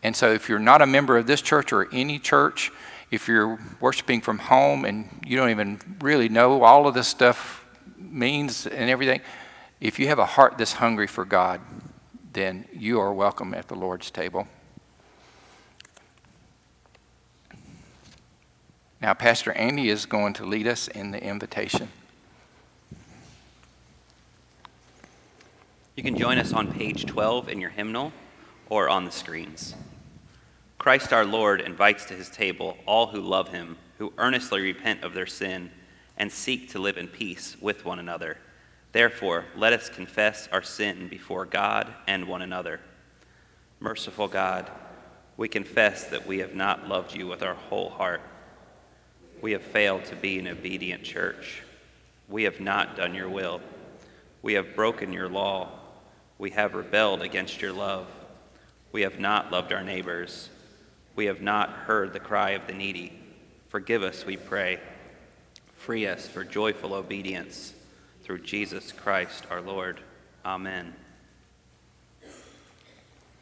And 0.03 0.17
so 0.17 0.33
if 0.33 0.49
you're 0.49 0.59
not 0.59 0.81
a 0.81 0.87
member 0.87 1.19
of 1.19 1.27
this 1.27 1.43
church 1.43 1.75
or 1.75 1.93
any 1.93 2.19
church, 2.19 2.73
if 3.11 3.29
you're 3.29 3.59
worshiping 3.79 4.23
from 4.23 4.39
home 4.39 4.87
and 4.87 5.11
you 5.27 5.37
don't 5.37 5.51
even 5.51 5.79
really 6.01 6.31
know 6.31 6.63
all 6.63 6.89
of 6.89 6.95
this 6.95 7.09
stuff 7.09 7.67
means 7.99 8.67
and 8.67 8.89
everything, 8.89 9.21
if 9.79 9.99
you 9.99 10.09
have 10.09 10.19
a 10.19 10.25
heart 10.25 10.57
that's 10.57 10.73
hungry 10.73 11.07
for 11.07 11.27
God, 11.27 11.61
then 12.33 12.65
you 12.73 12.99
are 12.99 13.13
welcome 13.13 13.53
at 13.53 13.69
the 13.69 13.75
Lord's 13.75 14.11
table. 14.11 14.49
Now, 19.01 19.13
Pastor 19.13 19.53
Andy 19.53 19.91
is 19.91 20.07
going 20.07 20.33
to 20.35 20.47
lead 20.47 20.67
us 20.67 20.89
in 20.89 21.11
the 21.11 21.23
invitation. 21.23 21.91
You 25.95 26.03
can 26.03 26.17
join 26.17 26.39
us 26.39 26.53
on 26.53 26.73
page 26.73 27.05
12 27.05 27.49
in 27.49 27.61
your 27.61 27.71
hymnal 27.71 28.13
or 28.71 28.89
on 28.89 29.05
the 29.05 29.11
screens. 29.11 29.75
Christ 30.79 31.13
our 31.13 31.25
Lord 31.25 31.61
invites 31.61 32.07
to 32.07 32.15
his 32.15 32.31
table 32.31 32.79
all 32.87 33.09
who 33.09 33.21
love 33.21 33.49
him, 33.49 33.77
who 33.99 34.13
earnestly 34.19 34.61
repent 34.63 35.05
of 35.05 35.15
their 35.15 35.27
sin, 35.27 35.71
and 36.17 36.33
seek 36.33 36.71
to 36.71 36.79
live 36.79 36.97
in 36.97 37.09
peace 37.09 37.57
with 37.61 37.85
one 37.85 37.99
another. 37.99 38.39
Therefore, 38.93 39.45
let 39.55 39.75
us 39.75 39.91
confess 39.91 40.49
our 40.53 40.63
sin 40.63 41.09
before 41.09 41.45
God 41.45 41.93
and 42.07 42.27
one 42.27 42.41
another. 42.41 42.81
Merciful 43.79 44.29
God, 44.29 44.71
we 45.37 45.49
confess 45.49 46.05
that 46.05 46.27
we 46.27 46.39
have 46.39 46.55
not 46.55 46.89
loved 46.89 47.15
you 47.15 47.27
with 47.27 47.43
our 47.43 47.55
whole 47.55 47.91
heart. 47.91 48.23
We 49.41 49.53
have 49.53 49.63
failed 49.63 50.05
to 50.07 50.17
be 50.17 50.39
an 50.39 50.49
obedient 50.49 51.03
church. 51.03 51.63
We 52.29 52.45
have 52.45 52.61
not 52.61 52.97
done 52.97 53.15
your 53.15 53.29
will. 53.29 53.61
We 54.43 54.55
have 54.55 54.75
broken 54.75 55.13
your 55.13 55.29
law. 55.29 55.71
We 56.39 56.51
have 56.51 56.75
rebelled 56.75 57.23
against 57.23 57.61
your 57.61 57.73
love. 57.73 58.07
We 58.93 59.03
have 59.03 59.19
not 59.19 59.51
loved 59.51 59.73
our 59.73 59.85
neighbors. 59.85 60.49
We 61.15 61.27
have 61.27 61.41
not 61.41 61.71
heard 61.71 62.13
the 62.13 62.21
cry 62.21 62.51
of 62.51 62.67
the 62.67 62.75
needy. 62.75 63.19
Forgive 63.69 64.03
us, 64.03 64.25
we 64.25 64.37
pray. 64.37 64.81
Free 65.75 66.07
us 66.07 66.27
for 66.27 66.45
joyful 66.45 66.95
obedience 66.95 67.75
through 68.23 68.41
Jesus 68.41 68.93
Christ 68.93 69.45
our 69.51 69.61
Lord. 69.61 70.01
Amen. 70.45 70.95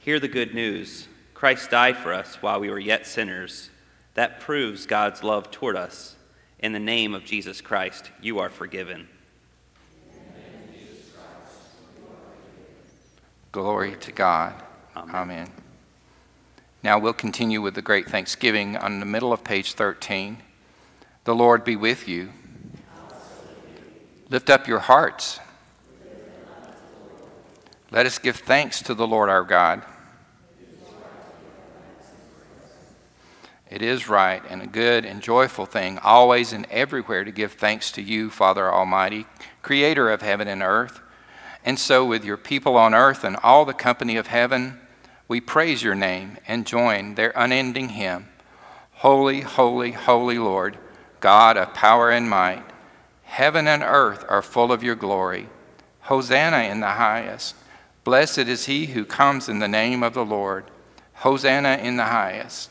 Hear 0.01 0.21
the 0.21 0.29
good 0.29 0.55
news. 0.55 1.09
Christ 1.33 1.71
died 1.71 1.97
for 1.97 2.13
us 2.13 2.43
while 2.43 2.61
we 2.61 2.71
were 2.71 2.79
yet 2.79 3.07
sinners. 3.07 3.71
That 4.15 4.41
proves 4.41 4.87
God's 4.87 5.23
love 5.23 5.51
toward 5.51 5.77
us. 5.77 6.17
In 6.59 6.73
the 6.73 6.79
name 6.79 7.15
of 7.15 7.25
Jesus 7.25 7.61
Christ, 7.61 8.11
you 8.23 8.39
are 8.39 8.49
forgiven. 8.49 9.09
Glory 13.53 13.97
to 14.01 14.13
God. 14.13 14.55
Amen. 14.97 15.15
Amen. 15.15 15.51
Now 16.83 16.99
we'll 16.99 17.13
continue 17.13 17.61
with 17.61 17.75
the 17.75 17.83
great 17.83 18.09
thanksgiving 18.09 18.77
on 18.77 19.01
the 19.01 19.07
middle 19.07 19.33
of 19.33 19.45
page 19.45 19.75
13. 19.75 20.39
The 21.25 21.35
Lord 21.35 21.65
be 21.65 21.77
with 21.77 22.09
you. 22.09 22.31
Lift 24.29 24.51
up 24.51 24.67
your 24.67 24.81
hearts. 24.81 25.41
Let 27.91 28.07
us 28.07 28.19
give 28.19 28.37
thanks 28.37 28.83
to 28.83 28.95
the 28.95 29.07
Lord 29.07 29.29
our 29.29 29.45
God. 29.45 29.83
It 33.75 33.83
is 33.83 34.09
right 34.09 34.41
and 34.49 34.63
a 34.63 34.69
good 34.69 35.05
and 35.05 35.21
joyful 35.21 35.67
thing, 35.67 35.99
always 35.99 36.53
and 36.53 36.65
everywhere, 36.71 37.25
to 37.25 37.33
give 37.33 37.55
thanks 37.55 37.91
to 37.91 38.03
you, 38.03 38.31
Father 38.31 38.73
Almighty, 38.73 39.27
creator 39.63 40.13
of 40.13 40.23
heaven 40.23 40.47
and 40.47 40.63
earth. 40.63 41.01
And 41.65 41.77
so, 41.77 42.05
with 42.05 42.25
your 42.25 42.37
people 42.37 42.77
on 42.77 42.95
earth 42.95 43.25
and 43.25 43.37
all 43.43 43.65
the 43.65 43.75
company 43.75 44.17
of 44.17 44.29
heaven, 44.29 44.79
we 45.27 45.41
praise 45.41 45.83
your 45.83 45.97
name 45.97 46.37
and 46.47 46.69
join 46.69 47.17
their 47.17 47.33
unending 47.35 47.89
hymn 47.89 48.29
Holy, 48.93 49.41
holy, 49.41 49.91
holy 49.91 50.39
Lord, 50.39 50.79
God 51.19 51.57
of 51.57 51.75
power 51.75 52.13
and 52.13 52.31
might. 52.31 52.63
Heaven 53.25 53.67
and 53.67 53.83
earth 53.83 54.25
are 54.29 54.41
full 54.41 54.71
of 54.71 54.85
your 54.85 54.95
glory. 54.95 55.49
Hosanna 56.03 56.59
in 56.59 56.79
the 56.79 56.91
highest. 56.91 57.57
Blessed 58.05 58.39
is 58.39 58.67
he 58.67 58.87
who 58.87 59.05
comes 59.05 59.49
in 59.49 59.59
the 59.59 59.67
name 59.67 60.05
of 60.05 60.15
the 60.15 60.25
Lord. 60.25 60.71
Hosanna 61.15 61.81
in 61.83 61.97
the 61.97 62.05
highest. 62.05 62.71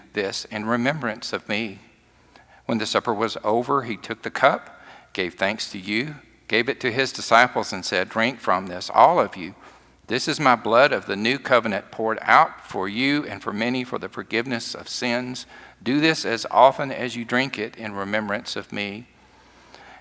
this 0.13 0.45
in 0.45 0.65
remembrance 0.65 1.33
of 1.33 1.47
me. 1.49 1.79
When 2.65 2.77
the 2.77 2.85
supper 2.85 3.13
was 3.13 3.37
over, 3.43 3.83
he 3.83 3.97
took 3.97 4.21
the 4.21 4.31
cup 4.31 4.81
gave 5.13 5.35
thanks 5.35 5.69
to 5.71 5.79
you, 5.79 6.15
gave 6.47 6.69
it 6.69 6.79
to 6.81 6.91
his 6.91 7.11
disciples, 7.11 7.73
and 7.73 7.85
said, 7.85 8.09
Drink 8.09 8.39
from 8.39 8.67
this, 8.67 8.89
all 8.93 9.19
of 9.19 9.35
you. 9.35 9.55
This 10.07 10.27
is 10.27 10.39
my 10.39 10.55
blood 10.55 10.91
of 10.91 11.05
the 11.05 11.15
new 11.15 11.39
covenant 11.39 11.91
poured 11.91 12.19
out 12.21 12.67
for 12.67 12.89
you 12.89 13.25
and 13.25 13.41
for 13.41 13.53
many 13.53 13.83
for 13.83 13.97
the 13.97 14.09
forgiveness 14.09 14.75
of 14.75 14.89
sins. 14.89 15.45
Do 15.81 16.01
this 16.01 16.25
as 16.25 16.45
often 16.51 16.91
as 16.91 17.15
you 17.15 17.23
drink 17.23 17.57
it 17.57 17.77
in 17.77 17.93
remembrance 17.93 18.55
of 18.55 18.73
me. 18.73 19.07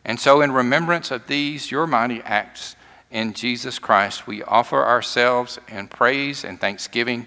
And 0.04 0.18
so, 0.18 0.40
in 0.40 0.50
remembrance 0.50 1.10
of 1.10 1.26
these, 1.26 1.70
your 1.70 1.86
mighty 1.86 2.22
acts 2.22 2.74
in 3.10 3.34
Jesus 3.34 3.78
Christ, 3.78 4.26
we 4.26 4.42
offer 4.42 4.84
ourselves 4.84 5.58
in 5.68 5.88
praise 5.88 6.44
and 6.44 6.60
thanksgiving 6.60 7.26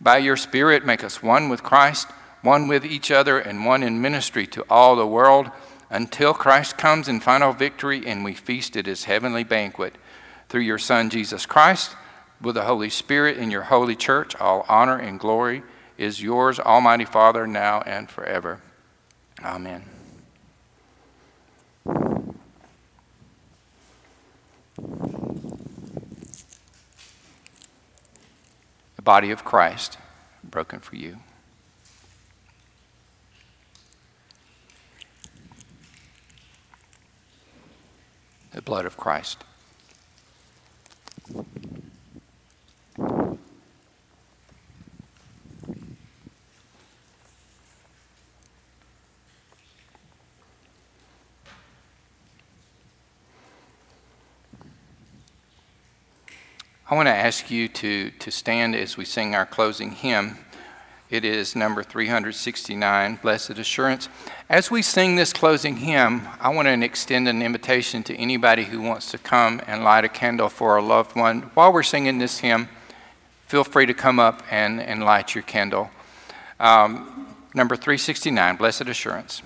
By 0.00 0.18
your 0.18 0.36
Spirit, 0.36 0.86
make 0.86 1.04
us 1.04 1.22
one 1.22 1.48
with 1.48 1.62
Christ, 1.62 2.08
one 2.42 2.68
with 2.68 2.84
each 2.84 3.10
other, 3.10 3.38
and 3.38 3.66
one 3.66 3.82
in 3.82 4.00
ministry 4.00 4.46
to 4.48 4.64
all 4.70 4.96
the 4.96 5.06
world 5.06 5.50
until 5.90 6.32
Christ 6.32 6.78
comes 6.78 7.08
in 7.08 7.20
final 7.20 7.52
victory 7.52 8.06
and 8.06 8.24
we 8.24 8.32
feast 8.32 8.76
at 8.76 8.86
his 8.86 9.04
heavenly 9.04 9.44
banquet. 9.44 9.96
Through 10.48 10.62
your 10.62 10.78
Son, 10.78 11.10
Jesus 11.10 11.44
Christ, 11.46 11.94
with 12.40 12.54
the 12.54 12.62
Holy 12.62 12.88
Spirit 12.88 13.36
in 13.36 13.50
your 13.50 13.64
holy 13.64 13.96
church, 13.96 14.34
all 14.36 14.64
honor 14.68 14.96
and 14.96 15.20
glory 15.20 15.62
is 15.98 16.22
yours, 16.22 16.58
Almighty 16.58 17.04
Father, 17.04 17.46
now 17.46 17.82
and 17.82 18.08
forever. 18.08 18.62
Amen. 19.44 19.84
The 24.76 25.29
body 29.10 29.32
of 29.32 29.42
Christ 29.44 29.98
broken 30.44 30.78
for 30.78 30.94
you. 30.94 31.16
the 38.52 38.62
blood 38.62 38.86
of 38.86 38.96
Christ. 38.96 39.42
I 56.90 56.96
want 56.96 57.06
to 57.06 57.14
ask 57.14 57.52
you 57.52 57.68
to, 57.68 58.10
to 58.10 58.32
stand 58.32 58.74
as 58.74 58.96
we 58.96 59.04
sing 59.04 59.32
our 59.32 59.46
closing 59.46 59.92
hymn. 59.92 60.38
It 61.08 61.24
is 61.24 61.54
number 61.54 61.84
369, 61.84 63.20
Blessed 63.22 63.50
Assurance. 63.50 64.08
As 64.48 64.72
we 64.72 64.82
sing 64.82 65.14
this 65.14 65.32
closing 65.32 65.76
hymn, 65.76 66.26
I 66.40 66.48
want 66.48 66.66
to 66.66 66.84
extend 66.84 67.28
an 67.28 67.42
invitation 67.42 68.02
to 68.02 68.16
anybody 68.16 68.64
who 68.64 68.80
wants 68.80 69.08
to 69.12 69.18
come 69.18 69.60
and 69.68 69.84
light 69.84 70.04
a 70.04 70.08
candle 70.08 70.48
for 70.48 70.76
a 70.76 70.82
loved 70.82 71.14
one. 71.14 71.42
While 71.54 71.72
we're 71.72 71.84
singing 71.84 72.18
this 72.18 72.40
hymn, 72.40 72.68
feel 73.46 73.62
free 73.62 73.86
to 73.86 73.94
come 73.94 74.18
up 74.18 74.42
and, 74.50 74.80
and 74.80 75.04
light 75.04 75.32
your 75.36 75.42
candle. 75.42 75.92
Um, 76.58 77.36
number 77.54 77.76
369, 77.76 78.56
Blessed 78.56 78.88
Assurance. 78.88 79.42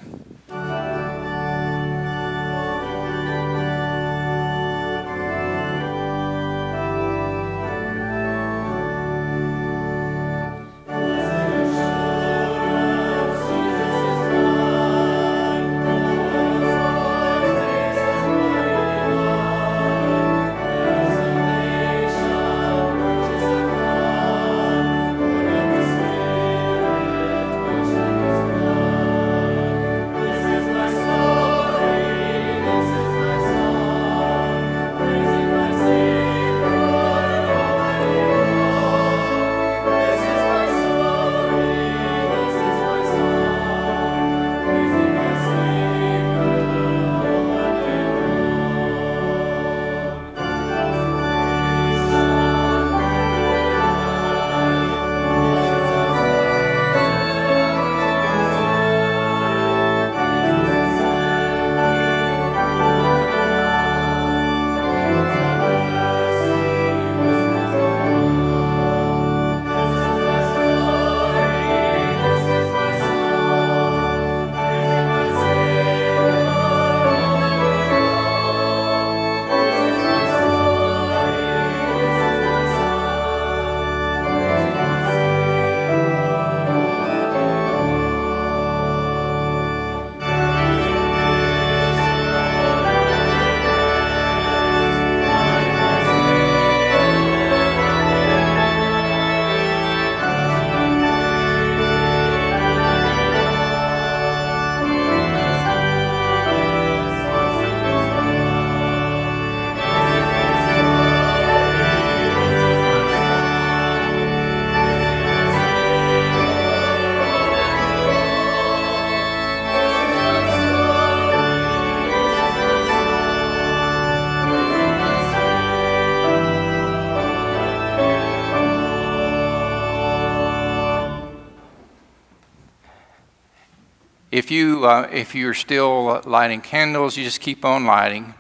If, 134.35 134.51
you, 134.51 134.85
uh, 134.85 135.09
if 135.13 135.37
you're 135.37 135.55
still 135.55 136.21
lighting 136.25 136.61
candles, 136.61 137.17
you 137.17 137.23
just 137.23 137.41
keep 137.41 137.65
on 137.65 137.87
lighting. 137.87 138.35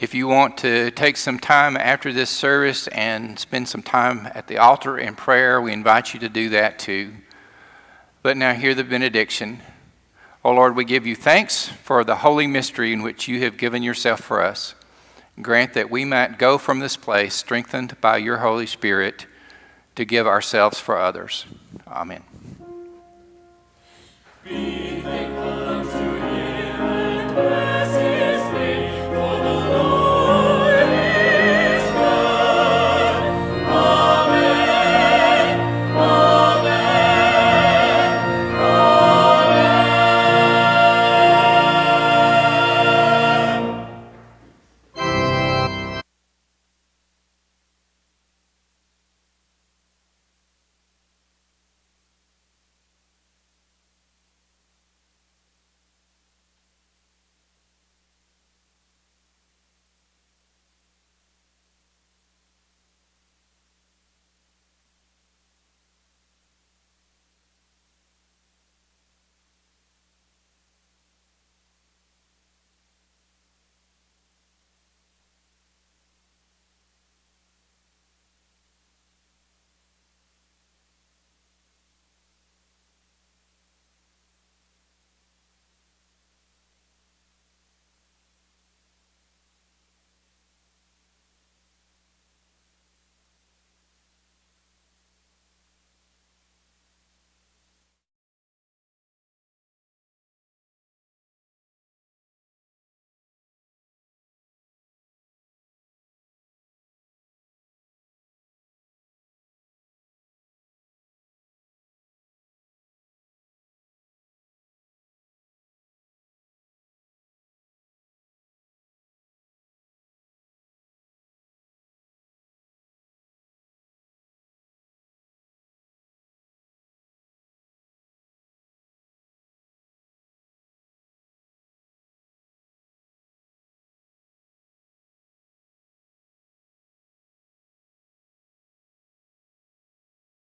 If 0.00 0.14
you 0.14 0.26
want 0.28 0.56
to 0.58 0.90
take 0.92 1.18
some 1.18 1.38
time 1.38 1.76
after 1.76 2.10
this 2.10 2.30
service 2.30 2.88
and 2.88 3.38
spend 3.38 3.68
some 3.68 3.82
time 3.82 4.30
at 4.34 4.46
the 4.46 4.56
altar 4.56 4.96
in 4.96 5.14
prayer, 5.14 5.60
we 5.60 5.74
invite 5.74 6.14
you 6.14 6.20
to 6.20 6.30
do 6.30 6.48
that 6.48 6.78
too. 6.78 7.16
But 8.22 8.38
now, 8.38 8.54
hear 8.54 8.74
the 8.74 8.82
benediction. 8.82 9.60
O 10.42 10.52
Lord, 10.52 10.74
we 10.74 10.86
give 10.86 11.06
you 11.06 11.14
thanks 11.14 11.68
for 11.68 12.02
the 12.02 12.16
holy 12.16 12.46
mystery 12.46 12.94
in 12.94 13.02
which 13.02 13.28
you 13.28 13.40
have 13.40 13.58
given 13.58 13.82
yourself 13.82 14.20
for 14.20 14.40
us. 14.40 14.74
Grant 15.42 15.74
that 15.74 15.90
we 15.90 16.06
might 16.06 16.38
go 16.38 16.56
from 16.56 16.78
this 16.78 16.96
place 16.96 17.34
strengthened 17.34 18.00
by 18.00 18.16
your 18.16 18.38
Holy 18.38 18.64
Spirit 18.64 19.26
to 19.96 20.06
give 20.06 20.26
ourselves 20.26 20.80
for 20.80 20.98
others. 20.98 21.44
Amen. 21.86 22.22
Be 24.42 24.75